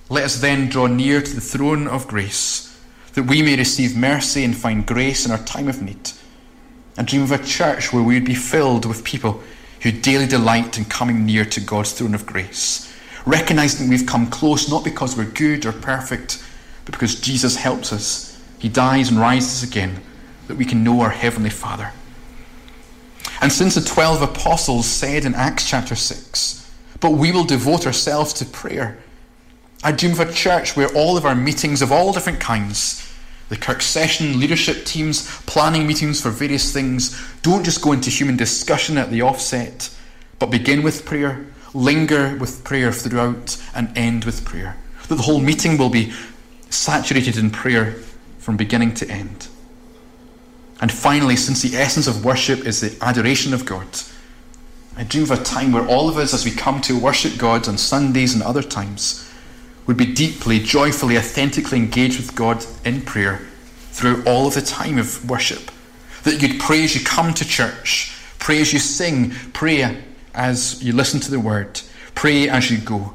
Let 0.08 0.24
us 0.24 0.40
then 0.40 0.68
draw 0.68 0.86
near 0.86 1.22
to 1.22 1.34
the 1.34 1.40
throne 1.40 1.86
of 1.86 2.08
grace, 2.08 2.76
that 3.14 3.24
we 3.24 3.42
may 3.42 3.56
receive 3.56 3.96
mercy 3.96 4.44
and 4.44 4.56
find 4.56 4.86
grace 4.86 5.24
in 5.24 5.32
our 5.32 5.38
time 5.38 5.68
of 5.68 5.82
need. 5.82 6.10
I 6.96 7.02
dream 7.02 7.22
of 7.22 7.30
a 7.30 7.38
church 7.38 7.92
where 7.92 8.02
we 8.02 8.14
would 8.14 8.24
be 8.24 8.34
filled 8.34 8.84
with 8.84 9.04
people 9.04 9.42
who 9.82 9.92
daily 9.92 10.26
delight 10.26 10.78
in 10.78 10.84
coming 10.84 11.24
near 11.24 11.44
to 11.44 11.60
God's 11.60 11.92
throne 11.92 12.14
of 12.14 12.26
grace, 12.26 12.92
recognizing 13.24 13.86
that 13.86 13.90
we've 13.90 14.06
come 14.06 14.28
close 14.28 14.68
not 14.68 14.82
because 14.82 15.16
we're 15.16 15.30
good 15.30 15.64
or 15.64 15.72
perfect, 15.72 16.44
but 16.84 16.92
because 16.92 17.20
Jesus 17.20 17.54
helps 17.54 17.92
us. 17.92 18.42
He 18.58 18.68
dies 18.68 19.10
and 19.10 19.20
rises 19.20 19.62
again 19.62 20.02
that 20.48 20.56
we 20.56 20.64
can 20.64 20.82
know 20.82 21.00
our 21.00 21.10
Heavenly 21.10 21.50
Father. 21.50 21.92
And 23.40 23.52
since 23.52 23.76
the 23.76 23.80
12 23.80 24.22
apostles 24.22 24.86
said 24.86 25.24
in 25.24 25.34
Acts 25.34 25.68
chapter 25.68 25.94
6, 25.94 26.67
but 27.00 27.12
we 27.12 27.32
will 27.32 27.44
devote 27.44 27.86
ourselves 27.86 28.32
to 28.34 28.44
prayer, 28.44 28.98
I 29.82 29.92
dream 29.92 30.12
of 30.12 30.20
a 30.20 30.32
church 30.32 30.76
where 30.76 30.92
all 30.94 31.16
of 31.16 31.24
our 31.24 31.36
meetings 31.36 31.82
of 31.82 31.92
all 31.92 32.12
different 32.12 32.40
kinds, 32.40 33.04
the 33.48 33.56
Kirk 33.56 33.80
session, 33.80 34.40
leadership 34.40 34.84
teams, 34.84 35.40
planning 35.42 35.86
meetings 35.86 36.20
for 36.20 36.30
various 36.30 36.72
things, 36.72 37.16
don't 37.42 37.64
just 37.64 37.80
go 37.80 37.92
into 37.92 38.10
human 38.10 38.36
discussion 38.36 38.98
at 38.98 39.10
the 39.10 39.22
offset, 39.22 39.90
but 40.38 40.50
begin 40.50 40.82
with 40.82 41.06
prayer, 41.06 41.46
linger 41.74 42.36
with 42.36 42.64
prayer 42.64 42.92
throughout, 42.92 43.56
and 43.74 43.96
end 43.96 44.24
with 44.24 44.44
prayer. 44.44 44.76
That 45.08 45.14
the 45.14 45.22
whole 45.22 45.40
meeting 45.40 45.78
will 45.78 45.90
be 45.90 46.12
saturated 46.70 47.36
in 47.36 47.50
prayer 47.50 47.92
from 48.38 48.56
beginning 48.56 48.94
to 48.94 49.08
end. 49.08 49.48
And 50.80 50.92
finally, 50.92 51.36
since 51.36 51.62
the 51.62 51.76
essence 51.76 52.06
of 52.06 52.24
worship 52.24 52.66
is 52.66 52.80
the 52.80 52.96
adoration 53.04 53.54
of 53.54 53.64
God, 53.64 53.86
I 54.98 55.04
dream 55.04 55.22
of 55.22 55.30
a 55.30 55.36
time 55.36 55.70
where 55.70 55.86
all 55.86 56.08
of 56.08 56.16
us, 56.16 56.34
as 56.34 56.44
we 56.44 56.50
come 56.50 56.80
to 56.80 56.98
worship 56.98 57.38
God 57.38 57.68
on 57.68 57.78
Sundays 57.78 58.34
and 58.34 58.42
other 58.42 58.64
times, 58.64 59.32
would 59.86 59.96
be 59.96 60.12
deeply, 60.12 60.58
joyfully, 60.58 61.16
authentically 61.16 61.78
engaged 61.78 62.18
with 62.18 62.34
God 62.34 62.66
in 62.84 63.02
prayer 63.02 63.46
throughout 63.92 64.26
all 64.26 64.48
of 64.48 64.54
the 64.54 64.60
time 64.60 64.98
of 64.98 65.30
worship. 65.30 65.70
That 66.24 66.42
you'd 66.42 66.60
pray 66.60 66.82
as 66.82 66.96
you 66.96 67.04
come 67.04 67.32
to 67.34 67.46
church, 67.46 68.12
pray 68.40 68.60
as 68.60 68.72
you 68.72 68.80
sing, 68.80 69.30
pray 69.52 70.02
as 70.34 70.82
you 70.82 70.92
listen 70.92 71.20
to 71.20 71.30
the 71.30 71.38
word, 71.38 71.80
pray 72.16 72.48
as 72.48 72.68
you 72.68 72.78
go. 72.78 73.14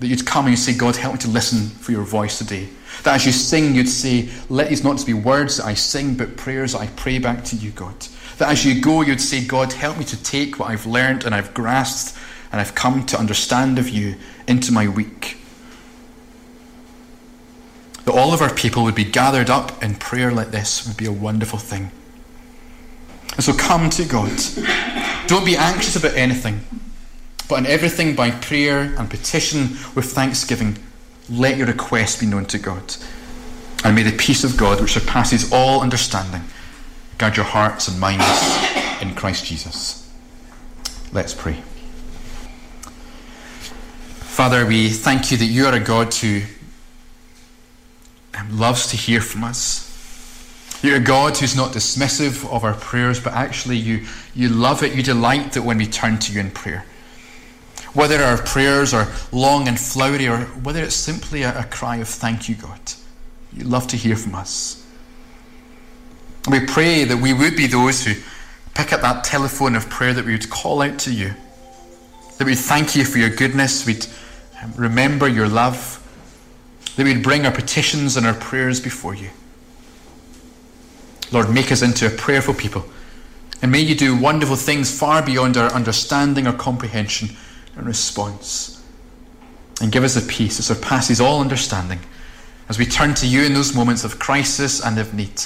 That 0.00 0.08
you'd 0.08 0.26
come 0.26 0.44
and 0.44 0.52
you'd 0.52 0.62
say, 0.62 0.76
God, 0.76 0.96
help 0.96 1.14
me 1.14 1.20
to 1.20 1.28
listen 1.28 1.70
for 1.70 1.92
your 1.92 2.04
voice 2.04 2.36
today. 2.36 2.68
That 3.04 3.14
as 3.14 3.24
you 3.24 3.32
sing, 3.32 3.74
you'd 3.74 3.88
say, 3.88 4.28
Let 4.50 4.68
these 4.68 4.84
not 4.84 5.04
be 5.06 5.14
words 5.14 5.56
that 5.56 5.64
I 5.64 5.72
sing, 5.72 6.16
but 6.16 6.36
prayers 6.36 6.72
that 6.72 6.82
I 6.82 6.88
pray 6.88 7.18
back 7.18 7.44
to 7.44 7.56
you, 7.56 7.70
God. 7.70 7.94
That 8.38 8.50
as 8.50 8.64
you 8.64 8.80
go, 8.80 9.02
you'd 9.02 9.20
say, 9.20 9.44
God, 9.44 9.72
help 9.72 9.98
me 9.98 10.04
to 10.04 10.22
take 10.22 10.58
what 10.58 10.70
I've 10.70 10.86
learned 10.86 11.24
and 11.24 11.34
I've 11.34 11.54
grasped 11.54 12.18
and 12.50 12.60
I've 12.60 12.74
come 12.74 13.06
to 13.06 13.18
understand 13.18 13.78
of 13.78 13.88
you 13.88 14.16
into 14.46 14.72
my 14.72 14.88
week. 14.88 15.38
That 18.04 18.12
all 18.12 18.32
of 18.32 18.42
our 18.42 18.52
people 18.52 18.82
would 18.82 18.94
be 18.94 19.04
gathered 19.04 19.48
up 19.48 19.82
in 19.82 19.94
prayer 19.94 20.32
like 20.32 20.50
this 20.50 20.86
would 20.86 20.96
be 20.96 21.06
a 21.06 21.12
wonderful 21.12 21.58
thing. 21.58 21.90
And 23.34 23.44
so 23.44 23.54
come 23.54 23.88
to 23.90 24.04
God. 24.04 24.32
Don't 25.26 25.46
be 25.46 25.56
anxious 25.56 25.96
about 25.96 26.14
anything, 26.14 26.60
but 27.48 27.60
in 27.60 27.66
everything 27.66 28.14
by 28.14 28.30
prayer 28.30 28.94
and 28.98 29.08
petition 29.08 29.78
with 29.94 30.12
thanksgiving 30.12 30.78
let 31.30 31.56
your 31.56 31.66
request 31.66 32.20
be 32.20 32.26
known 32.26 32.44
to 32.46 32.58
God. 32.58 32.96
And 33.84 33.94
may 33.94 34.02
the 34.02 34.16
peace 34.16 34.44
of 34.44 34.56
God, 34.56 34.80
which 34.80 34.92
surpasses 34.92 35.52
all 35.52 35.80
understanding, 35.80 36.42
guard 37.22 37.36
your 37.36 37.46
hearts 37.46 37.86
and 37.86 38.00
minds 38.00 38.24
in 39.00 39.14
Christ 39.14 39.44
Jesus. 39.44 40.12
Let's 41.12 41.32
pray. 41.32 41.52
Father, 44.18 44.66
we 44.66 44.88
thank 44.88 45.30
you 45.30 45.36
that 45.36 45.44
you 45.44 45.66
are 45.66 45.72
a 45.72 45.78
God 45.78 46.12
who 46.12 46.42
um, 48.36 48.58
loves 48.58 48.88
to 48.88 48.96
hear 48.96 49.20
from 49.20 49.44
us. 49.44 50.80
You're 50.82 50.96
a 50.96 51.00
God 51.00 51.36
who's 51.36 51.54
not 51.54 51.70
dismissive 51.70 52.44
of 52.52 52.64
our 52.64 52.74
prayers, 52.74 53.20
but 53.20 53.34
actually 53.34 53.76
you, 53.76 54.04
you 54.34 54.48
love 54.48 54.82
it, 54.82 54.96
you 54.96 55.04
delight 55.04 55.52
that 55.52 55.62
when 55.62 55.78
we 55.78 55.86
turn 55.86 56.18
to 56.18 56.32
you 56.32 56.40
in 56.40 56.50
prayer. 56.50 56.84
Whether 57.94 58.20
our 58.20 58.38
prayers 58.38 58.92
are 58.92 59.06
long 59.30 59.68
and 59.68 59.78
flowery 59.78 60.26
or 60.26 60.38
whether 60.64 60.82
it's 60.82 60.96
simply 60.96 61.42
a, 61.42 61.56
a 61.56 61.64
cry 61.66 61.98
of 61.98 62.08
thank 62.08 62.48
you, 62.48 62.56
God. 62.56 62.80
You 63.52 63.62
love 63.62 63.86
to 63.86 63.96
hear 63.96 64.16
from 64.16 64.34
us. 64.34 64.81
We 66.50 66.60
pray 66.66 67.04
that 67.04 67.18
we 67.18 67.32
would 67.32 67.56
be 67.56 67.66
those 67.66 68.04
who 68.04 68.14
pick 68.74 68.92
up 68.92 69.02
that 69.02 69.22
telephone 69.22 69.76
of 69.76 69.88
prayer, 69.88 70.12
that 70.12 70.24
we 70.24 70.32
would 70.32 70.50
call 70.50 70.82
out 70.82 70.98
to 71.00 71.12
you, 71.12 71.34
that 72.38 72.44
we'd 72.44 72.56
thank 72.56 72.96
you 72.96 73.04
for 73.04 73.18
your 73.18 73.30
goodness, 73.30 73.86
we'd 73.86 74.06
um, 74.62 74.72
remember 74.76 75.28
your 75.28 75.48
love, 75.48 75.98
that 76.96 77.04
we'd 77.04 77.22
bring 77.22 77.46
our 77.46 77.52
petitions 77.52 78.16
and 78.16 78.26
our 78.26 78.34
prayers 78.34 78.80
before 78.80 79.14
you. 79.14 79.30
Lord, 81.30 81.48
make 81.50 81.70
us 81.70 81.82
into 81.82 82.06
a 82.06 82.10
prayerful 82.10 82.54
people, 82.54 82.84
and 83.62 83.70
may 83.70 83.80
you 83.80 83.94
do 83.94 84.16
wonderful 84.16 84.56
things 84.56 84.96
far 84.96 85.24
beyond 85.24 85.56
our 85.56 85.72
understanding 85.72 86.46
or 86.46 86.52
comprehension 86.52 87.30
and 87.76 87.86
response. 87.86 88.84
And 89.80 89.92
give 89.92 90.04
us 90.04 90.16
a 90.16 90.26
peace 90.26 90.56
that 90.56 90.64
surpasses 90.64 91.20
all 91.20 91.40
understanding 91.40 92.00
as 92.68 92.78
we 92.78 92.86
turn 92.86 93.14
to 93.14 93.26
you 93.26 93.42
in 93.42 93.54
those 93.54 93.74
moments 93.74 94.04
of 94.04 94.18
crisis 94.18 94.84
and 94.84 94.98
of 94.98 95.14
need. 95.14 95.42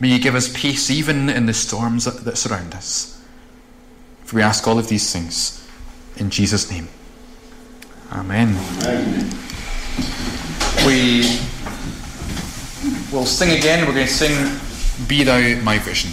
May 0.00 0.08
you 0.08 0.18
give 0.18 0.34
us 0.34 0.50
peace 0.52 0.90
even 0.90 1.28
in 1.28 1.44
the 1.44 1.52
storms 1.52 2.06
that, 2.06 2.36
surround 2.38 2.74
us. 2.74 3.22
For 4.24 4.36
we 4.36 4.42
ask 4.42 4.66
all 4.66 4.78
of 4.78 4.88
these 4.88 5.12
things 5.12 5.68
in 6.16 6.30
Jesus' 6.30 6.70
name. 6.70 6.88
Amen. 8.10 8.56
Amen. 8.82 9.30
We 10.86 11.38
will 13.12 13.26
sing 13.26 13.58
again. 13.58 13.86
We're 13.86 13.92
going 13.92 14.06
to 14.06 14.12
sing 14.12 14.58
Be 15.06 15.22
Thou 15.22 15.62
My 15.62 15.78
Vision. 15.78 16.10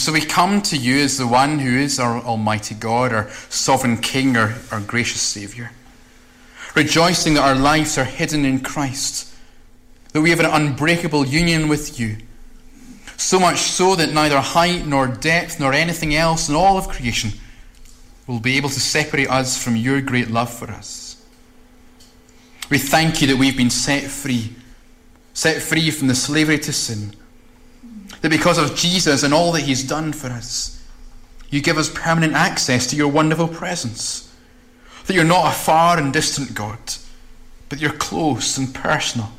And 0.00 0.04
so 0.06 0.12
we 0.14 0.22
come 0.22 0.62
to 0.62 0.78
you 0.78 1.00
as 1.00 1.18
the 1.18 1.26
one 1.26 1.58
who 1.58 1.76
is 1.76 2.00
our 2.00 2.22
Almighty 2.22 2.74
God, 2.74 3.12
our 3.12 3.28
sovereign 3.50 3.98
King, 3.98 4.34
our, 4.34 4.54
our 4.72 4.80
gracious 4.80 5.20
Saviour, 5.20 5.72
rejoicing 6.74 7.34
that 7.34 7.42
our 7.42 7.54
lives 7.54 7.98
are 7.98 8.04
hidden 8.04 8.46
in 8.46 8.60
Christ, 8.60 9.30
that 10.14 10.22
we 10.22 10.30
have 10.30 10.40
an 10.40 10.46
unbreakable 10.46 11.26
union 11.26 11.68
with 11.68 12.00
you, 12.00 12.16
so 13.18 13.38
much 13.38 13.58
so 13.58 13.94
that 13.94 14.14
neither 14.14 14.40
height 14.40 14.86
nor 14.86 15.06
depth 15.06 15.60
nor 15.60 15.74
anything 15.74 16.14
else 16.14 16.48
in 16.48 16.54
all 16.54 16.78
of 16.78 16.88
creation 16.88 17.32
will 18.26 18.40
be 18.40 18.56
able 18.56 18.70
to 18.70 18.80
separate 18.80 19.28
us 19.28 19.62
from 19.62 19.76
your 19.76 20.00
great 20.00 20.30
love 20.30 20.50
for 20.50 20.70
us. 20.70 21.22
We 22.70 22.78
thank 22.78 23.20
you 23.20 23.26
that 23.26 23.36
we've 23.36 23.54
been 23.54 23.68
set 23.68 24.04
free, 24.04 24.54
set 25.34 25.60
free 25.60 25.90
from 25.90 26.08
the 26.08 26.14
slavery 26.14 26.58
to 26.60 26.72
sin. 26.72 27.14
That 28.20 28.30
because 28.30 28.58
of 28.58 28.76
Jesus 28.76 29.22
and 29.22 29.32
all 29.32 29.52
that 29.52 29.62
he's 29.62 29.82
done 29.82 30.12
for 30.12 30.28
us, 30.28 30.82
you 31.48 31.60
give 31.60 31.78
us 31.78 31.90
permanent 31.90 32.34
access 32.34 32.86
to 32.88 32.96
your 32.96 33.08
wonderful 33.08 33.48
presence. 33.48 34.32
That 35.06 35.14
you're 35.14 35.24
not 35.24 35.52
a 35.52 35.56
far 35.56 35.98
and 35.98 36.12
distant 36.12 36.54
God, 36.54 36.78
but 37.68 37.80
you're 37.80 37.92
close 37.92 38.56
and 38.58 38.74
personal. 38.74 39.32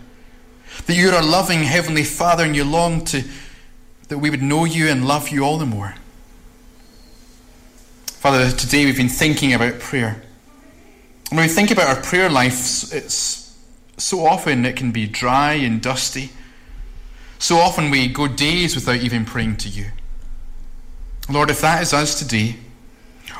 That 0.88 0.96
you're 0.96 1.14
a 1.14 1.22
loving 1.22 1.64
Heavenly 1.64 2.04
Father 2.04 2.44
and 2.44 2.56
you 2.56 2.64
long 2.64 3.06
to 3.06 3.24
that 4.10 4.18
we 4.18 4.30
would 4.30 4.42
know 4.42 4.66
you 4.66 4.90
and 4.90 5.08
love 5.08 5.30
you 5.30 5.46
all 5.46 5.58
the 5.58 5.66
more. 5.66 5.96
Father, 8.06 8.52
today 8.52 8.84
we've 8.84 8.98
been 8.98 9.08
thinking 9.08 9.54
about 9.54 9.80
prayer. 9.80 10.22
When 11.30 11.42
we 11.42 11.48
think 11.48 11.72
about 11.72 11.96
our 11.96 12.04
prayer 12.04 12.30
life, 12.30 12.94
it's 12.94 13.58
so 13.98 14.26
often 14.26 14.66
it 14.66 14.76
can 14.76 14.92
be 14.92 15.08
dry 15.08 15.54
and 15.54 15.82
dusty. 15.82 16.32
So 17.42 17.58
often 17.58 17.90
we 17.90 18.08
go 18.08 18.28
days 18.28 18.76
without 18.76 18.98
even 18.98 19.26
praying 19.26 19.58
to 19.58 19.68
you. 19.68 19.88
Lord, 21.28 21.50
if 21.50 21.62
that 21.62 21.82
is 21.82 21.92
us 21.92 22.20
today, 22.20 22.58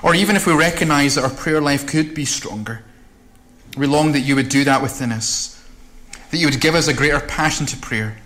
or 0.02 0.16
even 0.16 0.36
if 0.36 0.48
we 0.48 0.54
recognize 0.54 1.14
that 1.14 1.24
our 1.24 1.30
prayer 1.30 1.62
life 1.62 1.86
could 1.86 2.16
be 2.16 2.26
stronger, 2.26 2.84
we 3.78 3.86
long 3.86 4.14
that 4.14 4.22
you 4.22 4.36
would 4.36 4.50
do 4.50 4.64
that 4.64 4.82
within 4.82 5.12
us, 5.12 5.64
that 6.32 6.38
you 6.38 6.48
would 6.48 6.60
give 6.60 6.74
us 6.74 6.88
a 6.88 6.96
greater 6.96 7.20
passion 7.20 7.68
to 7.68 7.78
prayer, 7.78 8.18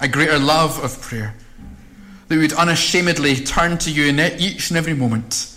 a 0.00 0.08
greater 0.08 0.38
love 0.38 0.82
of 0.82 0.98
prayer, 1.02 1.34
that 2.28 2.36
we 2.36 2.40
would 2.40 2.54
unashamedly 2.54 3.36
turn 3.36 3.76
to 3.76 3.90
you 3.90 4.06
in 4.06 4.18
each 4.40 4.70
and 4.70 4.78
every 4.78 4.94
moment, 4.94 5.54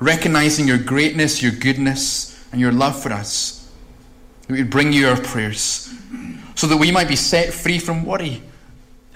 recognizing 0.00 0.66
your 0.66 0.78
greatness, 0.78 1.40
your 1.40 1.52
goodness, 1.52 2.44
and 2.50 2.60
your 2.60 2.72
love 2.72 3.00
for 3.00 3.12
us. 3.12 3.70
That 4.48 4.54
we 4.54 4.62
would 4.62 4.70
bring 4.70 4.92
you 4.92 5.06
our 5.06 5.20
prayers 5.20 5.94
so 6.56 6.66
that 6.66 6.76
we 6.76 6.90
might 6.90 7.06
be 7.06 7.14
set 7.14 7.54
free 7.54 7.78
from 7.78 8.04
worry 8.04 8.42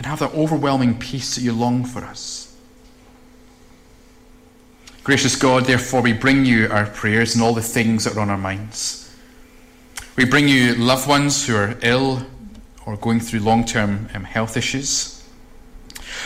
and 0.01 0.07
have 0.07 0.21
that 0.21 0.33
overwhelming 0.33 0.99
peace 0.99 1.35
that 1.35 1.43
you 1.43 1.53
long 1.53 1.85
for 1.85 2.01
us. 2.01 2.57
Gracious 5.05 5.37
God, 5.37 5.67
therefore, 5.67 6.01
we 6.01 6.15
bring 6.15 6.47
you 6.47 6.69
our 6.71 6.87
prayers 6.87 7.35
and 7.35 7.45
all 7.45 7.53
the 7.53 7.61
things 7.61 8.05
that 8.05 8.17
are 8.17 8.21
on 8.21 8.31
our 8.31 8.39
minds. 8.39 9.15
We 10.17 10.25
bring 10.25 10.49
you 10.49 10.75
loved 10.75 11.07
ones 11.07 11.47
who 11.47 11.55
are 11.55 11.77
ill 11.83 12.25
or 12.87 12.97
going 12.97 13.21
through 13.21 13.41
long 13.41 13.67
term 13.67 14.09
um, 14.15 14.25
health 14.25 14.57
issues. 14.57 15.23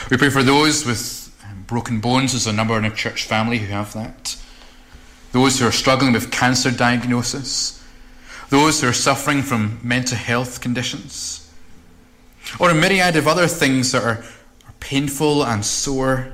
We 0.08 0.18
pray 0.18 0.30
for 0.30 0.44
those 0.44 0.86
with 0.86 1.36
um, 1.44 1.64
broken 1.66 1.98
bones. 1.98 2.30
There's 2.30 2.46
a 2.46 2.52
number 2.52 2.78
in 2.78 2.84
our 2.84 2.92
church 2.92 3.24
family 3.24 3.58
who 3.58 3.72
have 3.72 3.92
that 3.94 4.36
those 5.32 5.58
who 5.58 5.66
are 5.66 5.72
struggling 5.72 6.12
with 6.12 6.30
cancer 6.30 6.70
diagnosis, 6.70 7.84
those 8.50 8.80
who 8.80 8.86
are 8.86 8.92
suffering 8.92 9.42
from 9.42 9.80
mental 9.82 10.16
health 10.16 10.60
conditions, 10.60 11.43
or 12.58 12.70
a 12.70 12.74
myriad 12.74 13.16
of 13.16 13.26
other 13.26 13.46
things 13.46 13.92
that 13.92 14.02
are, 14.02 14.24
are 14.66 14.74
painful 14.80 15.44
and 15.44 15.64
sore 15.64 16.32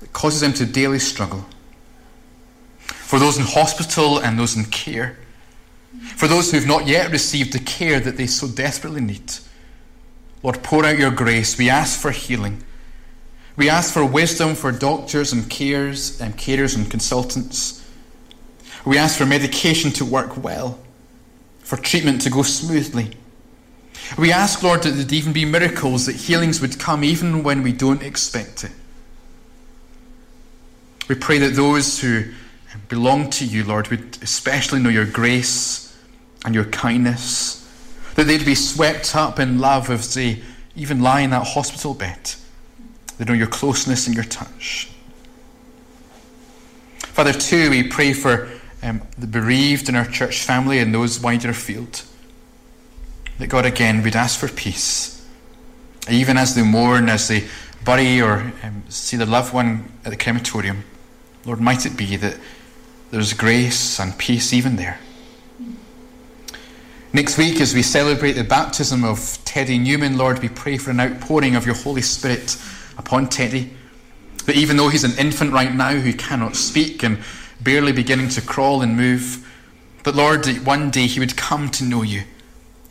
that 0.00 0.12
causes 0.12 0.40
them 0.40 0.52
to 0.54 0.66
daily 0.66 0.98
struggle. 0.98 1.46
For 2.78 3.18
those 3.18 3.38
in 3.38 3.44
hospital 3.44 4.18
and 4.18 4.38
those 4.38 4.56
in 4.56 4.64
care, 4.66 5.18
for 6.16 6.28
those 6.28 6.50
who 6.50 6.58
have 6.58 6.66
not 6.66 6.86
yet 6.86 7.10
received 7.10 7.52
the 7.52 7.58
care 7.58 8.00
that 8.00 8.16
they 8.16 8.26
so 8.26 8.46
desperately 8.46 9.00
need. 9.00 9.32
Lord, 10.42 10.62
pour 10.62 10.84
out 10.84 10.98
your 10.98 11.10
grace. 11.10 11.58
We 11.58 11.68
ask 11.68 11.98
for 11.98 12.10
healing. 12.10 12.62
We 13.56 13.68
ask 13.68 13.92
for 13.92 14.04
wisdom 14.04 14.54
for 14.54 14.70
doctors 14.70 15.32
and 15.32 15.44
carers 15.44 16.20
and 16.20 16.36
carers 16.36 16.76
and 16.76 16.88
consultants. 16.88 17.84
We 18.84 18.96
ask 18.96 19.18
for 19.18 19.26
medication 19.26 19.90
to 19.92 20.04
work 20.04 20.42
well, 20.42 20.78
for 21.58 21.76
treatment 21.76 22.20
to 22.22 22.30
go 22.30 22.42
smoothly. 22.42 23.16
We 24.16 24.32
ask, 24.32 24.62
Lord, 24.62 24.82
that 24.82 24.90
there'd 24.90 25.12
even 25.12 25.32
be 25.32 25.44
miracles, 25.44 26.06
that 26.06 26.16
healings 26.16 26.60
would 26.60 26.78
come 26.78 27.04
even 27.04 27.42
when 27.42 27.62
we 27.62 27.72
don't 27.72 28.02
expect 28.02 28.64
it. 28.64 28.72
We 31.08 31.14
pray 31.14 31.38
that 31.38 31.54
those 31.54 32.00
who 32.00 32.24
belong 32.88 33.30
to 33.30 33.44
you, 33.44 33.64
Lord, 33.64 33.88
would 33.88 34.18
especially 34.22 34.80
know 34.80 34.90
your 34.90 35.06
grace 35.06 35.96
and 36.44 36.54
your 36.54 36.66
kindness, 36.66 37.66
that 38.14 38.24
they'd 38.24 38.44
be 38.44 38.54
swept 38.54 39.14
up 39.16 39.38
in 39.38 39.58
love 39.58 39.90
as 39.90 40.14
they 40.14 40.42
even 40.76 41.02
lie 41.02 41.20
in 41.20 41.30
that 41.30 41.46
hospital 41.46 41.94
bed. 41.94 42.32
They 43.18 43.24
know 43.24 43.32
your 43.32 43.48
closeness 43.48 44.06
and 44.06 44.14
your 44.14 44.24
touch. 44.24 44.90
Father, 46.98 47.32
too, 47.32 47.70
we 47.70 47.82
pray 47.82 48.12
for 48.12 48.48
um, 48.82 49.02
the 49.18 49.26
bereaved 49.26 49.88
in 49.88 49.96
our 49.96 50.04
church 50.04 50.44
family 50.44 50.78
and 50.78 50.94
those 50.94 51.20
wider 51.20 51.50
afield. 51.50 52.04
That 53.38 53.48
God 53.48 53.64
again 53.64 54.02
would 54.02 54.16
ask 54.16 54.38
for 54.38 54.48
peace, 54.48 55.26
even 56.10 56.36
as 56.36 56.54
they 56.54 56.62
mourn, 56.62 57.08
as 57.08 57.28
they 57.28 57.44
bury 57.84 58.20
or 58.20 58.52
um, 58.62 58.82
see 58.88 59.16
their 59.16 59.26
loved 59.26 59.54
one 59.54 59.92
at 60.04 60.10
the 60.10 60.16
crematorium. 60.16 60.84
Lord, 61.44 61.60
might 61.60 61.86
it 61.86 61.96
be 61.96 62.16
that 62.16 62.36
there's 63.10 63.32
grace 63.32 64.00
and 64.00 64.18
peace 64.18 64.52
even 64.52 64.76
there. 64.76 64.98
Next 67.12 67.38
week, 67.38 67.60
as 67.60 67.74
we 67.74 67.82
celebrate 67.82 68.32
the 68.32 68.44
baptism 68.44 69.04
of 69.04 69.38
Teddy 69.44 69.78
Newman, 69.78 70.18
Lord, 70.18 70.40
we 70.40 70.48
pray 70.48 70.76
for 70.76 70.90
an 70.90 71.00
outpouring 71.00 71.54
of 71.54 71.64
your 71.64 71.74
Holy 71.74 72.02
Spirit 72.02 72.60
upon 72.98 73.28
Teddy. 73.28 73.70
That 74.44 74.56
even 74.56 74.76
though 74.76 74.88
he's 74.88 75.04
an 75.04 75.18
infant 75.18 75.52
right 75.52 75.74
now 75.74 75.92
who 75.92 76.12
cannot 76.12 76.56
speak 76.56 77.02
and 77.02 77.18
barely 77.60 77.92
beginning 77.92 78.28
to 78.30 78.42
crawl 78.42 78.82
and 78.82 78.96
move. 78.96 79.46
But 80.02 80.14
Lord, 80.14 80.44
that 80.44 80.64
one 80.64 80.90
day 80.90 81.06
he 81.06 81.20
would 81.20 81.36
come 81.36 81.70
to 81.70 81.84
know 81.84 82.02
you 82.02 82.24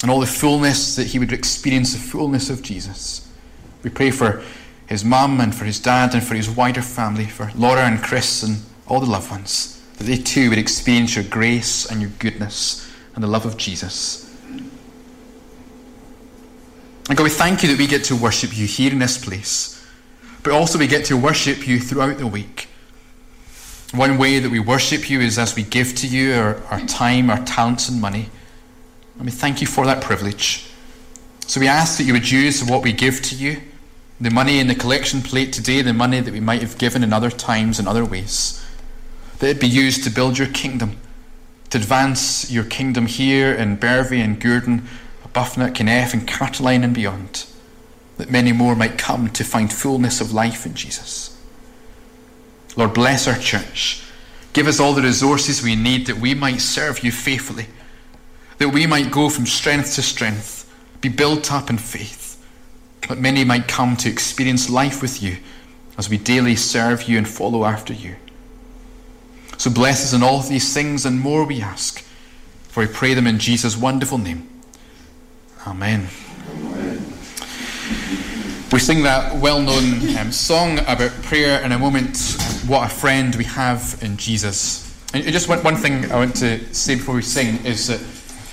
and 0.02 0.12
all 0.12 0.20
the 0.20 0.28
fullness 0.28 0.96
that 0.96 1.08
he 1.08 1.20
would 1.20 1.34
experience 1.34 1.94
the 1.94 2.00
fullness 2.00 2.50
of 2.50 2.62
Jesus. 2.62 3.28
We 3.84 3.90
pray 3.90 4.12
for 4.12 4.44
his 4.88 5.04
mum 5.04 5.42
and 5.42 5.54
for 5.54 5.66
his 5.66 5.80
dad 5.80 6.14
and 6.14 6.24
for 6.24 6.36
his 6.36 6.50
wider 6.50 6.82
family, 6.82 7.26
for 7.26 7.52
Laura 7.56 7.82
and 7.82 8.02
Chris 8.02 8.44
and 8.44 8.60
all 8.88 9.00
the 9.00 9.06
loved 9.06 9.30
ones, 9.30 9.84
that 9.98 10.06
they 10.06 10.18
too 10.18 10.50
would 10.50 10.60
experience 10.60 11.16
your 11.16 11.26
grace 11.26 11.90
and 11.90 12.02
your 12.02 12.12
goodness 12.20 12.90
and 13.16 13.24
the 13.24 13.28
love 13.28 13.46
of 13.46 13.58
Jesus. 13.58 14.24
And 17.10 17.18
God, 17.18 17.24
we 17.24 17.30
thank 17.30 17.64
you 17.64 17.70
that 17.70 17.78
we 17.78 17.88
get 17.88 18.04
to 18.06 18.16
worship 18.16 18.58
you 18.58 18.68
here 18.68 18.92
in 18.92 19.00
this 19.00 19.18
place, 19.24 19.86
but 20.44 20.52
also 20.52 20.78
we 20.78 20.88
get 20.88 21.06
to 21.06 21.18
worship 21.18 21.68
you 21.68 21.80
throughout 21.80 22.18
the 22.18 22.28
week. 22.28 22.68
One 23.94 24.18
way 24.18 24.40
that 24.40 24.50
we 24.50 24.60
worship 24.60 25.10
you 25.10 25.22
is 25.22 25.40
as 25.40 25.56
we 25.56 25.64
give 25.64 25.96
to 25.96 26.08
you 26.08 26.34
our, 26.34 26.62
our 26.66 26.82
time, 26.82 27.30
our 27.30 27.44
talents, 27.46 27.88
and 27.88 28.02
money. 28.02 28.30
And 29.18 29.26
we 29.26 29.32
thank 29.32 29.62
you 29.62 29.68
for 29.68 29.86
that 29.86 30.04
privilege. 30.04 30.68
So 31.48 31.60
we 31.60 31.68
ask 31.68 31.98
that 31.98 32.04
you 32.04 32.14
would 32.14 32.30
use 32.30 32.64
what 32.64 32.84
we 32.84 32.92
give 32.92 33.22
to 33.24 33.36
you, 33.36 33.62
the 34.20 34.30
money 34.30 34.60
in 34.60 34.68
the 34.68 34.76
collection 34.76 35.22
plate 35.22 35.54
today, 35.54 35.82
the 35.82 35.94
money 35.94 36.20
that 36.20 36.34
we 36.34 36.40
might 36.40 36.62
have 36.62 36.78
given 36.78 37.04
in 37.04 37.14
other 37.14 37.32
times 37.32 37.80
and 37.80 37.88
other 37.88 38.06
ways, 38.06 38.64
that 39.40 39.50
it 39.50 39.62
be 39.62 39.68
used 39.68 40.04
to 40.04 40.10
build 40.10 40.38
your 40.38 40.48
kingdom, 40.48 40.98
to 41.70 41.78
advance 41.78 42.52
your 42.52 42.64
kingdom 42.64 43.06
here 43.06 43.54
in 43.54 43.78
Bervie 43.78 44.24
and 44.24 44.40
Gourdon, 44.40 44.88
Arbuthnott, 45.24 45.74
Kinneff 45.74 46.14
and 46.14 46.28
Catterline 46.28 46.84
and 46.84 46.94
beyond, 46.94 47.46
that 48.18 48.32
many 48.32 48.52
more 48.52 48.76
might 48.76 48.98
come 48.98 49.30
to 49.30 49.44
find 49.44 49.72
fullness 49.72 50.20
of 50.20 50.34
life 50.34 50.66
in 50.66 50.74
Jesus. 50.74 51.40
Lord, 52.76 52.94
bless 52.94 53.28
our 53.28 53.38
church. 53.38 54.04
Give 54.54 54.68
us 54.68 54.80
all 54.80 54.94
the 54.94 55.02
resources 55.02 55.62
we 55.62 55.76
need 55.76 56.08
that 56.08 56.18
we 56.18 56.34
might 56.34 56.62
serve 56.62 57.04
you 57.04 57.12
faithfully, 57.12 57.68
that 58.58 58.70
we 58.70 58.88
might 58.88 59.12
go 59.12 59.30
from 59.30 59.46
strength 59.46 59.96
to 59.96 60.02
strength, 60.02 60.72
be 61.02 61.10
built 61.10 61.52
up 61.52 61.70
in 61.70 61.78
faith, 61.78 62.44
that 63.08 63.20
many 63.20 63.44
might 63.44 63.68
come 63.68 63.96
to 63.98 64.10
experience 64.10 64.70
life 64.70 65.02
with 65.02 65.22
you 65.22 65.38
as 65.98 66.10
we 66.10 66.18
daily 66.18 66.56
serve 66.56 67.04
you 67.04 67.18
and 67.18 67.28
follow 67.28 67.66
after 67.66 67.94
you. 67.94 68.16
So 69.58 69.72
bless 69.72 70.04
us 70.04 70.14
in 70.14 70.22
all 70.22 70.42
these 70.42 70.74
things 70.74 71.06
and 71.06 71.20
more 71.20 71.44
we 71.46 71.62
ask, 71.62 72.04
for 72.70 72.86
we 72.86 72.88
pray 72.88 73.14
them 73.14 73.26
in 73.26 73.40
Jesus' 73.40 73.76
wonderful 73.76 74.18
name. 74.18 74.48
Amen. 75.66 76.08
We 78.72 78.80
sing 78.80 79.04
that 79.04 79.38
well 79.38 79.62
known 79.62 80.18
um, 80.18 80.32
song 80.32 80.80
about 80.80 81.12
prayer 81.24 81.62
in 81.62 81.72
a 81.72 81.80
moment. 81.80 82.38
What 82.68 82.92
a 82.92 82.94
friend 82.94 83.34
we 83.36 83.46
have 83.46 83.98
in 84.02 84.18
Jesus. 84.18 84.84
And 85.14 85.24
just 85.24 85.48
one, 85.48 85.64
one 85.64 85.78
thing 85.78 86.12
I 86.12 86.18
want 86.18 86.36
to 86.38 86.74
say 86.74 86.96
before 86.96 87.16
we 87.16 87.22
sing 87.22 87.66
is 87.66 87.88
that 87.88 88.02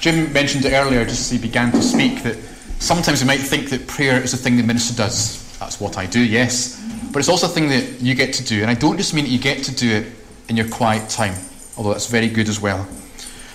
Jim 0.04 0.30
mentioned 0.34 0.66
it 0.66 0.74
earlier, 0.74 1.02
just 1.02 1.20
as 1.22 1.30
he 1.30 1.38
began 1.38 1.72
to 1.72 1.80
speak, 1.80 2.22
that 2.24 2.36
sometimes 2.78 3.22
we 3.22 3.26
might 3.26 3.40
think 3.40 3.70
that 3.70 3.86
prayer 3.86 4.22
is 4.22 4.34
a 4.34 4.36
thing 4.36 4.58
the 4.58 4.62
minister 4.62 4.94
does. 4.94 5.56
That's 5.58 5.80
what 5.80 5.96
I 5.96 6.04
do, 6.04 6.22
yes. 6.22 6.78
But 7.10 7.20
it's 7.20 7.30
also 7.30 7.46
a 7.46 7.48
thing 7.48 7.70
that 7.70 8.02
you 8.02 8.14
get 8.14 8.34
to 8.34 8.44
do. 8.44 8.60
And 8.60 8.70
I 8.70 8.74
don't 8.74 8.98
just 8.98 9.14
mean 9.14 9.24
that 9.24 9.30
you 9.30 9.38
get 9.38 9.64
to 9.64 9.74
do 9.74 9.90
it 9.90 10.12
in 10.50 10.58
your 10.58 10.68
quiet 10.68 11.08
time, 11.08 11.32
although 11.78 11.92
that's 11.92 12.08
very 12.08 12.28
good 12.28 12.50
as 12.50 12.60
well. 12.60 12.86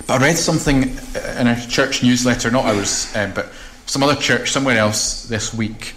But 0.07 0.19
I 0.19 0.25
read 0.25 0.37
something 0.39 0.97
in 1.37 1.45
a 1.45 1.67
church 1.67 2.01
newsletter, 2.01 2.49
not 2.49 2.65
ours, 2.65 3.15
um, 3.15 3.31
but 3.35 3.51
some 3.85 4.01
other 4.01 4.15
church 4.15 4.49
somewhere 4.49 4.79
else 4.79 5.27
this 5.27 5.53
week. 5.53 5.93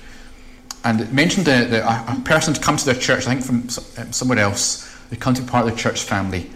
And 0.85 1.01
it 1.01 1.15
mentioned 1.15 1.47
that 1.47 1.73
a, 1.73 2.13
a 2.13 2.21
person 2.27 2.53
had 2.53 2.63
come 2.63 2.77
to 2.77 2.85
their 2.85 2.95
church, 2.95 3.27
I 3.27 3.37
think 3.37 3.43
from 3.43 4.05
um, 4.05 4.13
somewhere 4.13 4.39
else, 4.39 4.95
they 5.09 5.17
come 5.17 5.33
to 5.33 5.41
be 5.41 5.49
part 5.49 5.67
of 5.67 5.73
the 5.73 5.79
church 5.79 6.03
family. 6.03 6.51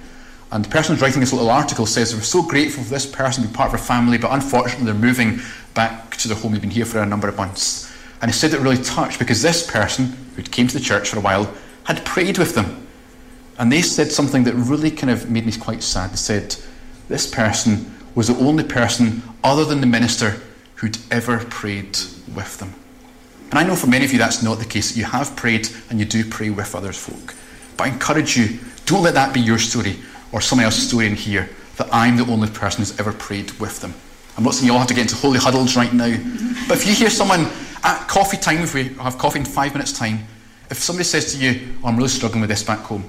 And 0.53 0.65
the 0.65 0.69
person 0.69 0.95
who's 0.95 1.03
writing 1.03 1.21
this 1.21 1.33
little 1.33 1.51
article 1.51 1.87
says 1.87 2.15
were 2.15 2.21
so 2.21 2.43
grateful 2.43 2.85
for 2.85 2.91
this 2.91 3.07
person 3.07 3.43
to 3.43 3.49
be 3.49 3.55
part 3.55 3.69
of 3.69 3.81
our 3.81 3.85
family, 3.85 4.17
but 4.17 4.33
unfortunately 4.33 4.87
they're 4.87 4.95
moving 4.95 5.41
back 5.75 6.17
to 6.17 6.29
their 6.29 6.37
home. 6.37 6.53
They've 6.53 6.61
been 6.61 6.71
here 6.71 6.85
for 6.85 7.01
a 7.01 7.07
number 7.07 7.29
of 7.29 7.37
months. 7.37 7.93
And 8.23 8.31
he 8.31 8.37
said 8.37 8.55
it 8.55 8.61
really 8.61 8.83
touched 8.83 9.19
because 9.19 9.43
this 9.43 9.69
person, 9.69 10.17
who 10.37 10.43
came 10.43 10.69
to 10.69 10.75
the 10.75 10.85
church 10.85 11.11
for 11.11 11.19
a 11.19 11.21
while, 11.21 11.53
had 11.85 12.05
prayed 12.05 12.39
with 12.39 12.55
them. 12.55 12.87
And 13.59 13.73
they 13.73 13.83
said 13.83 14.13
something 14.13 14.45
that 14.45 14.55
really 14.55 14.91
kind 14.91 15.11
of 15.11 15.31
made 15.31 15.47
me 15.47 15.53
quite 15.53 15.83
sad. 15.83 16.13
They 16.13 16.17
said, 16.17 16.57
This 17.09 17.27
person 17.29 17.93
was 18.15 18.29
the 18.29 18.37
only 18.37 18.65
person 18.65 19.23
other 19.43 19.65
than 19.65 19.81
the 19.81 19.87
minister 19.87 20.41
who'd 20.77 20.99
ever 21.11 21.39
prayed 21.47 21.99
with 22.35 22.59
them. 22.59 22.75
And 23.51 23.59
I 23.59 23.63
know 23.65 23.77
for 23.77 23.87
many 23.87 24.05
of 24.05 24.13
you 24.13 24.19
that's 24.19 24.43
not 24.43 24.59
the 24.59 24.65
case, 24.65 24.97
you 24.97 25.05
have 25.05 25.37
prayed 25.37 25.69
and 25.91 25.99
you 25.99 26.05
do 26.05 26.29
pray 26.29 26.51
with 26.51 26.75
others 26.75 26.99
folk. 26.99 27.35
But 27.77 27.85
I 27.85 27.93
encourage 27.93 28.37
you, 28.37 28.59
don't 28.87 29.03
let 29.03 29.15
that 29.15 29.33
be 29.35 29.41
your 29.41 29.59
story 29.59 29.97
or 30.33 30.41
someone 30.41 30.65
else's 30.65 30.89
story 30.89 31.07
in 31.07 31.15
here, 31.15 31.49
that 31.77 31.89
I'm 31.93 32.17
the 32.17 32.27
only 32.27 32.49
person 32.49 32.81
who's 32.81 32.99
ever 32.99 33.13
prayed 33.13 33.51
with 33.53 33.81
them. 33.81 33.95
I'm 34.37 34.45
not 34.45 34.55
saying 34.55 34.67
you 34.67 34.73
all 34.73 34.79
have 34.79 34.89
to 34.89 34.95
get 34.95 35.03
into 35.03 35.17
holy 35.17 35.39
huddles 35.39 35.77
right 35.77 35.93
now, 35.93 36.15
but 36.69 36.77
if 36.79 36.87
you 36.87 36.95
hear 36.95 37.11
someone 37.11 37.47
at 37.83 38.07
coffee 38.09 38.37
time, 38.37 38.59
if 38.59 38.75
we 38.75 38.85
have 38.95 39.19
coffee 39.19 39.39
in 39.39 39.45
five 39.45 39.73
minutes' 39.73 39.93
time, 39.93 40.27
if 40.71 40.79
somebody 40.79 41.05
says 41.05 41.33
to 41.33 41.39
you, 41.39 41.75
oh, 41.83 41.89
I'm 41.89 41.97
really 41.97 42.09
struggling 42.09 42.41
with 42.41 42.51
this 42.51 42.63
back 42.63 42.81
home, 42.81 43.09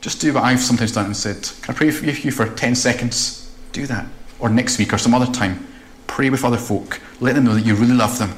just 0.00 0.20
do 0.20 0.32
what 0.34 0.42
I've 0.42 0.60
sometimes 0.60 0.92
done 0.92 1.06
and 1.06 1.16
said, 1.16 1.42
Can 1.62 1.74
I 1.74 1.78
pray 1.78 1.90
for 1.90 2.04
you 2.04 2.30
for 2.30 2.46
10 2.46 2.74
seconds? 2.74 3.54
Do 3.72 3.86
that. 3.86 4.06
Or 4.38 4.50
next 4.50 4.78
week 4.78 4.92
or 4.92 4.98
some 4.98 5.14
other 5.14 5.32
time. 5.32 5.66
Pray 6.06 6.28
with 6.28 6.44
other 6.44 6.58
folk. 6.58 7.00
Let 7.20 7.34
them 7.34 7.44
know 7.44 7.54
that 7.54 7.64
you 7.64 7.74
really 7.74 7.94
love 7.94 8.18
them 8.18 8.36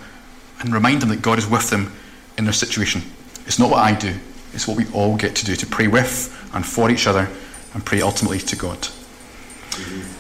and 0.61 0.73
remind 0.73 1.03
them 1.03 1.09
that 1.09 1.23
God 1.23 1.39
is 1.39 1.47
with 1.49 1.69
them 1.71 1.93
in 2.39 2.45
their 2.45 2.53
situation. 2.53 3.03
It's 3.47 3.59
not 3.59 3.71
what 3.71 3.83
I 3.83 3.95
do, 3.95 4.15
it's 4.53 4.69
what 4.69 4.77
we 4.77 4.87
all 4.93 5.17
get 5.17 5.35
to 5.37 5.45
do 5.45 5.57
to 5.57 5.67
pray 5.67 5.89
with 5.89 6.33
and 6.55 6.65
for 6.65 6.91
each 6.91 7.07
other 7.07 7.29
and 7.77 7.85
pray 7.85 8.01
ultimately 8.01 8.39
to 8.39 8.57
God. 8.57 8.83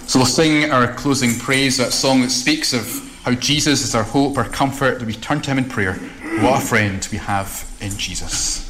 So 0.07 0.18
we'll 0.18 0.26
sing 0.26 0.70
our 0.70 0.92
closing 0.92 1.38
praise, 1.38 1.78
that 1.78 1.90
song 1.90 2.20
that 2.20 2.28
speaks 2.28 2.74
of 2.74 2.86
how 3.22 3.32
Jesus 3.32 3.82
is 3.82 3.94
our 3.94 4.02
hope, 4.02 4.36
our 4.36 4.46
comfort, 4.46 4.98
that 4.98 5.07
we 5.07 5.14
turn 5.14 5.40
to 5.40 5.50
Him 5.52 5.57
in 5.57 5.64
prayer. 5.64 5.94
What 6.42 6.62
a 6.62 6.66
friend 6.66 7.09
we 7.11 7.16
have 7.16 7.66
in 7.80 7.96
Jesus. 7.96 8.65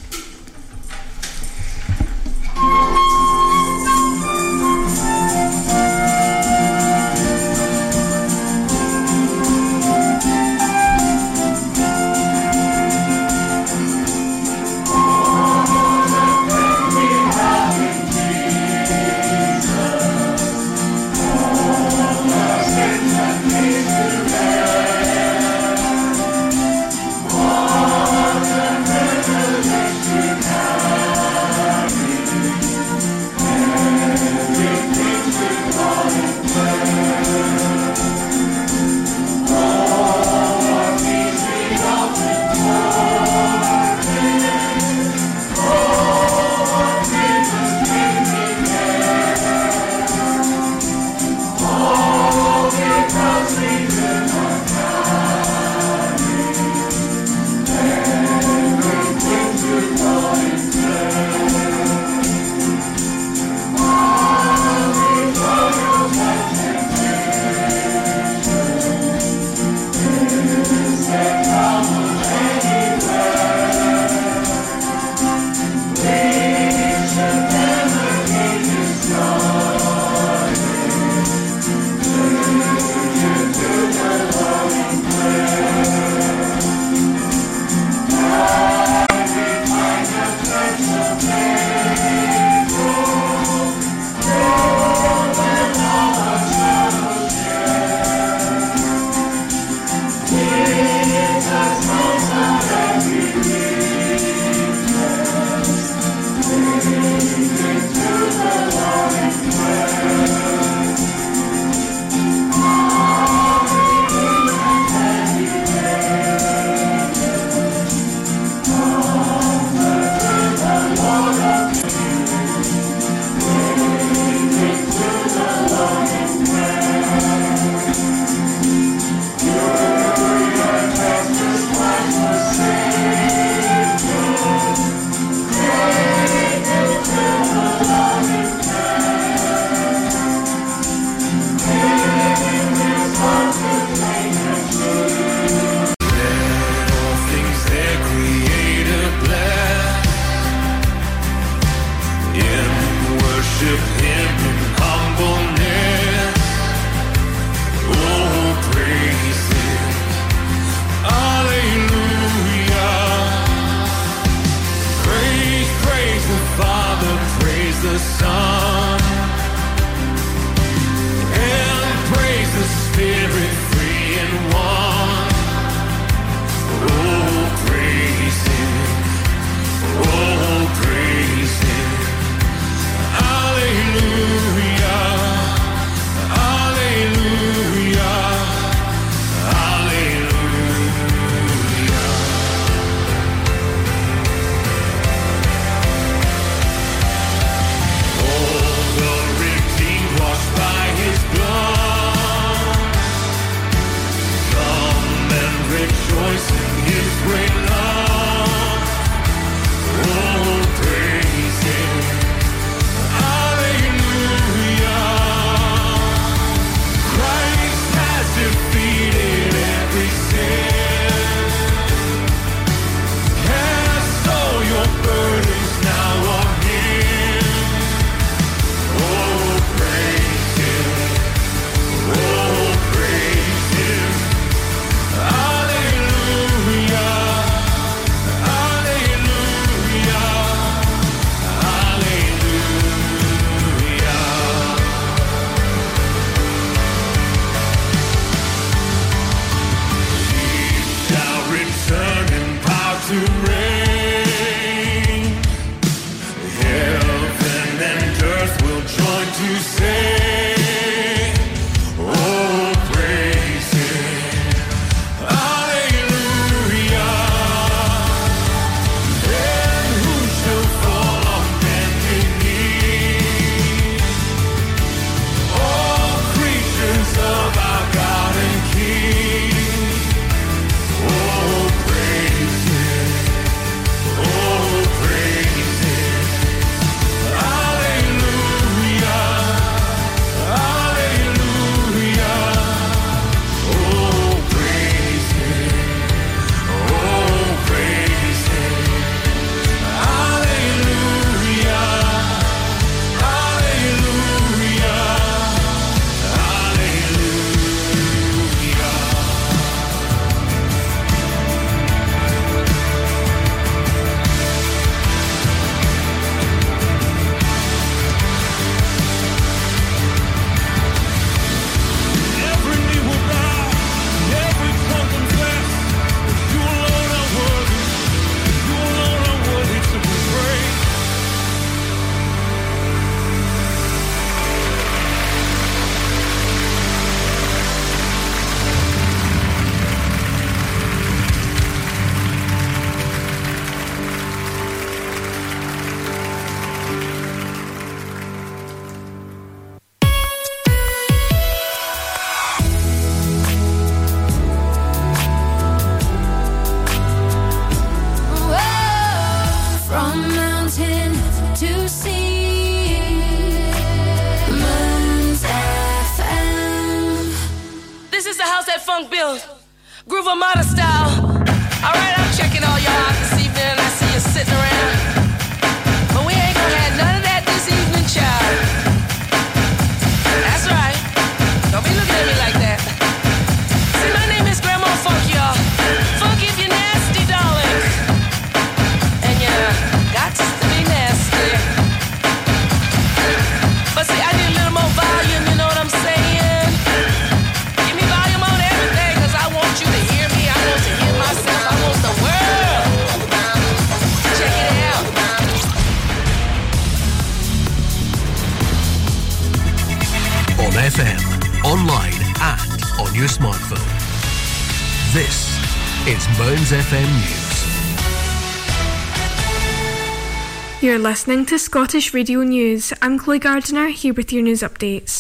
You're 420.96 421.02
listening 421.02 421.44
to 421.52 421.58
Scottish 421.58 422.14
Radio 422.14 422.40
News. 422.40 422.90
I'm 423.02 423.18
Chloe 423.18 423.38
Gardiner 423.38 423.88
here 423.88 424.14
with 424.14 424.32
your 424.32 424.42
news 424.42 424.62
updates. 424.62 425.15